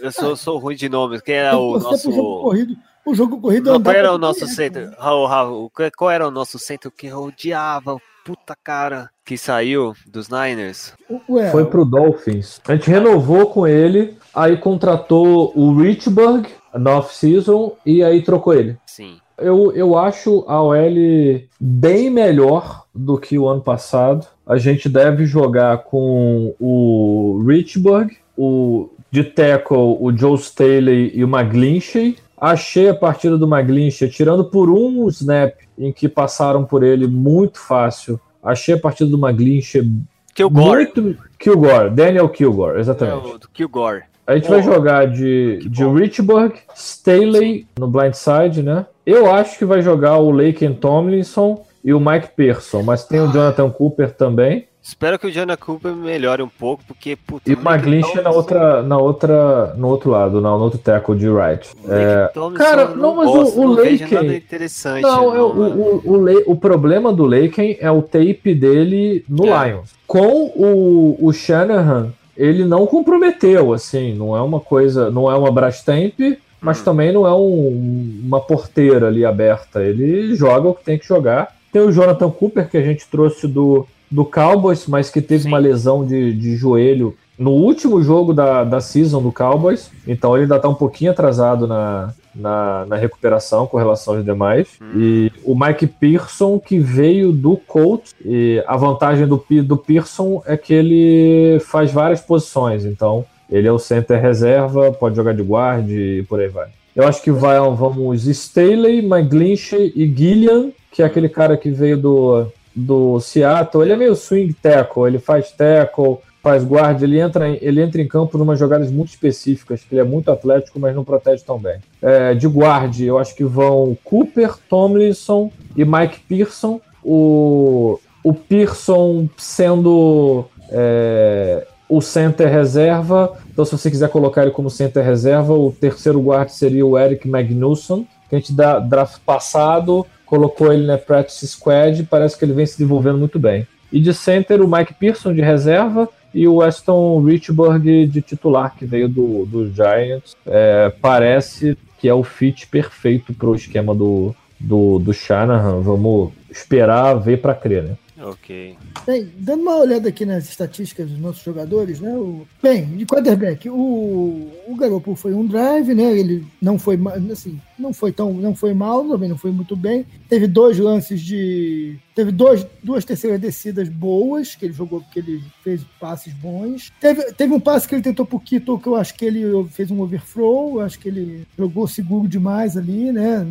eu 0.00 0.12
sou, 0.12 0.36
sou 0.36 0.58
ruim 0.58 0.76
de 0.76 0.88
nomes. 0.88 1.20
Quem 1.22 1.36
era 1.36 1.56
o 1.58 1.78
nosso. 1.78 2.10
corrido. 2.12 2.76
O 3.06 3.14
jogo 3.14 3.38
corrido 3.40 3.66
Não, 3.66 3.76
andava 3.76 3.94
qual 3.94 3.98
era 3.98 4.12
o 4.14 4.18
nosso 4.18 4.46
centro? 4.46 4.90
Raul, 4.98 5.26
Raul, 5.26 5.70
qual- 5.70 5.90
qual 5.96 6.10
era 6.10 6.26
o 6.28 6.30
nosso 6.30 6.58
centro 6.58 6.90
que 6.90 7.06
eu 7.06 7.22
odiava? 7.24 7.98
Puta 8.24 8.56
cara, 8.64 9.10
que 9.22 9.36
saiu 9.36 9.94
dos 10.06 10.28
Niners? 10.30 10.94
Ué, 11.28 11.50
Foi 11.50 11.66
pro 11.66 11.84
Dolphins. 11.84 12.60
A 12.66 12.74
gente 12.74 12.90
renovou 12.90 13.48
com 13.48 13.66
ele, 13.66 14.16
aí 14.34 14.56
contratou 14.56 15.52
o 15.54 15.76
Richburg 15.76 16.48
na 16.72 16.98
off-season 16.98 17.76
e 17.84 18.02
aí 18.02 18.22
trocou 18.22 18.54
ele. 18.54 18.78
Sim. 18.86 19.18
Eu, 19.36 19.72
eu 19.72 19.98
acho 19.98 20.44
a 20.48 20.62
OL 20.62 21.44
bem 21.60 22.08
melhor 22.08 22.84
do 22.94 23.18
que 23.18 23.38
o 23.38 23.46
ano 23.46 23.60
passado. 23.60 24.26
A 24.46 24.56
gente 24.56 24.88
deve 24.88 25.26
jogar 25.26 25.78
com 25.84 26.54
o 26.58 27.44
Richburg, 27.46 28.16
o 28.36 28.88
de 29.10 29.22
tackle, 29.22 29.96
o 30.00 30.12
Joe 30.16 30.34
Staley 30.36 31.12
e 31.14 31.22
o 31.22 31.28
McGlinchey. 31.28 32.16
Achei 32.44 32.90
a 32.90 32.94
partida 32.94 33.38
do 33.38 33.46
McGlinchey, 33.46 34.10
tirando 34.10 34.44
por 34.44 34.68
um 34.68 35.08
snap 35.08 35.54
em 35.78 35.90
que 35.90 36.08
passaram 36.08 36.62
por 36.64 36.82
ele 36.82 37.06
muito 37.06 37.58
fácil. 37.58 38.20
Achei 38.42 38.74
a 38.74 38.78
partida 38.78 39.08
do 39.08 39.16
McGlinchey 39.16 39.90
Kilgore. 40.34 40.62
muito. 40.62 41.16
Kilgore, 41.38 41.88
Daniel 41.88 42.28
Kilgore, 42.28 42.76
É, 42.76 42.80
exatamente. 42.80 43.34
o 43.34 43.38
do 43.38 43.48
Kilgore. 43.48 44.02
A 44.26 44.34
gente 44.34 44.48
vai 44.48 44.62
jogar 44.62 45.06
de, 45.06 45.58
de. 45.68 45.84
Richburg, 45.84 46.54
Staley 46.74 47.66
no 47.78 47.88
blindside, 47.88 48.62
né? 48.62 48.86
Eu 49.06 49.30
acho 49.32 49.58
que 49.58 49.64
vai 49.64 49.80
jogar 49.80 50.18
o 50.18 50.30
Laken 50.30 50.74
Tomlinson 50.74 51.64
e 51.82 51.94
o 51.94 52.00
Mike 52.00 52.28
Pearson, 52.36 52.82
mas 52.82 53.06
tem 53.06 53.20
o 53.20 53.32
Jonathan 53.32 53.70
Cooper 53.70 54.12
também. 54.12 54.66
Espero 54.86 55.18
que 55.18 55.26
o 55.26 55.32
Jana 55.32 55.56
Cooper 55.56 55.92
melhore 55.94 56.42
um 56.42 56.48
pouco, 56.48 56.84
porque. 56.86 57.16
Puta, 57.16 57.50
E 57.50 57.54
o 57.54 57.58
McGlinchey 57.58 58.20
na 58.22 58.28
outra, 58.30 58.82
na 58.82 58.98
outra, 58.98 59.72
no 59.78 59.88
outro 59.88 60.10
lado, 60.10 60.42
não, 60.42 60.58
no 60.58 60.64
outro 60.64 60.78
tackle 60.78 61.16
de 61.16 61.26
right. 61.26 61.70
É, 61.88 62.30
cara, 62.54 62.88
não, 62.88 63.16
mas 63.16 63.28
o- 63.30 63.60
o 63.60 63.64
não 63.68 63.74
Laken- 63.76 64.36
interessante. 64.36 65.00
Não, 65.02 65.34
é 65.34 65.40
o, 65.40 65.46
o, 65.46 66.02
o, 66.12 66.22
Le- 66.22 66.44
o 66.46 66.54
problema 66.54 67.10
do 67.14 67.24
Laken 67.24 67.78
é 67.80 67.90
o 67.90 68.02
tape 68.02 68.54
dele 68.54 69.24
no 69.26 69.46
É. 69.46 69.70
Lions. 69.70 69.90
Com 70.06 70.52
o, 70.54 71.16
o 71.18 71.32
Shanahan, 71.32 72.12
ele 72.36 72.66
não 72.66 72.86
comprometeu, 72.86 73.72
assim, 73.72 74.12
não 74.12 74.36
é 74.36 74.42
uma 74.42 74.60
coisa, 74.60 75.10
não 75.10 75.32
é 75.32 75.34
uma 75.34 75.50
Brastemp, 75.50 76.20
mas 76.60 76.82
também 76.82 77.10
não 77.10 77.26
é 77.26 77.32
um- 77.34 78.20
uma 78.22 78.38
porteira 78.40 79.06
ali 79.08 79.24
aberta. 79.24 79.82
Ele 79.82 80.34
joga 80.34 80.68
o 80.68 80.74
que 80.74 80.84
tem 80.84 80.98
que 80.98 81.06
jogar. 81.08 81.54
Tem 81.72 81.80
o 81.80 81.90
Jonathan 81.90 82.28
Cooper, 82.30 82.68
que 82.68 82.76
a 82.76 82.82
gente 82.82 83.06
trouxe 83.10 83.48
do, 83.48 83.86
do 84.10 84.24
Cowboys, 84.24 84.86
mas 84.86 85.10
que 85.10 85.20
teve 85.20 85.44
Sim. 85.44 85.48
uma 85.48 85.58
lesão 85.58 86.04
de, 86.04 86.32
de 86.32 86.56
joelho 86.56 87.16
no 87.38 87.50
último 87.50 88.02
jogo 88.02 88.32
da, 88.32 88.64
da 88.64 88.80
season 88.80 89.22
do 89.22 89.32
Cowboys. 89.32 89.90
Então 90.06 90.34
ele 90.34 90.44
ainda 90.44 90.56
está 90.56 90.68
um 90.68 90.74
pouquinho 90.74 91.10
atrasado 91.10 91.66
na, 91.66 92.14
na, 92.34 92.86
na 92.86 92.96
recuperação 92.96 93.66
com 93.66 93.76
relação 93.76 94.14
aos 94.14 94.24
demais. 94.24 94.68
E 94.94 95.32
o 95.44 95.58
Mike 95.58 95.86
Pearson, 95.86 96.58
que 96.58 96.78
veio 96.78 97.32
do 97.32 97.56
Colts. 97.56 98.14
E 98.24 98.62
a 98.66 98.76
vantagem 98.76 99.26
do, 99.26 99.44
do 99.64 99.76
Pearson 99.76 100.42
é 100.46 100.56
que 100.56 100.72
ele 100.72 101.60
faz 101.60 101.92
várias 101.92 102.20
posições. 102.20 102.84
Então 102.84 103.24
ele 103.50 103.68
é 103.68 103.72
o 103.72 103.78
center 103.78 104.20
reserva, 104.20 104.92
pode 104.92 105.16
jogar 105.16 105.34
de 105.34 105.42
guarda 105.42 105.92
e 105.92 106.22
por 106.24 106.40
aí 106.40 106.48
vai. 106.48 106.68
Eu 106.94 107.06
acho 107.08 107.20
que 107.22 107.30
vai, 107.30 107.58
vamos 107.58 108.26
Staley, 108.26 109.04
McGlinchey 109.04 109.92
e 109.96 110.06
Gillian, 110.06 110.70
que 110.92 111.02
é 111.02 111.04
aquele 111.04 111.28
cara 111.28 111.56
que 111.56 111.68
veio 111.68 111.96
do, 111.96 112.46
do 112.74 113.20
Seattle. 113.20 113.82
Ele 113.84 113.92
é 113.92 113.96
meio 113.96 114.14
swing 114.16 114.52
tackle, 114.54 115.06
ele 115.06 115.18
faz 115.18 115.50
tackle, 115.52 116.18
faz 116.42 116.62
guarda, 116.64 117.04
ele 117.04 117.18
entra, 117.18 117.48
em- 117.48 117.58
ele 117.62 117.80
entra 117.80 118.02
em 118.02 118.06
campo 118.08 118.36
numa 118.36 118.54
jogadas 118.56 118.90
muito 118.90 119.08
específicas, 119.10 119.80
que 119.82 119.94
ele 119.94 120.00
é 120.00 120.04
muito 120.04 120.30
atlético, 120.30 120.78
mas 120.78 120.94
não 120.94 121.04
protege 121.04 121.42
tão 121.44 121.58
bem. 121.58 121.78
É, 122.02 122.34
de 122.34 122.46
guarde, 122.46 123.06
eu 123.06 123.18
acho 123.18 123.34
que 123.34 123.44
vão 123.44 123.96
Cooper, 124.04 124.54
Tomlinson 124.68 125.50
e 125.76 125.84
Mike 125.84 126.20
Pearson. 126.28 126.80
O, 127.02 127.98
o 128.22 128.34
Pearson 128.34 129.28
sendo 129.36 130.44
é, 130.70 131.66
o 131.88 132.00
center 132.00 132.48
reserva. 132.50 133.32
Então, 133.52 133.64
se 133.64 133.72
você 133.72 133.90
quiser 133.90 134.08
colocar 134.08 134.42
ele 134.42 134.50
como 134.50 134.68
center 134.68 135.04
reserva, 135.04 135.52
o 135.54 135.70
terceiro 135.72 136.20
guarda 136.20 136.48
seria 136.50 136.84
o 136.84 136.98
Eric 136.98 137.28
Magnusson, 137.28 138.04
que 138.28 138.34
a 138.34 138.38
gente 138.38 138.52
da 138.52 138.78
draft 138.78 139.20
passado 139.24 140.04
colocou 140.24 140.72
ele 140.72 140.86
na 140.86 140.98
practice 140.98 141.46
squad. 141.46 142.02
Parece 142.04 142.38
que 142.38 142.44
ele 142.44 142.52
vem 142.52 142.66
se 142.66 142.78
desenvolvendo 142.78 143.18
muito 143.18 143.38
bem. 143.38 143.66
E 143.92 144.00
de 144.00 144.12
center, 144.12 144.60
o 144.60 144.68
Mike 144.68 144.94
Pearson 144.94 145.32
de 145.32 145.40
reserva 145.40 146.08
e 146.34 146.48
o 146.48 146.56
Weston 146.56 147.22
Richburg 147.22 148.06
de 148.06 148.20
titular, 148.20 148.74
que 148.76 148.84
veio 148.84 149.08
do, 149.08 149.46
do 149.46 149.72
Giants. 149.72 150.34
É, 150.44 150.92
parece 151.00 151.78
que 151.98 152.08
é 152.08 152.14
o 152.14 152.24
fit 152.24 152.66
perfeito 152.66 153.32
para 153.32 153.48
o 153.48 153.54
esquema 153.54 153.94
do, 153.94 154.34
do, 154.58 154.98
do 154.98 155.12
Shanahan. 155.12 155.80
Vamos 155.80 156.32
esperar, 156.50 157.14
ver 157.14 157.40
para 157.40 157.54
crer, 157.54 157.84
né? 157.84 157.96
Ok. 158.24 158.74
Bem, 159.06 159.28
dando 159.36 159.60
uma 159.60 159.76
olhada 159.76 160.08
aqui 160.08 160.24
nas 160.24 160.48
estatísticas 160.48 161.10
dos 161.10 161.18
nossos 161.18 161.42
jogadores, 161.42 162.00
né? 162.00 162.10
O, 162.16 162.46
bem, 162.62 162.86
de 162.96 163.04
quarterback, 163.04 163.68
o, 163.68 164.50
o 164.66 164.76
Garoppolo 164.76 165.14
foi 165.14 165.34
um 165.34 165.46
drive, 165.46 165.94
né? 165.94 166.18
Ele 166.18 166.46
não 166.60 166.78
foi 166.78 166.98
assim, 167.30 167.60
não 167.78 167.92
foi 167.92 168.12
tão, 168.12 168.32
não 168.32 168.54
foi 168.54 168.72
mal, 168.72 169.06
também 169.06 169.28
não 169.28 169.36
foi 169.36 169.50
muito 169.50 169.76
bem. 169.76 170.06
Teve 170.26 170.46
dois 170.46 170.78
lances 170.78 171.20
de, 171.20 171.98
teve 172.14 172.32
dois, 172.32 172.66
duas 172.82 173.04
terceiras 173.04 173.38
descidas 173.38 173.90
boas 173.90 174.54
que 174.54 174.64
ele 174.64 174.72
jogou, 174.72 175.04
que 175.12 175.18
ele 175.18 175.44
fez 175.62 175.82
passes 176.00 176.32
bons. 176.32 176.90
Teve, 176.98 177.30
teve 177.34 177.52
um 177.52 177.60
passe 177.60 177.86
que 177.86 177.94
ele 177.94 178.02
tentou 178.02 178.24
pro 178.24 178.40
Kittle 178.40 178.78
que 178.78 178.86
eu 178.86 178.96
acho 178.96 179.14
que 179.14 179.26
ele 179.26 179.68
fez 179.68 179.90
um 179.90 180.00
overthrow, 180.00 180.76
eu 180.76 180.80
acho 180.80 180.98
que 180.98 181.08
ele 181.08 181.46
jogou 181.58 181.86
seguro 181.86 182.26
demais 182.26 182.74
ali, 182.74 183.12
né? 183.12 183.46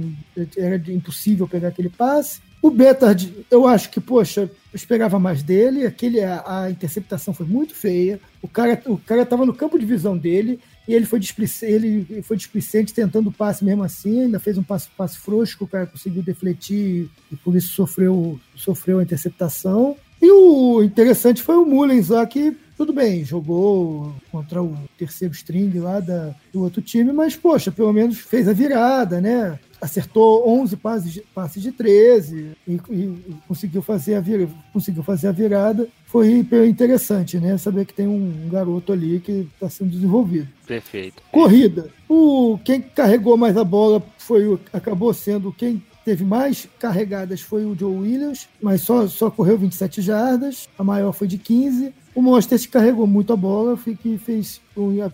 Era 0.58 0.82
impossível 0.92 1.48
pegar 1.48 1.68
aquele 1.68 1.90
passe. 1.90 2.42
O 2.64 2.72
Betard, 2.72 3.46
eu 3.52 3.68
acho 3.68 3.90
que, 3.90 4.00
poxa, 4.00 4.44
eu 4.44 4.50
esperava 4.74 5.20
mais 5.20 5.44
dele. 5.44 5.86
Aquele, 5.86 6.24
a, 6.24 6.44
a 6.46 6.72
interceptação 6.72 7.34
foi 7.34 7.46
muito 7.46 7.76
feia. 7.76 8.22
O 8.42 8.48
cara, 8.48 8.82
o 8.86 8.98
cara 8.98 9.26
tava 9.26 9.46
no 9.46 9.54
campo 9.54 9.78
de 9.78 9.86
visão 9.86 10.18
dele 10.18 10.62
e 10.88 10.94
ele 10.94 11.06
foi 11.06 11.20
displicente, 11.20 11.74
ele 11.74 12.22
foi 12.22 12.38
displicente 12.38 12.94
tentando 12.94 13.28
o 13.28 13.34
passe 13.34 13.66
mesmo 13.66 13.84
assim. 13.84 14.22
Ainda 14.22 14.40
fez 14.40 14.58
um 14.58 14.64
passe, 14.64 14.88
passe 14.96 15.18
frouxo 15.18 15.58
que 15.58 15.66
o 15.66 15.68
cara 15.68 15.86
conseguiu 15.86 16.24
defletir 16.24 17.10
e 17.30 17.36
por 17.36 17.54
isso 17.54 17.74
sofreu, 17.74 18.40
sofreu 18.56 19.00
a 19.00 19.04
interceptação. 19.04 19.98
E 20.22 20.32
o 20.32 20.82
interessante 20.82 21.44
foi 21.44 21.58
o 21.58 21.66
Mullens 21.66 22.08
lá 22.08 22.26
que 22.26 22.56
tudo 22.78 22.94
bem, 22.94 23.26
jogou 23.26 24.16
contra 24.32 24.64
o 24.64 24.78
terceiro 24.98 25.34
string 25.34 25.78
lá 25.80 26.00
da, 26.00 26.34
do 26.52 26.64
outro 26.64 26.82
time, 26.82 27.12
mas, 27.12 27.36
poxa, 27.36 27.72
pelo 27.72 27.94
menos 27.94 28.18
fez 28.20 28.48
a 28.48 28.54
virada, 28.54 29.22
né? 29.22 29.60
Acertou 29.84 30.48
11 30.48 30.78
passes 30.78 31.12
de, 31.12 31.22
passes 31.36 31.62
de 31.62 31.72
13 31.72 32.52
e, 32.66 32.74
e 32.90 33.36
conseguiu, 33.48 33.82
fazer 33.82 34.16
a 34.16 34.22
vira, 34.22 34.48
conseguiu 34.72 35.04
fazer 35.04 35.28
a 35.28 35.32
virada. 35.32 35.88
Foi 36.06 36.46
interessante, 36.68 37.38
né? 37.38 37.58
Saber 37.58 37.86
que 37.86 37.94
tem 37.94 38.08
um 38.08 38.48
garoto 38.50 38.94
ali 38.94 39.20
que 39.20 39.48
está 39.54 39.70
sendo 39.70 39.92
desenvolvido. 39.92 40.48
Perfeito. 40.66 41.22
Corrida. 41.32 41.90
O, 42.08 42.58
quem 42.64 42.82
carregou 42.82 43.36
mais 43.36 43.58
a 43.58 43.64
bola 43.64 44.02
foi 44.18 44.48
o, 44.48 44.60
acabou 44.72 45.14
sendo 45.14 45.52
quem 45.52 45.84
teve 46.06 46.24
mais 46.24 46.68
carregadas 46.80 47.42
foi 47.42 47.66
o 47.66 47.76
Joe 47.78 47.96
Williams, 47.96 48.48
mas 48.62 48.82
só, 48.82 49.08
só 49.08 49.32
correu 49.32 49.58
27 49.58 50.02
jardas. 50.02 50.68
A 50.78 50.84
maior 50.84 51.12
foi 51.12 51.28
de 51.28 51.38
15. 51.38 51.94
O 52.16 52.22
Monsters 52.22 52.66
carregou 52.66 53.08
muito 53.08 53.34
a 53.34 53.36
bola, 53.36 53.78
que 53.78 54.18
fez 54.18 54.62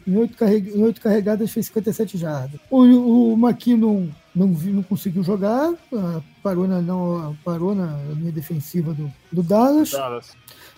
em 0.08 0.18
oito, 0.18 0.36
carreg, 0.36 0.74
carregadas 1.02 1.52
fez 1.52 1.68
57 1.68 2.18
jardas. 2.18 2.60
O, 2.70 2.82
o 2.82 3.34
McKinnon 3.34 4.08
não, 4.36 4.48
não 4.48 4.84
conseguiu 4.84 5.24
jogar, 5.24 5.74
ah, 5.94 6.22
parou 6.44 6.68
na, 6.68 6.82
não, 6.82 7.36
parou 7.44 7.74
na 7.74 7.98
linha 8.16 8.32
defensiva 8.32 8.94
do, 8.94 9.12
do 9.32 9.42
Dallas. 9.42 9.92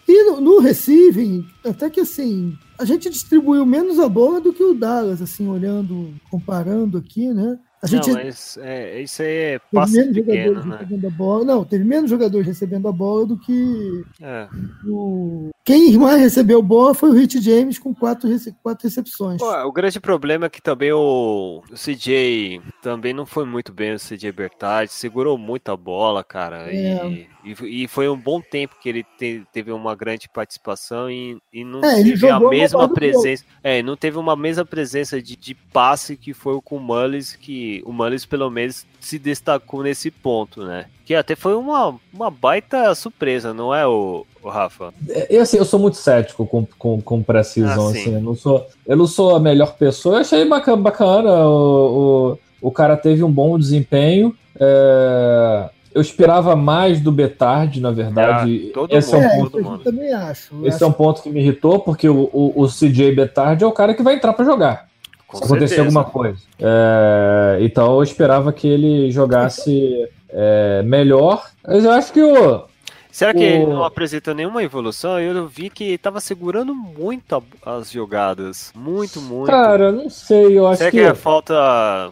E 0.08 0.24
no, 0.26 0.42
no 0.42 0.60
receiving, 0.60 1.46
até 1.66 1.90
que 1.90 2.02
assim, 2.02 2.58
a 2.78 2.86
gente 2.86 3.10
distribuiu 3.10 3.66
menos 3.66 4.00
a 4.00 4.10
bola 4.10 4.42
do 4.42 4.54
que 4.54 4.64
o 4.64 4.74
Dallas, 4.74 5.22
assim, 5.22 5.48
olhando, 5.48 6.14
comparando 6.30 6.98
aqui, 6.98 7.34
né? 7.34 7.58
A 7.82 7.88
gente 7.88 8.10
Não, 8.10 8.24
mas 8.24 8.60
é, 8.62 9.02
isso 9.02 9.24
aí 9.24 9.28
é 9.28 9.60
passe 9.74 9.94
menos 9.94 10.14
pequeno, 10.14 10.38
jogadores 10.38 10.66
né? 10.66 10.78
recebendo 10.78 11.08
a 11.08 11.10
bola. 11.10 11.46
Não, 11.46 11.66
teve 11.66 11.84
menos 11.84 12.10
jogadores 12.12 12.48
recebendo 12.48 12.88
a 12.88 12.92
bola 12.92 13.26
do 13.26 13.38
que 13.38 14.04
É. 14.22 14.48
o. 14.86 15.50
Quem 15.64 15.96
mais 15.98 16.20
recebeu 16.20 16.62
bola 16.62 16.94
foi 16.94 17.10
o 17.10 17.14
Rich 17.14 17.40
James 17.42 17.78
com 17.78 17.94
quatro, 17.94 18.28
rece- 18.28 18.56
quatro 18.64 18.88
recepções. 18.88 19.38
Pô, 19.40 19.52
o 19.64 19.72
grande 19.72 20.00
problema 20.00 20.48
é 20.48 20.50
que 20.50 20.62
também 20.62 20.92
o, 20.92 21.62
o 21.72 21.76
CJ 21.78 22.62
também 22.82 23.14
não 23.14 23.26
foi 23.26 23.46
muito 23.46 23.72
bem 23.72 23.94
o 23.94 24.00
CJ 24.00 24.32
Bertardi, 24.32 24.92
segurou 24.92 25.38
muito 25.38 25.70
a 25.72 25.78
bola, 25.78 26.24
cara. 26.24 26.74
É. 26.74 27.06
E, 27.08 27.28
e, 27.44 27.84
e 27.84 27.88
foi 27.88 28.10
um 28.10 28.18
bom 28.18 28.42
tempo 28.42 28.76
que 28.82 28.90
ele 28.90 29.06
te- 29.18 29.44
teve 29.54 29.72
uma 29.72 29.96
grande 29.96 30.28
participação 30.28 31.10
e, 31.12 31.38
e 31.54 31.64
não 31.64 31.80
É, 31.86 32.04
teve 32.04 32.28
a 32.30 32.40
mesma 32.40 32.90
presença. 32.90 33.46
É, 33.64 33.84
não 33.84 33.96
teve 33.96 34.18
uma 34.18 34.36
mesma 34.36 34.66
presença 34.66 35.22
de, 35.22 35.36
de 35.36 35.54
passe 35.54 36.18
que 36.18 36.34
foi 36.34 36.54
o 36.56 36.62
com 36.62 36.78
o 36.78 36.80
Mullis, 36.80 37.36
que 37.36 37.84
o 37.86 37.94
Mullis 37.94 38.26
pelo 38.26 38.50
menos 38.50 38.86
se 39.02 39.20
destacou 39.20 39.84
nesse 39.84 40.10
ponto, 40.12 40.64
né? 40.64 40.86
Que 41.06 41.14
até 41.16 41.36
foi 41.36 41.56
uma, 41.56 41.96
uma 42.14 42.32
baita 42.32 42.94
surpresa, 42.96 43.54
não 43.54 43.74
é, 43.76 43.86
o, 43.86 44.26
o 44.42 44.48
Rafa? 44.50 44.94
É, 45.10 45.38
assim, 45.40 45.58
eu 45.58 45.66
sou 45.66 45.80
muito 45.80 45.98
cético 45.98 46.46
com, 46.46 46.66
com, 46.78 47.02
com 47.02 47.22
precisão, 47.24 47.88
Ah, 47.88 47.92
sim. 47.92 48.00
assim. 48.02 48.14
Eu 48.16 48.22
não, 48.22 48.36
sou, 48.36 48.66
eu 48.88 48.96
não 48.96 49.08
sou 49.08 49.36
a 49.36 49.40
melhor 49.40 49.74
pessoa. 49.76 50.16
Eu 50.16 50.22
achei 50.22 50.46
bacana, 50.46 50.78
bacana 50.78 51.48
o, 51.48 52.38
o, 52.62 52.68
o 52.70 52.72
cara 52.72 52.96
teve 52.96 53.24
um 53.24 53.32
bom 53.32 53.58
desempenho. 53.60 54.34
É, 54.60 55.70
eu 55.94 56.02
esperava 56.02 56.56
mais 56.56 57.02
do 57.02 57.12
Betard, 57.12 57.82
na 57.82 57.92
verdade. 57.92 58.68
Ah, 58.70 58.74
todo 58.74 58.96
Esse 58.96 59.14
é 59.14 59.18
um 59.18 59.22
mundo. 59.22 59.32
é, 59.32 59.38
ponto 59.38 59.50
isso 59.50 59.58
eu 59.60 59.72
mano. 59.72 59.84
também 59.84 60.14
acho. 60.14 60.56
Eu 60.56 60.66
Esse 60.68 60.76
acho 60.76 60.84
é 60.84 60.88
um 60.88 60.92
ponto 60.94 61.22
que 61.22 61.30
me 61.30 61.42
irritou, 61.42 61.80
porque 61.80 62.08
o, 62.08 62.30
o, 62.32 62.62
o 62.64 62.68
CJ 62.68 63.14
Betard 63.14 63.62
é 63.64 63.68
o 63.68 63.72
cara 63.74 63.94
que 63.94 64.04
vai 64.04 64.16
entrar 64.16 64.32
pra 64.34 64.46
jogar. 64.46 64.88
Com 65.32 65.38
se 65.38 65.44
acontecer 65.46 65.80
alguma 65.80 66.04
coisa. 66.04 66.38
É, 66.60 67.58
então 67.62 67.96
eu 67.96 68.04
esperava 68.04 68.52
que 68.54 68.68
ele 68.68 69.12
jogasse 69.12 70.08
é, 70.30 70.82
melhor. 70.84 71.46
Mas 71.68 71.84
eu 71.86 71.92
acho 71.92 72.12
que 72.14 72.22
o. 72.22 72.64
Será 73.12 73.34
que 73.34 73.40
O- 73.40 73.44
ele 73.44 73.66
não 73.66 73.84
apresenta 73.84 74.34
nenhuma 74.34 74.64
evolução? 74.64 75.20
Eu 75.20 75.46
vi 75.46 75.70
que 75.70 75.98
tava 75.98 76.22
segurando 76.22 76.74
muito 76.74 77.44
as 77.66 77.92
jogadas. 77.92 78.72
Muito, 78.74 79.20
muito. 79.20 79.48
Cara, 79.48 79.92
não 79.92 80.10
sei, 80.10 80.58
eu 80.58 80.66
acho 80.66 80.78
Será 80.78 80.92
que, 80.92 80.98
que. 80.98 81.04
é 81.04 81.14
falta, 81.14 81.54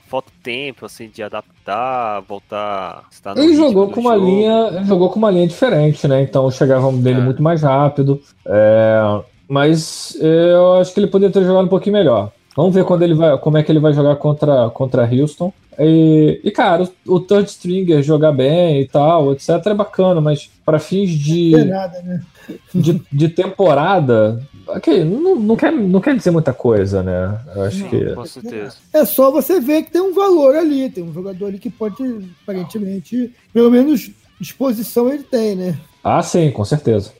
falta 0.09 0.29
tempo, 0.43 0.85
assim, 0.85 1.07
de 1.07 1.23
adaptar, 1.23 2.19
voltar... 2.27 3.05
Ele 3.37 3.55
jogou 3.55 3.89
com 3.89 4.01
uma 4.01 4.15
jogo? 4.15 4.25
linha, 4.25 4.83
jogou 4.85 5.09
com 5.09 5.19
uma 5.19 5.31
linha 5.31 5.47
diferente, 5.47 6.05
né? 6.05 6.21
Então 6.21 6.51
chegava 6.51 6.91
dele 6.91 7.21
É. 7.21 7.23
muito 7.23 7.41
mais 7.41 7.61
rápido. 7.63 8.21
É, 8.45 8.99
mas 9.47 10.17
eu 10.19 10.73
acho 10.81 10.93
que 10.93 10.99
ele 10.99 11.07
poderia 11.07 11.31
ter 11.31 11.45
jogado 11.45 11.63
um 11.63 11.69
pouquinho 11.69 11.93
melhor. 11.95 12.29
Vamos 12.55 12.73
ver 12.73 12.83
quando 12.83 13.03
ele 13.03 13.13
vai, 13.13 13.37
como 13.37 13.57
é 13.57 13.63
que 13.63 13.71
ele 13.71 13.79
vai 13.79 13.93
jogar 13.93 14.15
contra, 14.17 14.69
contra 14.69 15.09
Houston. 15.09 15.53
E, 15.77 16.41
e, 16.43 16.51
cara, 16.51 16.83
o, 17.05 17.15
o 17.15 17.19
third 17.21 17.49
stringer 17.49 18.03
jogar 18.03 18.33
bem 18.33 18.81
e 18.81 18.87
tal, 18.87 19.31
etc, 19.31 19.49
é 19.65 19.73
bacana, 19.73 20.19
mas 20.19 20.49
para 20.65 20.77
fins 20.77 21.09
de, 21.11 21.55
é 21.55 21.63
nada, 21.63 22.01
né? 22.01 22.21
de, 22.75 23.01
de 23.09 23.29
temporada, 23.29 24.41
ok, 24.67 25.05
não, 25.05 25.35
não, 25.37 25.55
quer, 25.55 25.71
não 25.71 26.01
quer 26.01 26.17
dizer 26.17 26.31
muita 26.31 26.51
coisa, 26.51 27.01
né? 27.01 27.39
Eu 27.55 27.61
acho 27.63 27.79
Não, 27.83 27.89
que. 27.89 28.13
com 28.13 28.25
certeza. 28.25 28.75
É 28.93 29.05
só 29.05 29.31
você 29.31 29.61
ver 29.61 29.83
que 29.83 29.91
tem 29.91 30.01
um 30.01 30.13
valor 30.13 30.55
ali, 30.55 30.89
tem 30.89 31.03
um 31.03 31.13
jogador 31.13 31.45
ali 31.45 31.59
que 31.59 31.69
pode, 31.69 32.03
aparentemente, 32.43 33.33
pelo 33.53 33.71
menos 33.71 34.11
disposição 34.39 35.09
ele 35.09 35.23
tem, 35.23 35.55
né? 35.55 35.77
Ah, 36.03 36.21
sim, 36.21 36.51
com 36.51 36.65
certeza. 36.65 37.11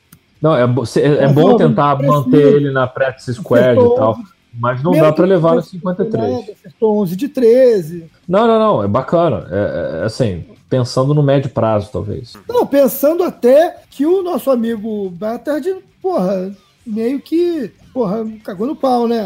Não, 0.41 0.55
é, 0.55 0.63
é, 0.63 1.23
é 1.25 1.27
bom 1.33 1.57
tentar 1.57 2.01
manter 2.01 2.55
ele 2.55 2.71
na 2.71 2.87
practice 2.87 3.33
squad 3.33 3.79
e 3.79 3.95
tal. 3.95 4.17
Mas 4.59 4.83
não 4.83 4.91
Mesmo 4.91 5.07
dá 5.07 5.13
que 5.13 5.21
levar 5.21 5.55
no 5.55 5.61
tivesse 5.61 5.77
53. 5.77 6.31
nada, 6.31 6.51
Acertou 6.51 6.97
11 6.99 7.15
de 7.15 7.29
13. 7.29 8.11
Não, 8.27 8.45
não, 8.45 8.59
não. 8.59 8.83
É 8.83 8.87
bacana. 8.87 9.47
É, 9.49 10.01
é, 10.01 10.05
assim, 10.05 10.45
pensando 10.69 11.13
no 11.13 11.23
médio 11.23 11.49
prazo, 11.49 11.89
talvez. 11.91 12.33
Não, 12.47 12.67
pensando 12.67 13.23
até 13.23 13.77
que 13.89 14.05
o 14.05 14.21
nosso 14.21 14.51
amigo 14.51 15.09
Batard, 15.11 15.77
porra, 16.01 16.51
meio 16.85 17.21
que, 17.21 17.71
porra, 17.93 18.25
cagou 18.43 18.67
no 18.67 18.75
pau, 18.75 19.07
né? 19.07 19.21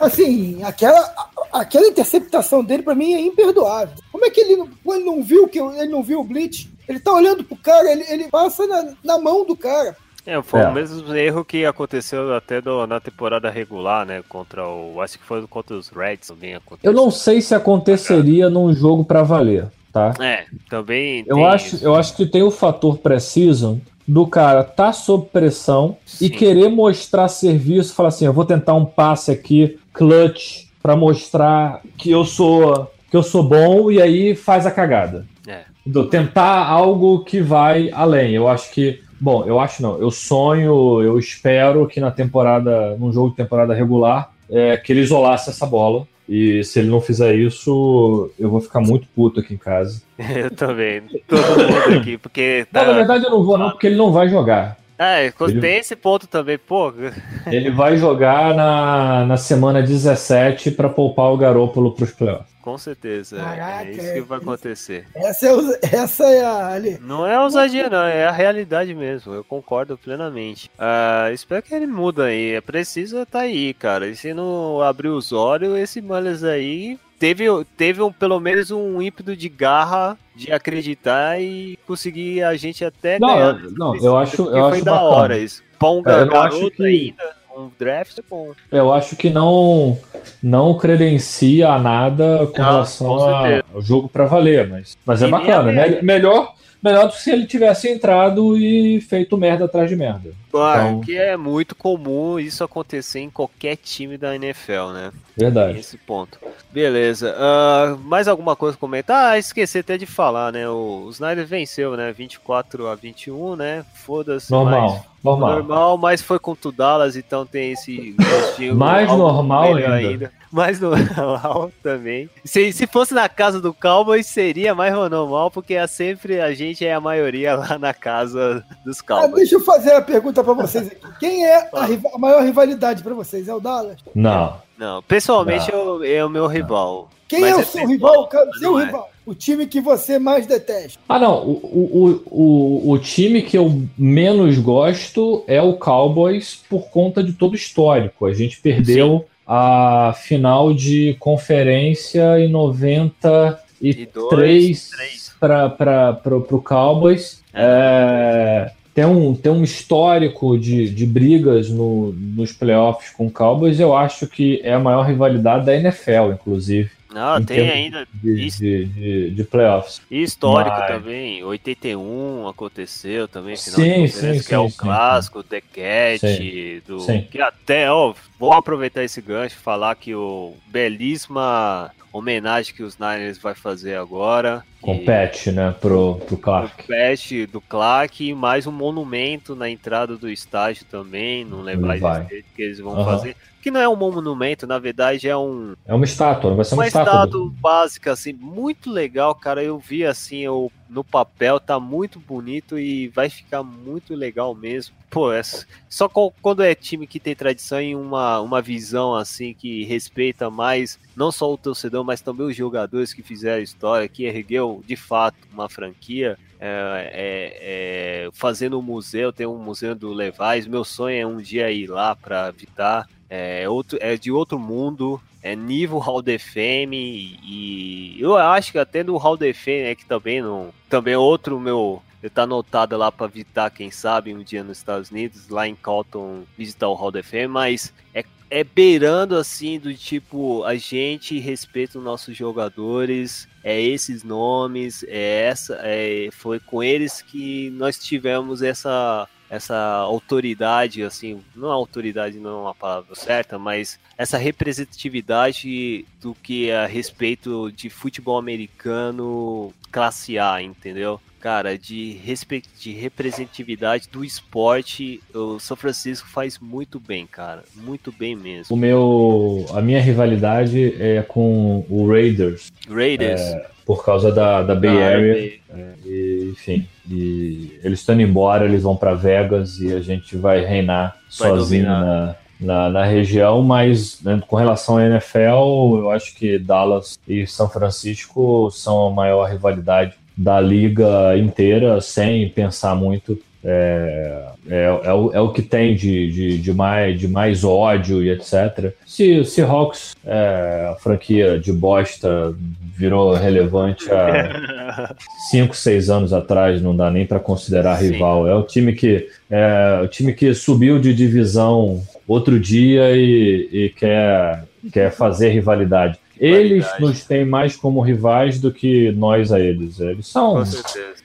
Assim, 0.00 0.62
aquela, 0.64 1.14
aquela 1.52 1.86
interceptação 1.86 2.64
dele 2.64 2.82
pra 2.82 2.94
mim 2.94 3.14
é 3.14 3.20
imperdoável. 3.20 3.94
Como 4.10 4.24
é 4.24 4.30
que 4.30 4.40
ele 4.40 4.56
não, 4.56 4.68
ele 4.94 5.04
não 5.04 5.22
viu 5.22 5.46
que 5.46 5.60
ele 5.60 5.88
não 5.88 6.02
viu 6.02 6.20
o 6.20 6.24
blitz? 6.24 6.68
Ele 6.88 6.98
tá 6.98 7.12
olhando 7.12 7.44
pro 7.44 7.56
cara, 7.56 7.92
ele, 7.92 8.04
ele 8.08 8.28
passa 8.28 8.66
na, 8.66 8.94
na 9.04 9.18
mão 9.18 9.44
do 9.44 9.54
cara. 9.54 9.96
É, 10.30 10.42
foi 10.42 10.60
É. 10.60 10.68
o 10.68 10.72
mesmo 10.74 11.14
erro 11.14 11.42
que 11.44 11.64
aconteceu 11.64 12.34
até 12.34 12.60
do- 12.60 12.86
na 12.86 13.00
temporada 13.00 13.48
regular, 13.48 14.04
né? 14.04 14.22
Contra 14.28 14.66
o. 14.68 15.00
Acho 15.00 15.18
que 15.18 15.24
foi 15.24 15.46
contra 15.46 15.74
os 15.74 15.88
Reds 15.88 16.28
também 16.28 16.54
aconteceu. 16.54 16.90
Eu 16.90 16.94
não 16.94 17.10
sei 17.10 17.40
se 17.40 17.54
aconteceria 17.54 18.50
num 18.50 18.72
jogo 18.74 19.04
pra 19.04 19.22
valer, 19.22 19.68
tá? 19.92 20.12
É, 20.20 20.44
também. 20.68 21.24
Eu 21.26 21.46
acho, 21.46 21.76
isso. 21.76 21.84
eu 21.84 21.94
acho 21.94 22.14
que 22.14 22.26
tem 22.26 22.42
o 22.42 22.50
fator 22.50 22.98
precision 22.98 23.78
do 24.06 24.26
cara 24.26 24.64
tá 24.64 24.92
sob 24.92 25.26
pressão 25.32 25.96
e 26.20 26.28
Sim. 26.28 26.30
querer 26.30 26.68
mostrar 26.68 27.28
serviço, 27.28 27.94
falar 27.94 28.08
assim, 28.10 28.24
eu 28.26 28.32
vou 28.32 28.44
tentar 28.44 28.74
um 28.74 28.84
passe 28.84 29.30
aqui 29.30 29.78
clutch 29.92 30.64
pra 30.82 30.94
mostrar 30.96 31.80
que 31.96 32.10
eu 32.10 32.24
sou 32.24 32.90
que 33.10 33.16
eu 33.16 33.22
sou 33.22 33.42
bom 33.42 33.90
e 33.90 34.00
aí 34.02 34.34
faz 34.36 34.66
a 34.66 34.70
cagada. 34.70 35.24
É. 35.46 35.62
Entendeu? 35.86 36.06
Tentar 36.10 36.66
algo 36.66 37.24
que 37.24 37.40
vai 37.40 37.90
além. 37.92 38.32
Eu 38.34 38.46
acho 38.46 38.70
que, 38.70 39.00
bom, 39.20 39.44
eu 39.44 39.58
acho 39.60 39.82
não, 39.82 39.98
eu 39.98 40.10
sonho, 40.10 41.02
eu 41.02 41.18
espero 41.18 41.86
que 41.86 42.00
na 42.00 42.10
temporada, 42.10 42.96
num 42.96 43.12
jogo 43.12 43.30
de 43.30 43.36
temporada 43.36 43.74
regular, 43.74 44.30
é, 44.50 44.76
que 44.76 44.92
ele 44.92 45.00
isolasse 45.00 45.50
essa 45.50 45.66
bola. 45.66 46.06
E 46.28 46.62
se 46.62 46.78
ele 46.78 46.88
não 46.90 47.00
fizer 47.00 47.34
isso, 47.34 48.30
eu 48.38 48.50
vou 48.50 48.60
ficar 48.60 48.80
muito 48.80 49.08
puto 49.16 49.40
aqui 49.40 49.54
em 49.54 49.56
casa. 49.56 50.02
Eu 50.36 50.50
também. 50.50 51.00
Todo 51.26 51.40
mundo 51.40 51.98
aqui, 52.00 52.18
porque. 52.18 52.66
Não, 52.70 52.82
Tá... 52.82 52.86
na 52.86 52.92
verdade 52.92 53.24
eu 53.24 53.30
não 53.30 53.42
vou 53.42 53.56
não, 53.56 53.70
porque 53.70 53.86
ele 53.86 53.96
não 53.96 54.12
vai 54.12 54.28
jogar. 54.28 54.76
É, 54.98 55.32
Ele- 55.40 55.60
tem 55.60 55.76
esse 55.76 55.94
ponto 55.94 56.26
também, 56.26 56.58
pô. 56.58 56.92
Ele 57.46 57.70
vai 57.70 57.96
jogar 57.96 58.52
na, 58.54 59.24
na 59.24 59.36
semana 59.36 59.80
17 59.80 60.72
para 60.72 60.88
poupar 60.88 61.26
o 61.32 61.36
Garópolo 61.36 61.92
para 61.94 62.04
os 62.04 62.10
playoffs. 62.12 62.48
Com 62.60 62.76
certeza. 62.76 63.36
Caraca, 63.38 63.84
é 63.86 63.90
isso 63.92 64.00
que 64.12 64.18
é- 64.18 64.20
vai 64.22 64.38
acontecer. 64.38 65.06
Essa 65.14 65.46
é, 65.46 65.50
essa 65.96 66.24
é 66.24 66.44
a. 66.44 66.66
Ali. 66.66 66.98
Não 67.00 67.26
é 67.26 67.40
ousadia, 67.40 67.88
não, 67.88 68.02
é 68.02 68.26
a 68.26 68.30
realidade 68.32 68.94
mesmo. 68.94 69.32
Eu 69.32 69.42
concordo 69.44 69.96
plenamente. 69.96 70.70
Ah, 70.78 71.30
espero 71.32 71.62
que 71.62 71.74
ele 71.74 71.86
muda 71.86 72.24
aí. 72.24 72.52
É 72.54 72.60
preciso 72.60 73.24
tá 73.24 73.40
aí, 73.40 73.72
cara. 73.72 74.06
E 74.08 74.16
se 74.16 74.34
não 74.34 74.82
abrir 74.82 75.08
os 75.08 75.32
olhos, 75.32 75.78
esse 75.78 76.02
Mullins 76.02 76.42
aí 76.44 76.98
teve, 77.18 77.44
teve 77.76 78.00
um, 78.02 78.12
pelo 78.12 78.38
menos 78.40 78.70
um 78.70 79.00
ímpeto 79.02 79.34
de 79.36 79.48
garra 79.48 80.16
de 80.36 80.52
acreditar 80.52 81.40
e 81.40 81.78
conseguir 81.86 82.42
a 82.44 82.56
gente 82.56 82.84
até 82.84 83.18
Não, 83.18 83.28
ganhar. 83.28 83.60
eu- 83.64 83.70
não, 83.72 83.96
eu 83.96 84.16
acho- 84.16 84.42
eu 84.42 84.50
foi 84.68 84.76
acho 84.76 84.84
da 84.84 84.92
bacana. 84.92 85.10
hora 85.10 85.38
isso. 85.38 85.62
Um 85.82 86.02
É, 86.06 86.24
não 86.24 86.28
garoto 86.28 86.70
que- 86.72 86.84
ainda, 86.84 87.36
um 87.56 87.70
draft 87.78 88.18
é 88.18 88.22
bom. 88.28 88.52
Eu 88.70 88.92
acho 88.92 89.16
que 89.16 89.30
não 89.30 89.98
não 90.42 90.76
credencia 90.76 91.68
a 91.70 91.78
nada 91.78 92.46
com 92.54 92.62
Ah, 92.62 92.66
relação 92.66 93.06
com 93.08 93.76
ao 93.76 93.82
jogo 93.82 94.08
para 94.08 94.26
valer, 94.26 94.68
mas, 94.68 94.96
mas 95.04 95.22
é 95.22 95.28
bacana. 95.28 95.72
melhor, 96.02 96.54
melhor 96.82 97.06
do 97.06 97.12
que 97.12 97.20
se 97.20 97.30
ele 97.32 97.46
tivesse 97.46 97.88
entrado 97.88 98.56
e 98.56 99.00
feito 99.00 99.36
merda 99.36 99.64
atrás 99.64 99.88
de 99.90 99.96
merda. 99.96 100.30
Ah, 100.54 100.86
Então- 100.88 101.00
Que 101.00 101.16
é 101.16 101.36
muito 101.36 101.74
comum 101.74 102.38
isso 102.38 102.62
acontecer 102.64 103.20
em 103.20 103.30
qualquer 103.30 103.76
time 103.76 104.16
da 104.16 104.34
NFL, 104.34 104.90
né? 104.92 105.10
Verdade. 105.36 105.78
Esse 105.78 105.96
ponto. 105.96 106.38
Beleza. 106.70 107.34
Ah, 107.38 107.96
mais 108.02 108.26
alguma 108.28 108.56
coisa 108.56 108.76
a 108.76 108.80
comentar? 108.80 109.32
Ah, 109.32 109.38
esqueci 109.38 109.78
até 109.78 109.96
de 109.96 110.06
falar, 110.06 110.52
né? 110.52 110.68
O, 110.68 111.04
o 111.06 111.10
Snyder 111.10 111.46
venceu, 111.46 111.96
né? 111.96 112.12
24 112.12 112.86
a 112.88 112.94
21, 112.94 113.56
né? 113.56 113.84
Foda-se. 113.94 114.50
Normal, 114.50 114.90
mas- 114.92 115.02
normal. 115.24 115.52
Normal, 115.56 115.98
mas 115.98 116.22
foi 116.22 116.38
contra 116.38 116.68
o 116.68 116.72
Dallas, 116.72 117.16
então 117.16 117.44
tem 117.46 117.72
esse 117.72 118.14
gostinho 118.18 118.74
Mais 118.76 119.08
normal 119.08 119.74
melhor 119.74 119.92
ainda. 119.92 120.32
Mais 120.50 120.80
normal 120.80 121.70
também. 121.82 122.28
Se, 122.44 122.72
se 122.72 122.86
fosse 122.86 123.12
na 123.14 123.28
casa 123.28 123.60
do 123.60 123.72
Cowboys, 123.74 124.26
seria 124.26 124.74
mais 124.74 124.92
normal, 124.94 125.50
porque 125.50 125.74
é 125.74 125.86
sempre 125.86 126.40
a 126.40 126.52
gente 126.54 126.84
é 126.86 126.94
a 126.94 127.00
maioria 127.00 127.54
lá 127.56 127.78
na 127.78 127.92
casa 127.94 128.64
dos 128.84 129.00
Ah, 129.00 129.04
Cowboys. 129.06 129.34
deixa 129.34 129.54
eu 129.56 129.60
fazer 129.60 129.92
a 129.92 130.00
pergunta 130.02 130.42
pra 130.56 130.66
vocês 130.66 130.86
aqui. 130.86 130.96
Quem 131.20 131.44
é 131.44 131.68
a, 131.72 131.84
riva- 131.86 132.10
a 132.14 132.18
maior 132.18 132.42
rivalidade 132.44 133.02
pra 133.02 133.14
vocês? 133.14 133.48
É 133.48 133.54
o 133.54 133.60
Dallas? 133.60 133.96
Não. 134.14 134.56
Não, 134.78 135.02
pessoalmente 135.02 135.70
eu- 135.72 136.02
é 136.04 136.24
o 136.24 136.30
meu 136.30 136.46
rival. 136.46 137.10
Quem 137.26 137.42
é 137.44 137.56
o 137.56 137.60
é 137.60 137.64
seu 137.64 137.82
pessoal, 137.82 137.86
rival? 137.88 138.26
cara? 138.28 138.50
Seu 138.58 138.72
não 138.72 138.80
é. 138.80 138.84
rival. 138.86 139.10
O 139.26 139.34
time 139.34 139.66
que 139.66 139.78
você 139.80 140.18
mais 140.18 140.46
detesta. 140.46 140.98
Ah, 141.06 141.18
não. 141.18 141.44
O, 141.44 141.52
o, 141.52 142.22
o, 142.30 142.90
o 142.92 142.98
time 142.98 143.42
que 143.42 143.58
eu 143.58 143.82
menos 143.98 144.56
gosto 144.58 145.44
é 145.46 145.60
o 145.60 145.74
Cowboys 145.74 146.62
por 146.70 146.88
conta 146.88 147.22
de 147.22 147.34
todo 147.34 147.52
o 147.52 147.56
histórico. 147.56 148.24
A 148.24 148.32
gente 148.32 148.58
perdeu 148.60 149.26
a 149.46 150.14
final 150.16 150.72
de 150.72 151.14
conferência 151.20 152.38
em 152.40 152.48
93 152.50 154.88
três. 154.90 155.34
para 155.38 156.18
o 156.30 156.62
Cowboys. 156.62 157.42
É, 157.52 158.70
tem, 158.94 159.04
um, 159.04 159.34
tem 159.34 159.50
um 159.52 159.62
histórico 159.62 160.58
de, 160.58 160.90
de 160.90 161.06
brigas 161.06 161.70
no, 161.70 162.12
nos 162.12 162.52
playoffs 162.52 163.10
com 163.10 163.26
o 163.26 163.30
Cowboys. 163.30 163.78
Eu 163.78 163.96
acho 163.96 164.26
que 164.26 164.60
é 164.62 164.72
a 164.74 164.78
maior 164.78 165.02
rivalidade 165.06 165.64
da 165.66 165.74
NFL, 165.74 166.32
inclusive, 166.32 166.90
Não, 167.12 167.38
Em 167.38 167.44
tem 167.44 167.70
ainda 167.70 168.06
de, 168.14 168.50
de, 168.50 168.84
de, 168.86 169.30
de 169.30 169.44
playoffs. 169.44 170.00
E 170.10 170.22
histórico 170.22 170.76
Mas- 170.78 170.88
também, 170.88 171.42
81 171.44 172.48
aconteceu 172.48 173.26
também, 173.28 173.56
final 173.56 173.80
Sim, 173.80 174.02
de 174.04 174.08
sim, 174.08 174.40
que 174.46 174.54
é 174.54 174.58
o 174.58 174.64
sim, 174.64 174.70
sim, 174.70 174.76
clássico, 174.76 175.38
o 175.38 175.42
The 175.42 175.60
Cat, 175.60 176.36
Sim, 176.36 176.80
do, 176.86 177.00
sim. 177.00 177.22
que 177.30 177.40
até, 177.40 177.90
ó, 177.90 178.12
vou 178.38 178.52
aproveitar 178.52 179.04
esse 179.04 179.20
gancho 179.20 179.54
e 179.54 179.62
falar 179.62 179.94
que 179.94 180.14
o 180.14 180.54
belíssima 180.66 181.90
homenagem 182.12 182.74
que 182.74 182.82
os 182.82 182.98
Niners 182.98 183.38
vai 183.38 183.54
fazer 183.54 183.96
agora. 183.96 184.64
Compete, 184.80 185.50
né, 185.50 185.74
pro, 185.80 186.16
pro 186.16 186.34
o 186.34 186.38
Clark. 186.38 186.84
patch 186.86 187.32
do 187.50 187.60
Clark 187.60 188.24
e 188.24 188.34
mais 188.34 188.66
um 188.66 188.72
monumento 188.72 189.56
na 189.56 189.68
entrada 189.68 190.16
do 190.16 190.30
estádio 190.30 190.84
também, 190.86 191.44
não 191.44 191.62
vai. 192.00 192.22
direito 192.24 192.46
que 192.54 192.62
eles 192.62 192.78
vão 192.78 192.94
Aham. 192.94 193.04
fazer. 193.04 193.36
Que 193.60 193.70
não 193.72 193.80
é 193.80 193.88
um 193.88 193.96
monumento, 193.96 194.66
na 194.66 194.78
verdade 194.78 195.28
é 195.28 195.36
um, 195.36 195.74
É 195.84 195.92
uma 195.92 196.04
estátua, 196.04 196.54
vai 196.54 196.64
ser 196.64 196.74
uma, 196.74 196.82
uma 196.82 196.86
estátua. 196.86 197.24
estátua 197.24 197.50
básica, 197.60 198.12
assim, 198.12 198.32
muito 198.32 198.90
legal, 198.90 199.34
cara. 199.34 199.62
Eu 199.62 199.78
vi 199.78 200.04
assim, 200.04 200.38
eu, 200.38 200.70
no 200.88 201.02
papel, 201.02 201.58
tá 201.58 201.80
muito 201.80 202.20
bonito 202.20 202.78
e 202.78 203.08
vai 203.08 203.28
ficar 203.28 203.62
muito 203.62 204.14
legal 204.14 204.54
mesmo. 204.54 204.94
Pô, 205.10 205.32
é, 205.32 205.40
só 205.88 206.08
quando 206.08 206.62
é 206.62 206.74
time 206.74 207.06
que 207.06 207.18
tem 207.18 207.34
tradição 207.34 207.80
e 207.80 207.96
uma, 207.96 208.40
uma 208.40 208.60
visão 208.60 209.14
assim 209.14 209.54
que 209.54 209.82
respeita 209.84 210.50
mais 210.50 210.98
não 211.16 211.32
só 211.32 211.52
o 211.52 211.56
torcedor, 211.58 212.04
mas 212.04 212.20
também 212.20 212.46
os 212.46 212.54
jogadores 212.54 213.12
que 213.12 213.22
fizeram 213.22 213.58
a 213.58 213.62
história, 213.62 214.08
que 214.08 214.24
ergueu 214.24 214.67
de 214.86 214.96
fato 214.96 215.36
uma 215.52 215.68
franquia. 215.68 216.38
É, 216.60 217.10
é, 217.12 218.24
é, 218.26 218.30
fazendo 218.32 218.78
um 218.78 218.82
museu, 218.82 219.32
tem 219.32 219.46
um 219.46 219.58
museu 219.58 219.94
do 219.94 220.12
Levi's. 220.12 220.66
Meu 220.66 220.84
sonho 220.84 221.16
é 221.16 221.26
um 221.26 221.38
dia 221.38 221.70
ir 221.70 221.86
lá 221.86 222.16
para 222.16 222.50
visitar. 222.50 223.08
É, 223.30 223.68
outro, 223.68 223.98
é 224.00 224.16
de 224.16 224.32
outro 224.32 224.58
mundo, 224.58 225.20
é 225.42 225.54
nível 225.54 225.98
Hall 225.98 226.18
of 226.18 226.38
Fame 226.38 227.38
e 227.42 228.16
eu 228.18 228.36
acho 228.36 228.72
que 228.72 228.78
até 228.78 229.04
no 229.04 229.18
Hall 229.18 229.34
of 229.34 229.52
Fame 229.52 229.82
é 229.82 229.94
que 229.94 230.06
também 230.06 230.40
não, 230.40 230.72
também 230.88 231.14
é 231.14 231.18
outro 231.18 231.60
meu 231.60 232.02
tá 232.34 232.42
anotado 232.42 232.96
lá 232.96 233.12
para 233.12 233.28
visitar, 233.28 233.70
quem 233.70 233.92
sabe, 233.92 234.34
um 234.34 234.42
dia 234.42 234.64
nos 234.64 234.78
Estados 234.78 235.10
Unidos, 235.10 235.48
lá 235.48 235.68
em 235.68 235.76
Calton, 235.76 236.42
visitar 236.56 236.88
o 236.88 236.94
Hall 236.94 237.10
of 237.10 237.22
Fame, 237.22 237.46
mas 237.46 237.92
é, 238.12 238.24
é 238.50 238.64
beirando 238.64 239.36
assim 239.36 239.78
do 239.78 239.94
tipo, 239.94 240.64
a 240.64 240.74
gente 240.76 241.38
respeita 241.38 241.98
os 241.98 242.04
nossos 242.04 242.36
jogadores, 242.36 243.48
é 243.62 243.80
esses 243.80 244.22
nomes, 244.22 245.04
é 245.06 245.42
essa, 245.48 245.78
é, 245.82 246.28
foi 246.32 246.58
com 246.58 246.82
eles 246.82 247.20
que 247.22 247.70
nós 247.70 247.98
tivemos 247.98 248.62
essa 248.62 249.28
essa 249.50 249.74
autoridade, 249.76 251.02
assim, 251.02 251.42
não 251.56 251.70
autoridade 251.70 252.38
não 252.38 252.50
é 252.50 252.62
uma 252.64 252.74
palavra 252.74 253.14
certa, 253.14 253.58
mas 253.58 253.98
essa 254.18 254.36
representatividade 254.36 256.04
do 256.20 256.34
que 256.34 256.68
é 256.68 256.76
a 256.76 256.86
respeito 256.86 257.72
de 257.72 257.88
futebol 257.88 258.38
americano 258.38 259.72
classe 259.90 260.38
A, 260.38 260.60
entendeu? 260.60 261.18
Cara, 261.40 261.78
de, 261.78 262.12
respe... 262.24 262.62
de 262.80 262.92
representatividade 262.92 264.08
do 264.10 264.24
esporte, 264.24 265.20
o 265.34 265.58
São 265.60 265.76
Francisco 265.76 266.28
faz 266.28 266.58
muito 266.58 266.98
bem, 266.98 267.26
cara. 267.26 267.62
Muito 267.76 268.10
bem 268.12 268.34
mesmo. 268.34 268.74
O 268.74 268.78
meu, 268.78 269.64
a 269.72 269.80
minha 269.80 270.00
rivalidade 270.00 270.94
é 271.00 271.22
com 271.22 271.84
o 271.88 272.08
Raiders, 272.08 272.72
Raiders. 272.88 273.40
por 273.86 274.04
causa 274.04 274.32
da, 274.32 274.62
da 274.62 274.74
Bay 274.74 275.02
Ah, 275.02 275.06
Area. 275.14 275.34
Bay- 275.34 275.60
E, 276.04 276.48
enfim, 276.52 276.88
e 277.08 277.78
eles 277.84 278.00
estão 278.00 278.18
embora, 278.20 278.64
eles 278.64 278.82
vão 278.82 278.96
para 278.96 279.14
Vegas 279.14 279.78
e 279.80 279.92
a 279.94 280.00
gente 280.00 280.36
vai 280.36 280.64
reinar 280.64 281.16
Vai 281.38 281.50
sozinho 281.50 281.84
dominar. 281.84 282.04
na, 282.04 282.36
na, 282.60 282.90
na 282.90 283.04
região, 283.04 283.62
mas 283.62 284.20
né, 284.22 284.40
com 284.48 284.56
relação 284.56 284.96
à 284.96 285.06
NFL, 285.06 285.98
eu 285.98 286.10
acho 286.10 286.34
que 286.34 286.58
Dallas 286.58 287.18
e 287.28 287.46
São 287.46 287.68
Francisco 287.68 288.70
são 288.72 289.06
a 289.06 289.10
maior 289.12 289.48
rivalidade 289.48 290.14
da 290.38 290.60
liga 290.60 291.36
inteira, 291.36 292.00
sem 292.00 292.48
pensar 292.48 292.94
muito. 292.94 293.36
É, 293.64 294.44
é, 294.70 294.84
é, 294.84 295.12
o, 295.12 295.32
é 295.32 295.40
o 295.40 295.52
que 295.52 295.60
tem 295.60 295.96
de, 295.96 296.30
de, 296.30 296.58
de, 296.58 296.72
mais, 296.72 297.18
de 297.18 297.26
mais 297.26 297.64
ódio 297.64 298.22
e 298.22 298.30
etc. 298.30 298.94
Se 299.04 299.40
o 299.40 299.44
Seahawks, 299.44 300.14
é, 300.24 300.90
a 300.92 300.96
franquia 301.00 301.58
de 301.58 301.72
bosta, 301.72 302.54
virou 302.96 303.34
relevante 303.34 304.08
há 304.12 305.12
5, 305.50 305.74
6 305.74 306.08
anos 306.08 306.32
atrás, 306.32 306.80
não 306.80 306.96
dá 306.96 307.10
nem 307.10 307.26
para 307.26 307.40
considerar 307.40 308.00
rival. 308.00 308.46
É 308.46 308.54
o 308.54 308.62
time 308.62 308.92
que 308.92 309.28
é 309.50 310.00
o 310.04 310.06
time 310.06 310.32
que 310.32 310.54
subiu 310.54 311.00
de 311.00 311.12
divisão 311.12 312.00
outro 312.28 312.60
dia 312.60 313.16
e, 313.16 313.68
e 313.72 313.88
quer, 313.90 314.64
quer 314.92 315.10
fazer 315.10 315.48
rivalidade. 315.48 316.16
Eles 316.40 316.86
nos 317.00 317.24
têm 317.24 317.44
mais 317.44 317.76
como 317.76 318.00
rivais 318.00 318.60
do 318.60 318.72
que 318.72 319.10
nós 319.12 319.52
a 319.52 319.60
eles. 319.60 320.00
Eles 320.00 320.26
são 320.26 320.62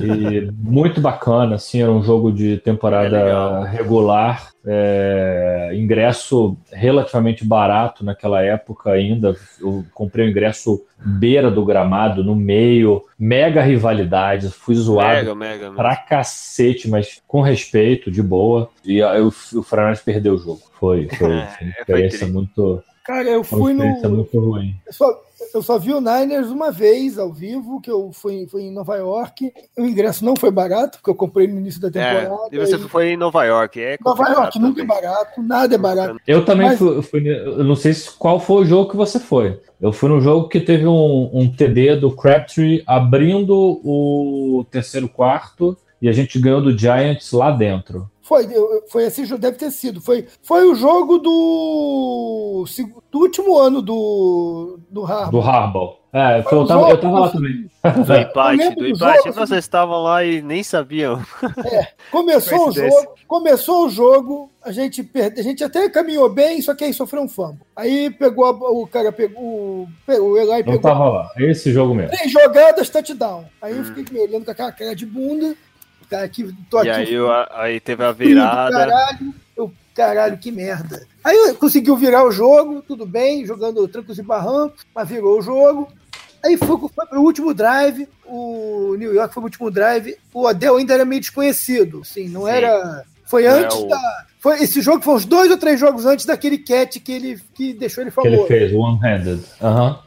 E 0.00 0.52
muito 0.56 1.00
bacana, 1.00 1.56
assim, 1.56 1.82
era 1.82 1.90
um 1.90 2.00
jogo 2.02 2.30
de 2.30 2.54
É 2.54 2.56
temporada 2.58 3.24
legal. 3.24 3.62
regular, 3.64 4.50
é, 4.64 5.72
ingresso 5.74 6.56
relativamente 6.72 7.44
barato 7.44 8.04
naquela 8.04 8.40
época 8.40 8.92
ainda. 8.92 9.34
Eu 9.60 9.84
comprei 9.92 10.26
o 10.26 10.30
ingresso 10.30 10.80
beira 11.04 11.50
do 11.50 11.64
gramado, 11.64 12.22
no 12.22 12.36
meio, 12.36 13.02
mega 13.18 13.62
rivalidade, 13.62 14.48
fui 14.50 14.76
zoado 14.76 15.08
Mega, 15.16 15.34
mega, 15.34 15.64
mega. 15.70 15.74
pra 15.76 15.96
cacete, 15.96 16.88
mas 16.88 17.20
com 17.26 17.40
respeito, 17.40 18.10
de 18.12 18.22
boa. 18.22 18.70
E 18.84 19.02
aí 19.02 19.20
o, 19.20 19.28
o 19.28 19.62
Fernandes 19.62 20.02
perdeu 20.02 20.34
o 20.34 20.38
jogo. 20.38 20.60
Foi, 20.78 21.08
foi, 21.08 21.16
foi 21.18 21.28
uma 21.32 21.46
foi 21.48 21.68
experiência 21.80 22.18
triste. 22.20 22.32
muito, 22.32 22.82
Cara, 23.04 23.28
eu 23.28 23.38
uma 23.38 23.44
fui 23.44 23.72
experiência 23.72 24.08
no. 24.08 24.16
muito 24.16 24.38
ruim. 24.40 24.74
Eu 24.86 24.92
só, 24.92 25.06
eu 25.54 25.62
só 25.62 25.78
vi 25.78 25.92
o 25.92 26.00
Niners 26.00 26.48
uma 26.48 26.70
vez 26.70 27.18
ao 27.18 27.32
vivo, 27.32 27.80
que 27.80 27.90
eu 27.90 28.10
fui, 28.12 28.46
fui 28.50 28.62
em 28.62 28.72
Nova 28.72 28.96
York. 28.96 29.52
O 29.78 29.82
ingresso 29.82 30.24
não 30.24 30.34
foi 30.36 30.50
barato, 30.50 30.98
porque 30.98 31.10
eu 31.10 31.14
comprei 31.14 31.46
no 31.46 31.58
início 31.58 31.80
da 31.80 31.88
É, 31.88 31.90
temporada. 31.90 32.48
e 32.54 32.58
você 32.58 32.76
e- 32.76 32.78
foi 32.88 33.08
em 33.10 33.16
Nova 33.16 33.44
York. 33.44 33.80
É 33.80 33.96
Nova 34.04 34.28
York 34.28 34.58
nunca 34.58 34.82
é 34.82 34.84
barato, 34.84 35.42
nada 35.42 35.74
é 35.74 35.78
barato. 35.78 36.20
Eu 36.26 36.44
também 36.44 36.68
Mas- 36.68 36.78
fui, 36.78 37.02
fui- 37.02 37.26
Eu 37.28 37.64
não 37.64 37.76
sei 37.76 37.92
se- 37.94 38.10
qual 38.10 38.38
foi 38.40 38.62
o 38.62 38.64
jogo 38.66 38.90
que 38.90 38.96
você 38.96 39.18
foi. 39.20 39.60
Eu 39.80 39.92
fui 39.92 40.08
no 40.08 40.20
jogo 40.20 40.48
que 40.48 40.60
teve 40.60 40.86
um, 40.86 41.30
um 41.32 41.50
TD 41.50 41.96
do 41.96 42.10
Crabtree 42.14 42.82
abrindo 42.86 43.80
o 43.84 44.64
terceiro 44.70 45.08
quarto 45.08 45.76
e 46.00 46.08
a 46.08 46.12
gente 46.12 46.38
ganhou 46.38 46.60
do 46.62 46.76
Giants 46.76 47.32
lá 47.32 47.50
dentro. 47.50 48.10
Foi, 48.26 48.44
eu- 48.46 48.72
eu- 48.74 48.84
foi 48.88 49.04
esse 49.04 49.24
jogo, 49.24 49.40
deve 49.40 49.56
ter 49.56 49.70
sido. 49.70 50.00
Foi, 50.00 50.26
foi 50.42 50.64
o 50.66 50.74
jogo 50.74 51.18
do, 51.18 52.64
do 53.10 53.18
último 53.20 53.56
ano 53.56 53.80
do, 53.80 54.80
do 54.90 55.04
Harbaugh. 55.04 55.30
Do 55.30 55.40
Harbaugh. 55.40 55.94
É, 56.12 56.42
foi- 56.42 56.58
eu, 56.58 56.66
tava, 56.66 56.90
eu 56.90 57.00
tava 57.00 57.20
lá 57.20 57.28
também. 57.30 57.70
Do 57.84 58.12
Eu 58.12 58.20
empate, 58.20 58.74
do 58.74 58.86
empate. 58.88 59.30
Vocês 59.30 59.60
estavam 59.64 60.02
lá 60.02 60.24
e 60.24 60.42
nem 60.42 60.62
sabiam. 60.64 61.22
Começou 62.10 62.68
o 62.68 62.72
jogo, 62.72 63.14
começou 63.28 63.86
o 63.86 63.90
jogo, 63.90 64.50
a 64.64 64.72
gente 64.72 65.02
perde, 65.02 65.40
a 65.40 65.42
gente 65.44 65.62
até 65.62 65.88
caminhou 65.88 66.28
bem, 66.28 66.60
só 66.62 66.74
que 66.74 66.84
aí 66.84 66.92
sofreu 66.92 67.22
um 67.22 67.28
fumble. 67.28 67.60
Aí 67.76 68.10
pegou 68.10 68.44
a- 68.46 68.50
o 68.50 68.86
cara 68.86 69.12
pegou, 69.12 69.86
pegou 70.06 70.30
o 70.32 70.36
Eli 70.38 70.48
Não 70.48 70.62
pegou 70.64 70.80
tava 70.80 71.08
lá. 71.08 71.30
É 71.36 71.50
esse 71.50 71.70
jogo 71.72 71.94
mesmo. 71.94 72.10
três 72.10 72.32
jogadas 72.32 72.88
touchdown. 72.90 73.44
Aí 73.62 73.72
eu 73.76 73.82
Hum. 73.82 73.84
fiquei 73.84 74.04
me 74.10 74.26
olhando 74.26 74.44
com 74.44 74.50
aquela 74.50 74.72
cara 74.72 74.96
de 74.96 75.06
bunda. 75.06 75.54
Cara, 76.10 76.24
aqui, 76.24 76.54
tô 76.70 76.78
E 76.82 76.90
aqui 76.90 77.00
aí, 77.00 77.14
eu- 77.14 77.28
aí 77.52 77.80
teve 77.80 78.04
a 78.04 78.12
virada. 78.12 78.70
Caralho, 78.76 79.34
eu, 79.56 79.72
caralho, 79.94 80.38
que 80.38 80.52
merda. 80.52 81.06
Aí 81.24 81.54
conseguiu 81.54 81.96
virar 81.96 82.24
o 82.24 82.30
jogo, 82.30 82.82
tudo 82.86 83.04
bem, 83.04 83.44
jogando 83.44 83.86
trancos 83.88 84.18
e 84.18 84.22
barrancos, 84.22 84.86
mas 84.94 85.08
virou 85.08 85.38
o 85.38 85.42
jogo. 85.42 85.88
Aí 86.44 86.56
foi, 86.56 86.76
foi 86.94 87.06
pro 87.06 87.20
último 87.22 87.52
drive, 87.52 88.08
o 88.24 88.94
New 88.96 89.12
York 89.12 89.34
foi 89.34 89.40
pro 89.40 89.48
último 89.48 89.70
drive, 89.70 90.16
o 90.32 90.46
Odell 90.46 90.76
ainda 90.76 90.94
era 90.94 91.04
meio 91.04 91.20
desconhecido, 91.20 92.00
assim, 92.02 92.28
não 92.28 92.42
Sim. 92.44 92.50
era... 92.50 93.02
Foi 93.24 93.42
Não 93.42 93.50
é 93.50 93.64
antes 93.64 93.76
o- 93.78 93.88
da... 93.88 94.24
Foi, 94.38 94.62
esse 94.62 94.80
jogo 94.80 95.02
foi 95.02 95.14
uns 95.14 95.24
dois 95.24 95.50
ou 95.50 95.56
três 95.58 95.80
jogos 95.80 96.06
antes 96.06 96.24
daquele 96.24 96.58
catch 96.58 96.98
que 97.02 97.10
ele 97.10 97.40
que 97.52 97.72
deixou 97.72 98.02
ele 98.04 98.12
Que 98.12 98.20
ele 98.20 98.30
famoso. 98.36 98.46
fez, 98.46 98.72
one-handed. 98.72 99.42
Aham. 99.60 99.98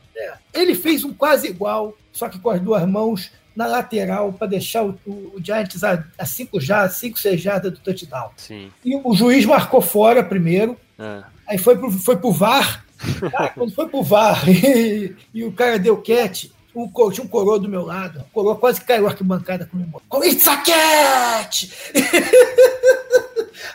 Ele 0.53 0.73
fez 0.73 1.03
um 1.03 1.13
quase 1.13 1.47
igual, 1.47 1.93
só 2.13 2.29
que 2.29 2.39
com 2.39 2.49
as 2.49 2.61
duas 2.61 2.87
mãos 2.87 3.29
na 3.55 3.65
lateral 3.67 4.31
para 4.33 4.47
deixar 4.47 4.83
o, 4.83 4.97
o, 5.05 5.33
o 5.35 5.41
Giants 5.43 5.83
a 5.83 6.25
5 6.25 6.59
jardas, 6.59 6.95
5, 6.97 7.19
6 7.19 7.41
jardas 7.41 7.71
do 7.73 7.79
touchdown. 7.79 8.29
Sim. 8.37 8.71
E 8.83 8.95
o 8.95 9.13
juiz 9.13 9.45
marcou 9.45 9.81
fora 9.81 10.23
primeiro, 10.23 10.77
É. 10.97 11.23
aí 11.47 11.57
foi 11.57 11.77
pro, 11.77 11.91
foi 11.91 12.17
pro 12.17 12.31
VAR. 12.31 12.85
Cara, 13.31 13.49
quando 13.55 13.73
foi 13.73 13.87
pro 13.87 14.03
VAR 14.03 14.43
e, 14.49 15.15
e 15.33 15.43
o 15.43 15.51
cara 15.51 15.77
deu 15.79 15.97
catch, 15.97 16.45
um, 16.75 16.87
tinha 17.11 17.25
um 17.25 17.27
coroa 17.27 17.59
do 17.59 17.67
meu 17.67 17.83
lado. 17.85 18.19
O 18.19 18.33
coroa 18.33 18.55
quase 18.55 18.79
caiu 18.81 19.07
a 19.07 19.09
arquibancada 19.09 19.65
comigo. 19.65 20.01
It's 20.23 20.47
a 20.47 20.57
catch! 20.57 21.65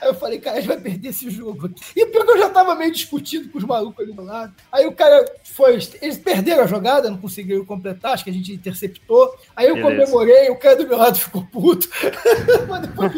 Aí 0.01 0.09
eu 0.09 0.15
falei, 0.15 0.39
cara, 0.39 0.57
a 0.57 0.61
gente 0.61 0.69
vai 0.69 0.79
perder 0.81 1.09
esse 1.09 1.29
jogo. 1.31 1.71
E 1.97 2.07
pior 2.07 2.25
que 2.25 2.33
eu 2.33 2.39
já 2.39 2.49
tava 2.51 2.75
meio 2.75 2.93
discutindo 2.93 3.49
com 3.51 3.59
os 3.59 3.65
malucos 3.65 4.05
ali 4.05 4.13
do 4.15 4.23
lado. 4.25 4.53
Aí 4.73 4.87
o 4.87 4.93
cara 4.93 5.25
foi. 5.45 5.75
Eles 6.01 6.19
perderam 6.19 6.65
a 6.65 6.67
jogada, 6.67 7.11
não 7.11 7.19
conseguiram 7.19 7.65
completar, 7.65 8.13
acho 8.15 8.25
que 8.25 8.31
a 8.31 8.35
gente 8.35 8.53
interceptou. 8.53 9.35
Aí 9.57 9.67
eu 9.69 9.75
Beleza. 9.77 10.07
comemorei, 10.13 10.51
o 10.51 10.57
cara 10.57 10.77
do 10.77 10.87
meu 10.89 10.97
lado 10.99 11.19
ficou 11.19 11.45
puto. 11.45 11.89
Mas 12.69 12.81
depois. 12.83 13.13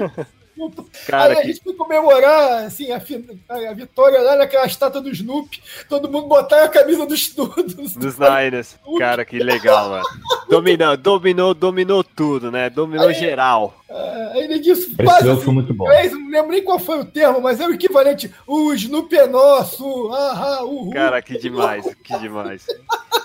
Cara, 1.07 1.35
Aí 1.35 1.39
a 1.39 1.43
que- 1.43 1.49
gente 1.49 1.63
foi 1.63 1.75
comemorar 1.75 2.65
assim, 2.65 2.91
a, 2.91 2.97
a 2.97 3.75
vitória 3.75 4.23
lá 4.23 4.37
naquela 4.37 4.65
estátua 4.65 5.03
do 5.03 5.11
Snoopy. 5.11 5.63
Todo 5.87 6.11
mundo 6.11 6.29
botar 6.29 6.65
a 6.65 6.69
camisa 6.71 7.05
dos 7.05 7.29
tudo. 7.29 7.63
Dos 7.63 8.19
Niners. 8.19 8.75
Cara, 8.99 9.23
que 9.27 9.39
legal, 9.39 9.91
mano. 9.91 10.05
Dominou, 10.49 10.97
dominou, 10.97 11.53
dominou 11.53 12.03
tudo, 12.03 12.51
né? 12.51 12.71
Dominou 12.71 13.09
Aí- 13.09 13.15
geral. 13.15 13.75
Aí 13.89 14.43
ele 14.43 14.59
disse 14.59 14.91
Esse 14.99 15.21
jogo 15.21 15.33
assim, 15.33 15.41
foi 15.43 15.55
muito 15.55 15.73
bom. 15.73 15.87
não 15.87 16.31
lembro 16.31 16.51
nem 16.51 16.63
qual 16.63 16.79
foi 16.79 17.01
o 17.01 17.05
termo, 17.05 17.41
mas 17.41 17.61
é 17.61 17.67
o 17.67 17.73
equivalente. 17.75 18.33
O 18.47 18.73
Snoopy 18.75 19.17
é 19.17 19.27
nosso. 19.27 20.11
Ah, 20.13 20.59
ah, 20.59 20.65
uhul. 20.65 20.91
Cara, 20.91 21.23
que 21.23 21.39
demais, 21.39 21.85
que 22.03 22.19
demais. 22.19 22.67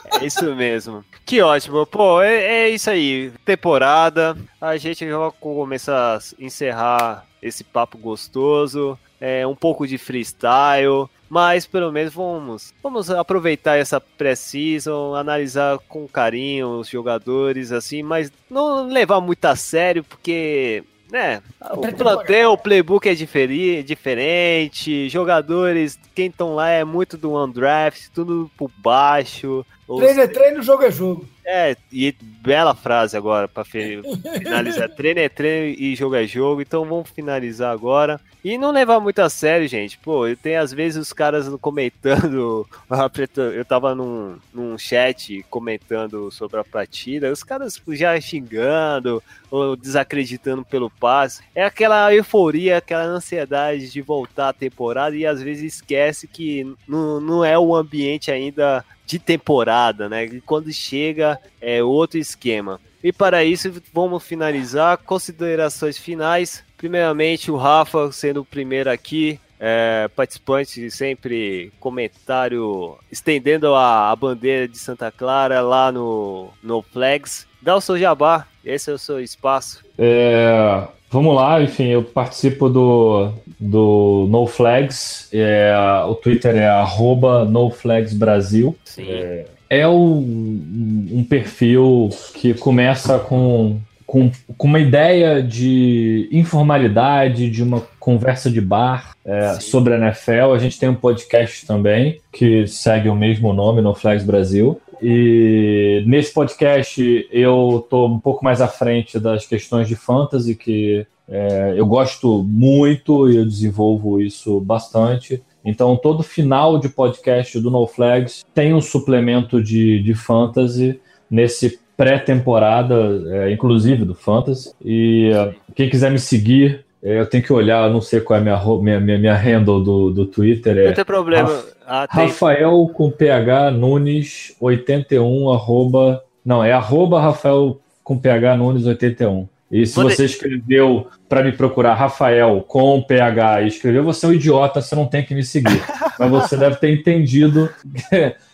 É 0.05 0.25
isso 0.25 0.55
mesmo. 0.55 1.03
Que 1.25 1.41
ótimo. 1.41 1.85
Pô, 1.85 2.21
é, 2.21 2.65
é 2.65 2.69
isso 2.69 2.89
aí. 2.89 3.31
Temporada. 3.43 4.37
A 4.59 4.77
gente 4.77 5.07
já 5.07 5.17
vai 5.17 5.31
começar 5.39 6.17
a 6.17 6.43
encerrar 6.43 7.25
esse 7.41 7.63
papo 7.63 7.97
gostoso. 7.97 8.97
É 9.19 9.45
um 9.47 9.55
pouco 9.55 9.87
de 9.87 9.97
freestyle. 9.97 11.09
Mas 11.31 11.65
pelo 11.65 11.93
menos 11.93 12.13
vamos, 12.13 12.73
vamos 12.83 13.09
aproveitar 13.09 13.77
essa 13.77 14.01
pré-season, 14.01 15.15
analisar 15.15 15.79
com 15.87 16.05
carinho 16.05 16.79
os 16.79 16.89
jogadores, 16.89 17.71
assim, 17.71 18.03
mas 18.03 18.29
não 18.49 18.85
levar 18.85 19.21
muito 19.21 19.45
a 19.45 19.55
sério, 19.55 20.03
porque 20.03 20.83
né, 21.09 21.41
o 21.69 21.77
plantel, 21.95 22.51
o 22.51 22.57
playbook 22.57 23.07
é 23.07 23.13
diferente, 23.13 25.07
jogadores, 25.07 25.97
quem 26.13 26.27
estão 26.27 26.53
lá 26.53 26.67
é 26.67 26.83
muito 26.83 27.15
do 27.15 27.41
undraft, 27.41 28.09
tudo 28.13 28.51
por 28.57 28.69
baixo. 28.79 29.65
Treino 29.87 30.19
é 30.19 30.27
treino, 30.27 30.61
jogo 30.61 30.83
é 30.83 30.91
jogo. 30.91 31.25
É, 31.45 31.75
e 31.91 32.15
bela 32.21 32.75
frase 32.75 33.17
agora 33.17 33.47
pra 33.47 33.63
fi- 33.63 34.01
finalizar. 34.37 34.89
treino 34.95 35.19
é 35.19 35.29
treino 35.29 35.75
e 35.79 35.95
jogo 35.95 36.15
é 36.15 36.25
jogo, 36.25 36.61
então 36.61 36.85
vamos 36.85 37.09
finalizar 37.09 37.71
agora. 37.71 38.19
E 38.43 38.57
não 38.57 38.71
levar 38.71 38.99
muito 38.99 39.19
a 39.19 39.29
sério, 39.29 39.67
gente. 39.67 39.99
Pô, 39.99 40.27
eu 40.27 40.35
tenho 40.35 40.59
às 40.59 40.71
vezes 40.73 40.99
os 40.99 41.13
caras 41.13 41.47
comentando. 41.59 42.67
Eu 43.55 43.65
tava 43.65 43.93
num, 43.93 44.37
num 44.53 44.77
chat 44.77 45.45
comentando 45.49 46.31
sobre 46.31 46.59
a 46.59 46.63
partida, 46.63 47.31
os 47.31 47.43
caras 47.43 47.79
já 47.89 48.19
xingando 48.19 49.21
ou 49.49 49.75
desacreditando 49.75 50.65
pelo 50.65 50.89
passe. 50.89 51.41
É 51.53 51.63
aquela 51.63 52.13
euforia, 52.13 52.77
aquela 52.77 53.03
ansiedade 53.03 53.91
de 53.91 54.01
voltar 54.01 54.49
à 54.49 54.53
temporada 54.53 55.15
e 55.15 55.25
às 55.25 55.41
vezes 55.41 55.75
esquece 55.75 56.27
que 56.27 56.65
não, 56.87 57.19
não 57.21 57.45
é 57.45 57.57
o 57.57 57.75
ambiente 57.75 58.31
ainda 58.31 58.83
de 59.05 59.19
temporada, 59.19 60.07
né? 60.07 60.25
E 60.25 60.41
quando 60.41 60.71
chega 60.71 61.30
é 61.61 61.83
outro 61.83 62.17
esquema. 62.17 62.79
E 63.03 63.11
para 63.11 63.43
isso, 63.43 63.71
vamos 63.93 64.23
finalizar. 64.23 64.97
Considerações 64.97 65.97
finais. 65.97 66.63
Primeiramente, 66.77 67.51
o 67.51 67.57
Rafa 67.57 68.11
sendo 68.11 68.41
o 68.41 68.45
primeiro 68.45 68.89
aqui, 68.89 69.39
é, 69.59 70.09
participante 70.15 70.89
sempre 70.89 71.71
comentário 71.79 72.97
estendendo 73.11 73.73
a, 73.75 74.11
a 74.11 74.15
bandeira 74.15 74.67
de 74.67 74.77
Santa 74.77 75.11
Clara 75.11 75.61
lá 75.61 75.91
no, 75.91 76.49
no 76.63 76.81
Flags. 76.81 77.45
Dá 77.61 77.75
o 77.75 77.81
seu 77.81 77.97
jabá, 77.97 78.47
esse 78.65 78.89
é 78.89 78.93
o 78.93 78.97
seu 78.97 79.19
espaço. 79.19 79.83
É, 79.97 80.83
vamos 81.11 81.35
lá, 81.35 81.61
enfim, 81.61 81.89
eu 81.89 82.03
participo 82.03 82.67
do, 82.67 83.31
do 83.59 84.25
No 84.29 84.47
Flags. 84.47 85.29
é, 85.31 85.75
o 86.07 86.15
Twitter 86.15 86.55
é 86.55 86.67
arroba 86.67 87.45
NoFlagsBrasil. 87.45 88.75
Sim, 88.83 89.05
É 89.07 89.45
um, 89.87 91.07
um 91.11 91.23
perfil 91.23 92.09
que 92.33 92.53
começa 92.53 93.17
com, 93.19 93.79
com, 94.05 94.29
com 94.57 94.67
uma 94.67 94.79
ideia 94.79 95.41
de 95.41 96.27
informalidade, 96.31 97.49
de 97.49 97.63
uma 97.63 97.81
conversa 97.97 98.49
de 98.49 98.59
bar 98.59 99.15
é, 99.23 99.53
sobre 99.61 99.93
a 99.93 99.97
NFL. 99.97 100.53
A 100.53 100.59
gente 100.59 100.77
tem 100.77 100.89
um 100.89 100.95
podcast 100.95 101.65
também 101.65 102.19
que 102.33 102.67
segue 102.67 103.07
o 103.07 103.15
mesmo 103.15 103.53
nome, 103.53 103.81
No 103.81 103.95
Flags 103.95 104.25
Brasil. 104.25 104.81
E 105.01 106.03
nesse 106.05 106.33
podcast 106.33 107.27
eu 107.31 107.87
tô 107.89 108.07
um 108.07 108.19
pouco 108.19 108.43
mais 108.43 108.61
à 108.61 108.67
frente 108.67 109.19
das 109.19 109.47
questões 109.47 109.87
de 109.87 109.95
fantasy, 109.95 110.53
que 110.53 111.07
é, 111.29 111.75
eu 111.77 111.85
gosto 111.85 112.43
muito 112.43 113.29
e 113.29 113.37
eu 113.37 113.45
desenvolvo 113.45 114.21
isso 114.21 114.59
bastante. 114.59 115.41
Então, 115.63 115.95
todo 115.95 116.23
final 116.23 116.79
de 116.79 116.89
podcast 116.89 117.59
do 117.59 117.69
No 117.69 117.85
Flags 117.87 118.43
tem 118.53 118.73
um 118.73 118.81
suplemento 118.81 119.61
de, 119.61 120.01
de 120.01 120.13
fantasy 120.13 120.99
nesse 121.29 121.79
pré-temporada, 121.95 123.21
é, 123.27 123.51
inclusive 123.51 124.05
do 124.05 124.15
fantasy. 124.15 124.71
E 124.83 125.31
é, 125.33 125.53
quem 125.75 125.89
quiser 125.89 126.11
me 126.11 126.19
seguir, 126.19 126.83
é, 127.03 127.19
eu 127.19 127.25
tenho 127.27 127.43
que 127.43 127.53
olhar, 127.53 127.89
não 127.89 128.01
sei 128.01 128.21
qual 128.21 128.37
é 128.37 128.41
a 128.41 128.43
minha, 128.43 128.81
minha, 128.81 128.99
minha, 128.99 129.17
minha 129.19 129.35
handle 129.35 129.83
do, 129.83 130.09
do 130.11 130.25
Twitter. 130.25 130.77
É 130.77 130.87
não 130.87 130.93
tem 130.93 131.05
problema. 131.05 131.49
Rafa- 131.49 131.71
Ah, 131.85 132.07
tem- 132.07 132.25
Rafael 132.27 132.89
com 132.93 133.11
PH 133.11 133.71
Nunes 133.71 134.55
81 134.61 135.51
arroba. 135.51 136.23
Não, 136.45 136.63
é 136.63 136.71
arroba 136.71 137.19
Rafael 137.19 137.79
com 138.03 138.17
PH 138.17 138.55
Nunes 138.55 138.85
81. 138.85 139.47
E 139.71 139.85
se 139.85 139.95
Vou 139.95 140.05
de- 140.09 140.15
você 140.15 140.25
escreveu 140.25 141.07
para 141.29 141.41
me 141.43 141.51
procurar 141.53 141.93
Rafael 141.93 142.61
com 142.67 143.01
PH 143.01 143.61
e 143.61 143.67
escreveu, 143.69 144.03
você 144.03 144.25
é 144.25 144.29
um 144.29 144.33
idiota, 144.33 144.81
você 144.81 144.93
não 144.95 145.05
tem 145.07 145.23
que 145.23 145.33
me 145.33 145.43
seguir. 145.43 145.81
Mas 146.19 146.29
você 146.29 146.57
deve 146.57 146.75
ter 146.75 146.91
entendido. 146.93 147.69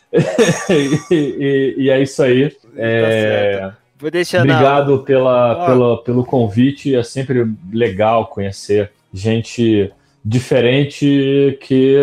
e, 0.70 1.14
e- 1.16 1.76
e 1.78 1.90
é 1.90 2.02
isso 2.02 2.22
aí. 2.24 2.52
É, 2.76 3.60
certo. 3.60 3.78
Vou 4.00 4.12
deixar 4.12 4.46
na- 4.46 4.54
Obrigado 4.54 5.00
pela, 5.04 5.52
Ah. 5.54 5.66
pela, 5.66 6.04
pelo 6.04 6.24
convite. 6.24 6.96
É 6.96 7.02
sempre 7.04 7.48
legal 7.72 8.28
conhecer 8.28 8.92
gente 9.12 9.92
diferente 10.24 11.58
que 11.62 11.96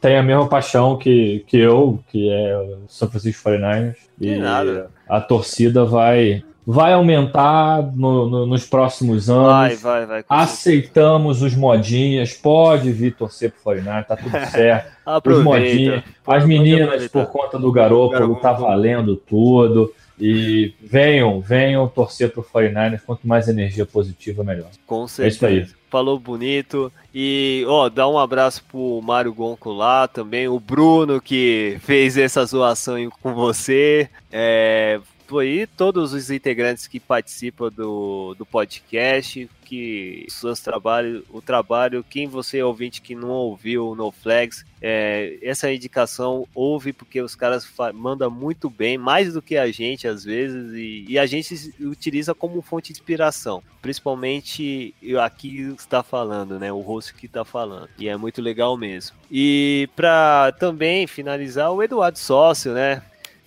tem 0.00 0.16
a 0.16 0.22
mesma 0.22 0.46
paixão 0.48 0.96
que, 0.96 1.44
que 1.48 1.56
eu, 1.58 1.98
que 2.08 2.30
é 2.30 2.56
o 2.56 2.78
São 2.88 3.10
Francisco 3.10 3.48
49ers. 3.50 3.96
De 4.16 4.28
E 4.28 4.36
nada. 4.38 4.90
a 5.08 5.20
torcida 5.20 5.84
vai, 5.84 6.44
vai 6.66 6.92
aumentar 6.92 7.82
no- 7.94 8.28
no- 8.28 8.46
nos 8.46 8.66
próximos 8.66 9.28
anos. 9.28 9.46
Vai, 9.46 9.76
vai, 9.76 10.06
vai. 10.06 10.24
Aceitamos 10.28 11.42
os 11.42 11.54
modinhas, 11.54 12.32
pode 12.34 12.90
vir 12.92 13.14
torcer 13.14 13.50
pro 13.52 13.60
49, 13.62 14.04
tá 14.04 14.16
tudo 14.16 14.30
certo. 14.50 14.92
Os 15.26 15.42
modinhas, 15.42 16.02
as 16.26 16.46
meninas, 16.46 17.08
por 17.08 17.26
conta 17.26 17.58
do 17.58 17.70
Garoppolo. 17.70 18.36
tá 18.36 18.52
valendo 18.52 19.16
tudo. 19.16 19.92
E 20.18 20.72
venham, 20.80 21.40
venham 21.40 21.88
torcer 21.88 22.30
pro 22.30 22.40
49ers. 22.40 23.00
Quanto 23.04 23.26
mais 23.26 23.48
energia 23.48 23.84
positiva, 23.84 24.44
melhor. 24.44 24.68
Com 24.86 25.04
É 25.04 25.08
certeza. 25.08 25.34
isso 25.36 25.46
aí. 25.46 25.66
Falou 25.90 26.18
bonito. 26.20 26.90
E, 27.12 27.64
ó, 27.68 27.88
dá 27.88 28.08
um 28.08 28.16
abraço 28.16 28.64
pro 28.70 29.00
Mário 29.02 29.34
Gonco 29.34 29.72
lá 29.72 30.06
também. 30.06 30.46
O 30.46 30.60
Bruno 30.60 31.20
que 31.20 31.78
fez 31.80 32.16
essa 32.16 32.44
zoação 32.46 32.96
com 33.20 33.34
você. 33.34 34.08
É, 34.32 35.00
foi 35.34 35.68
todos 35.76 36.12
os 36.12 36.30
integrantes 36.30 36.86
que 36.86 37.00
participam 37.00 37.68
do, 37.68 38.36
do 38.38 38.46
podcast, 38.46 39.50
que 39.64 40.24
seus 40.28 40.60
trabalhos, 40.60 41.24
o 41.28 41.42
trabalho, 41.42 42.06
quem 42.08 42.28
você 42.28 42.58
é 42.58 42.64
ouvinte 42.64 43.02
que 43.02 43.16
não 43.16 43.30
ouviu 43.30 43.96
no 43.96 44.12
Flags, 44.12 44.64
é, 44.80 45.36
essa 45.42 45.72
indicação 45.72 46.46
ouve 46.54 46.92
porque 46.92 47.20
os 47.20 47.34
caras 47.34 47.68
mandam 47.92 48.30
muito 48.30 48.70
bem, 48.70 48.96
mais 48.96 49.32
do 49.32 49.42
que 49.42 49.56
a 49.56 49.68
gente 49.72 50.06
às 50.06 50.22
vezes, 50.22 50.72
e, 50.72 51.04
e 51.08 51.18
a 51.18 51.26
gente 51.26 51.74
utiliza 51.80 52.32
como 52.32 52.62
fonte 52.62 52.92
de 52.92 53.00
inspiração, 53.00 53.60
principalmente 53.82 54.94
aqui 55.20 55.74
está 55.76 56.04
falando, 56.04 56.60
né, 56.60 56.72
o 56.72 56.78
rosto 56.78 57.12
que 57.12 57.26
está 57.26 57.44
falando, 57.44 57.88
e 57.98 58.08
é 58.08 58.16
muito 58.16 58.40
legal 58.40 58.76
mesmo. 58.76 59.16
E 59.28 59.88
para 59.96 60.52
também 60.60 61.08
finalizar, 61.08 61.72
o 61.72 61.82
Eduardo 61.82 62.20
Sócio, 62.20 62.72
né, 62.72 63.02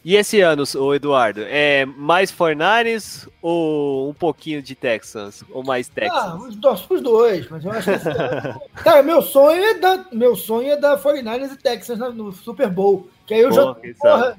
e 0.10 0.16
esse 0.16 0.39
ano, 0.41 0.64
o 0.78 0.93
Eduardo, 0.95 1.41
é 1.47 1.86
mais 1.86 2.32
49ers 2.32 3.28
ou 3.41 4.10
um 4.10 4.14
pouquinho 4.14 4.62
de 4.62 4.74
Texans? 4.76 5.43
Ou 5.51 5.64
mais 5.64 5.89
Ah, 5.89 5.99
Texans? 5.99 6.43
os, 6.43 6.55
torço 6.55 6.88
pros 6.88 7.01
dois, 7.01 7.49
mas 7.49 7.66
eu 7.66 7.72
acho 7.72 7.84
que. 7.89 7.95
esse 7.95 8.10
ano- 8.10 8.62
Cara, 8.84 9.03
meu 9.03 9.22
sonho 9.22 9.64
é 9.64 9.74
dar, 9.76 10.08
meu 10.12 10.36
sonho 10.36 10.72
é 10.72 10.78
dar 10.78 10.97
49ers 10.97 11.53
e 11.53 11.58
Texas 11.58 11.97
na- 11.99 12.10
no 12.10 12.32
Super 12.32 12.70
Bowl. 12.70 13.10
Que 13.26 13.34
aí 13.34 13.41
eu 13.41 13.51
já. 13.51 13.76
Porra, 13.99 14.38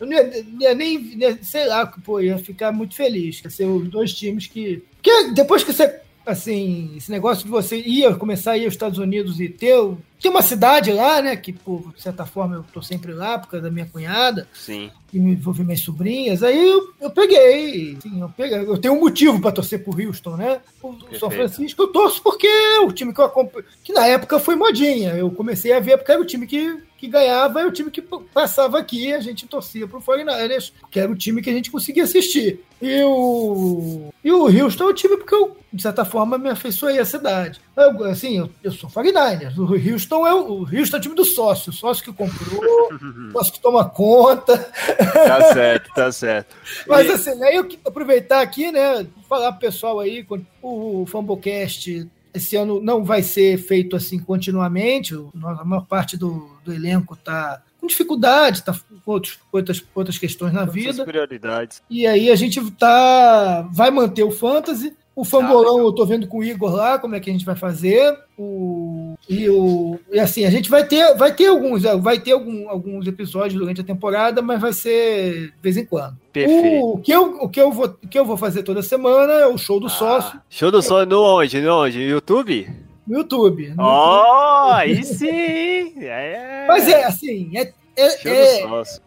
eu 0.00 0.06
não 0.06 0.12
ia, 0.60 0.74
nem. 0.74 0.96
ia- 1.18 1.38
sei 1.42 1.66
lá, 1.66 1.86
pô, 1.86 2.20
ia 2.20 2.38
ficar 2.38 2.72
muito 2.72 2.94
feliz. 2.94 3.42
Ia 3.44 3.50
ser 3.50 3.66
os 3.66 3.88
dois 3.88 4.14
times 4.14 4.46
que. 4.46 4.82
Porque 4.96 5.30
depois 5.32 5.62
que 5.62 5.72
você. 5.72 6.00
Assim, 6.24 6.92
esse 6.96 7.10
negócio 7.10 7.44
de 7.44 7.50
você 7.50 7.80
ia 7.80 8.14
começar 8.14 8.52
a 8.52 8.58
ir 8.58 8.64
aos 8.64 8.74
Estados 8.74 8.98
Unidos 8.98 9.40
e 9.40 9.48
ter, 9.48 9.74
ter 10.20 10.28
uma 10.28 10.42
cidade 10.42 10.92
lá, 10.92 11.22
né? 11.22 11.34
Que, 11.34 11.52
por 11.52 11.92
certa 11.96 12.26
forma, 12.26 12.56
eu 12.56 12.64
tô 12.72 12.82
sempre 12.82 13.12
lá 13.12 13.38
por 13.38 13.48
causa 13.48 13.64
da 13.64 13.70
minha 13.70 13.86
cunhada 13.86 14.46
Sim. 14.52 14.90
e 15.12 15.18
me 15.18 15.32
envolvi 15.32 15.64
minhas 15.64 15.80
sobrinhas. 15.80 16.42
Aí 16.42 16.68
eu, 16.68 16.92
eu 17.00 17.10
peguei, 17.10 17.96
sim, 18.00 18.20
eu 18.20 18.28
peguei. 18.36 18.58
Eu 18.58 18.78
tenho 18.78 18.94
um 18.94 19.00
motivo 19.00 19.40
para 19.40 19.52
torcer 19.52 19.82
pro 19.82 19.98
Houston, 19.98 20.36
né? 20.36 20.60
O 20.82 20.92
São 20.92 21.28
Perfeito. 21.28 21.54
Francisco 21.54 21.82
eu 21.82 21.88
torço 21.88 22.22
porque 22.22 22.46
é 22.46 22.80
o 22.80 22.92
time 22.92 23.14
que 23.14 23.20
eu 23.20 23.24
acompanho, 23.24 23.64
que 23.82 23.92
na 23.92 24.06
época 24.06 24.38
foi 24.38 24.54
modinha. 24.54 25.12
Eu 25.14 25.30
comecei 25.30 25.72
a 25.72 25.80
ver 25.80 25.96
porque 25.96 26.12
era 26.12 26.20
o 26.20 26.26
time 26.26 26.46
que, 26.46 26.78
que 27.00 27.08
ganhava, 27.08 27.60
era 27.60 27.68
o 27.68 27.72
time 27.72 27.90
que 27.90 28.02
passava 28.02 28.78
aqui, 28.78 29.10
a 29.14 29.20
gente 29.20 29.46
torcia 29.46 29.88
pro 29.88 30.00
49ers, 30.02 30.70
que 30.90 31.00
era 31.00 31.10
o 31.10 31.16
time 31.16 31.40
que 31.40 31.48
a 31.48 31.52
gente 31.52 31.70
conseguia 31.70 32.04
assistir. 32.04 32.60
E 32.82 33.02
o, 33.02 34.12
e 34.22 34.30
o 34.30 34.44
Houston 34.44 34.84
é 34.84 34.86
o 34.86 34.94
time 34.94 35.16
porque 35.16 35.34
eu, 35.34 35.56
de 35.72 35.80
certa 35.82 36.04
forma, 36.04 36.36
me 36.38 36.48
afeiçoei 36.50 36.98
à 36.98 37.04
cidade. 37.04 37.60
Eu, 37.76 38.04
assim, 38.04 38.38
eu, 38.38 38.50
eu 38.62 38.70
sou 38.72 38.88
49ers. 38.90 39.56
O 39.58 39.64
Houston 39.92 40.26
é 40.26 40.34
o, 40.34 40.52
o 40.52 40.58
Houston 40.62 40.96
é 40.96 40.98
o 40.98 41.02
time 41.02 41.14
do 41.14 41.24
sócio, 41.24 41.70
o 41.70 41.74
sócio 41.74 42.04
que 42.04 42.12
comprou, 42.12 42.88
o 42.92 43.32
sócio 43.32 43.52
que 43.54 43.60
toma 43.60 43.88
conta. 43.88 44.56
Tá 44.58 45.52
certo, 45.54 45.90
tá 45.94 46.12
certo. 46.12 46.54
Mas 46.86 47.06
E- 47.06 47.12
assim, 47.12 47.42
aí 47.42 47.56
eu 47.56 47.64
que- 47.64 47.78
aproveitar 47.84 48.40
aqui, 48.42 48.70
né? 48.70 49.06
Falar 49.28 49.52
pro 49.52 49.60
pessoal 49.60 50.00
aí, 50.00 50.22
quando 50.24 50.46
o 50.62 51.04
Fumblecast 51.06 52.06
esse 52.34 52.56
ano 52.56 52.80
não 52.80 53.04
vai 53.04 53.22
ser 53.22 53.58
feito 53.58 53.96
assim 53.96 54.18
continuamente. 54.18 55.14
A 55.14 55.64
maior 55.64 55.86
parte 55.86 56.16
do, 56.16 56.48
do 56.64 56.72
elenco 56.72 57.16
tá 57.16 57.62
com 57.78 57.86
dificuldade, 57.86 58.62
tá 58.62 58.74
com 59.04 59.10
outros, 59.12 59.38
outras, 59.50 59.84
outras 59.94 60.18
questões 60.18 60.52
na 60.52 60.62
Suas 60.64 60.74
vida. 60.74 61.04
prioridades. 61.04 61.82
E 61.88 62.06
aí 62.06 62.30
a 62.30 62.36
gente 62.36 62.70
tá. 62.72 63.68
Vai 63.72 63.90
manter 63.90 64.22
o 64.22 64.30
Fantasy. 64.30 64.96
O 65.14 65.24
Fambolão 65.24 65.78
eu 65.80 65.92
tô 65.92 66.06
vendo 66.06 66.26
com 66.26 66.38
o 66.38 66.44
Igor 66.44 66.72
lá 66.72 66.98
como 66.98 67.14
é 67.14 67.20
que 67.20 67.28
a 67.28 67.32
gente 67.32 67.44
vai 67.44 67.56
fazer. 67.56 68.16
O, 68.38 69.09
E, 69.30 69.48
o, 69.48 69.96
e 70.10 70.18
assim, 70.18 70.44
a 70.44 70.50
gente 70.50 70.68
vai 70.68 70.84
ter, 70.84 71.14
vai 71.14 71.32
ter 71.32 71.46
alguns, 71.46 71.84
vai 72.00 72.18
ter 72.18 72.32
algum, 72.32 72.68
alguns 72.68 73.06
episódios 73.06 73.54
durante 73.54 73.80
a 73.80 73.84
temporada, 73.84 74.42
mas 74.42 74.60
vai 74.60 74.72
ser 74.72 75.52
de 75.52 75.62
vez 75.62 75.76
em 75.76 75.84
quando. 75.84 76.16
Perfeito. 76.32 76.84
O, 76.84 76.98
que 76.98 77.12
eu, 77.12 77.36
o, 77.40 77.48
que 77.48 77.60
eu 77.60 77.70
vou, 77.70 77.86
o 77.86 78.08
que 78.08 78.18
eu 78.18 78.24
vou 78.24 78.36
fazer 78.36 78.64
toda 78.64 78.82
semana 78.82 79.32
é 79.34 79.46
o 79.46 79.56
show 79.56 79.78
do 79.78 79.88
sócio 79.88 80.32
Ah, 80.36 80.42
show 80.50 80.72
do 80.72 80.82
sócio 80.82 81.06
no 81.06 81.22
onde? 81.22 81.60
No 81.60 81.84
onde? 81.84 82.00
YouTube? 82.00 82.68
no 83.06 83.18
YouTube. 83.18 83.68
No 83.76 83.84
Ó, 83.84 84.72
aí 84.72 85.02
sim! 85.04 85.94
É. 85.98 86.64
Mas 86.66 86.88
é 86.88 87.04
assim, 87.04 87.56
é, 87.56 87.72
é, 88.00 88.60
é, 88.62 88.62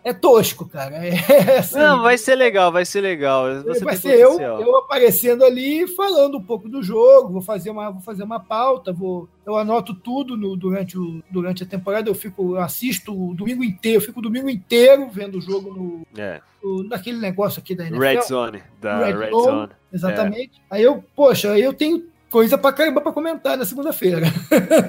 é 0.05 0.13
tosco, 0.13 0.67
cara. 0.67 0.93
É, 1.03 1.57
assim, 1.59 1.77
Não, 1.77 2.01
vai 2.01 2.17
ser 2.17 2.35
legal, 2.35 2.71
vai 2.71 2.85
ser 2.85 3.01
legal. 3.01 3.45
Você 3.63 3.83
vai 3.83 3.95
ser 3.97 4.19
eu, 4.19 4.39
eu 4.39 4.77
aparecendo 4.77 5.43
ali, 5.43 5.87
falando 5.87 6.37
um 6.37 6.43
pouco 6.43 6.67
do 6.69 6.81
jogo, 6.83 7.31
vou 7.33 7.41
fazer 7.41 7.69
uma, 7.69 7.91
vou 7.91 8.01
fazer 8.01 8.23
uma 8.23 8.39
pauta, 8.39 8.91
vou, 8.93 9.27
eu 9.45 9.55
anoto 9.57 9.93
tudo 9.93 10.37
no- 10.37 10.55
durante, 10.55 10.97
o, 10.97 11.21
durante 11.29 11.63
a 11.63 11.65
temporada, 11.65 12.09
eu 12.09 12.15
fico, 12.15 12.55
eu 12.55 12.61
assisto 12.61 13.11
o 13.13 13.33
domingo 13.33 13.63
inteiro, 13.63 13.97
eu 13.97 14.01
fico 14.05 14.19
o 14.19 14.23
domingo 14.23 14.49
inteiro 14.49 15.09
vendo 15.11 15.37
o 15.37 15.41
jogo 15.41 15.73
no, 15.73 16.21
É, 16.21 16.39
no- 16.63 16.83
naquele 16.87 17.17
negócio 17.19 17.59
aqui 17.59 17.73
da 17.75 17.83
NFL. 17.85 17.99
Red 18.01 18.21
Zone. 18.21 18.63
Da 18.81 19.05
Red 19.05 19.13
Red, 19.17 19.31
Zone. 19.31 19.43
Zone. 19.45 19.69
Exatamente. 19.91 20.51
Aí 20.69 20.83
eu, 20.83 21.03
poxa, 21.15 21.51
aí 21.51 21.61
eu 21.61 21.73
tenho 21.73 22.03
coisa 22.33 22.57
pra 22.57 22.73
caramba 22.73 22.99
pra 22.99 23.11
comentar 23.11 23.55
na 23.55 23.63
segunda-feira. 23.63 24.21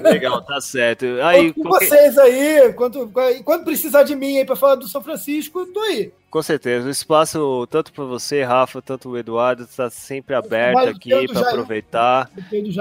Legal, 0.01 0.41
tá 0.41 0.59
certo. 0.59 1.05
Aí, 1.21 1.53
com 1.53 1.61
qualquer- 1.61 1.87
vocês 1.87 2.17
aí, 2.17 2.73
quando, 2.73 3.11
quando 3.43 3.63
precisar 3.63 4.01
de 4.01 4.15
mim 4.15 4.39
aí 4.39 4.45
pra 4.45 4.55
falar 4.55 4.73
do 4.73 4.87
São 4.87 4.99
Francisco, 5.03 5.59
eu 5.59 5.71
tô 5.71 5.79
aí. 5.81 6.11
Com 6.31 6.41
certeza, 6.41 6.87
o 6.87 6.89
espaço, 6.91 7.67
tanto 7.69 7.93
para 7.93 8.03
você, 8.03 8.41
Rafa, 8.43 8.81
tanto 8.81 9.09
o 9.09 9.17
Eduardo, 9.17 9.61
está 9.63 9.89
sempre 9.91 10.33
aberto 10.35 10.73
Mas 10.73 10.89
aqui 10.89 11.09
para 11.27 11.33
Jair- 11.35 11.47
aproveitar. 11.47 12.29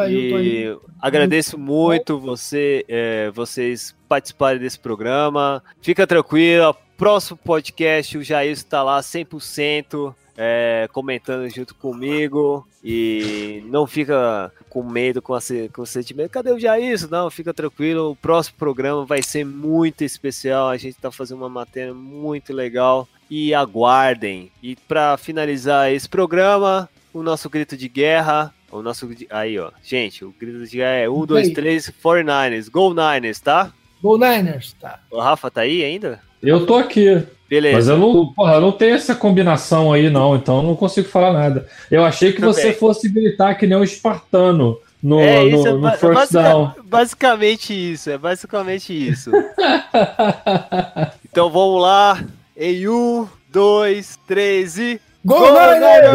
Aí. 0.01 0.33
E 0.65 0.77
agradeço 1.01 1.59
muito 1.59 2.19
você, 2.19 2.85
é, 2.89 3.31
vocês 3.33 3.95
participarem 4.09 4.59
desse 4.61 4.79
programa. 4.79 5.63
Fica 5.83 6.07
tranquilo, 6.07 6.75
próximo 6.97 7.37
podcast, 7.45 8.17
o 8.19 8.25
Jair 8.25 8.51
está 8.53 8.83
lá 8.83 8.99
100%. 9.01 10.15
É, 10.37 10.89
comentando 10.93 11.49
junto 11.49 11.75
comigo 11.75 12.67
e 12.83 13.63
não 13.67 13.87
fica 13.87 14.53
com 14.69 14.83
medo, 14.83 15.23
com, 15.23 15.35
a, 15.35 15.41
com 15.73 15.83
o 15.83 15.87
sentimento, 15.87 16.31
cadê 16.31 16.53
o 16.53 16.59
Jair? 16.59 17.09
Não, 17.09 17.31
fica 17.31 17.55
tranquilo, 17.55 18.11
o 18.11 18.17
próximo 18.17 18.57
programa 18.59 19.05
vai 19.05 19.23
ser 19.23 19.45
muito 19.45 20.03
especial, 20.03 20.69
a 20.69 20.77
gente 20.77 20.97
está 20.97 21.11
fazendo 21.11 21.39
uma 21.39 21.49
matéria 21.49 21.95
muito 21.95 22.53
legal 22.53 23.09
e 23.31 23.55
aguardem. 23.55 24.51
E 24.63 24.77
para 24.77 25.17
finalizar 25.17 25.93
esse 25.93 26.09
programa, 26.09 26.89
o 27.13 27.23
nosso 27.23 27.49
grito 27.49 27.77
de 27.77 27.89
guerra, 27.89 28.53
o 28.71 28.83
nosso 28.83 29.09
aí 29.31 29.59
ó, 29.59 29.71
gente, 29.83 30.25
o 30.25 30.35
grito 30.39 30.65
de 30.67 30.77
guerra 30.77 31.05
é 31.05 31.09
1 31.09 31.27
2 31.27 31.49
aí. 31.49 31.55
3 31.55 31.93
49ers, 32.03 32.71
Go 32.71 32.93
Niners, 32.93 33.41
tá? 33.41 33.73
Go 34.03 34.19
Niners, 34.19 34.75
tá. 34.75 35.01
O 35.11 35.21
Rafa 35.21 35.51
tá 35.51 35.63
aí 35.63 35.83
ainda? 35.83 36.21
Eu 36.43 36.67
tô 36.67 36.75
aqui. 36.75 37.25
Beleza. 37.55 37.77
Mas 37.77 37.89
eu 37.89 37.97
não, 37.99 38.27
porra, 38.33 38.55
eu 38.55 38.61
não 38.61 38.73
tenho 38.73 38.97
essa 38.97 39.15
combinação 39.15 39.93
aí, 39.93 40.11
não, 40.11 40.35
então 40.35 40.57
eu 40.57 40.63
não 40.65 40.75
consigo 40.75 41.09
falar 41.09 41.33
nada. 41.33 41.69
Eu 41.89 42.05
achei 42.05 42.33
que 42.33 42.41
Também. 42.41 42.53
você 42.53 42.73
fosse 42.73 43.09
gritar 43.09 43.55
que 43.55 43.65
nem 43.65 43.79
um 43.79 43.85
espartano 43.85 44.77
no, 45.01 45.21
é, 45.21 45.45
no, 45.45 45.65
é 45.69 45.73
no 45.73 45.91
first 45.93 46.15
basic, 46.15 46.33
down. 46.33 46.73
Basicamente 46.85 47.93
isso, 47.93 48.11
é 48.11 48.19
basicamente 48.19 48.93
isso. 48.93 49.31
então 51.31 51.49
vamos 51.49 51.81
lá. 51.81 52.25
Em 52.57 52.89
um, 52.89 53.29
dois, 53.53 54.19
três 54.27 54.77
e. 54.77 55.01
gol, 55.25 55.39
go, 55.39 55.47
Niners! 55.53 56.11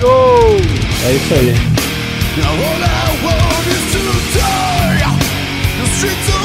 Go, 0.00 0.08
Niners! 0.50 0.68
É 1.06 1.12
isso 1.12 1.34
aí. 1.34 1.54
Now 2.38 2.50
all 2.50 2.82
I 2.82 3.06
want 3.24 3.66
is 3.68 3.84
to 3.92 4.00
die. 4.36 4.98
The 5.78 5.86
streets 5.94 6.37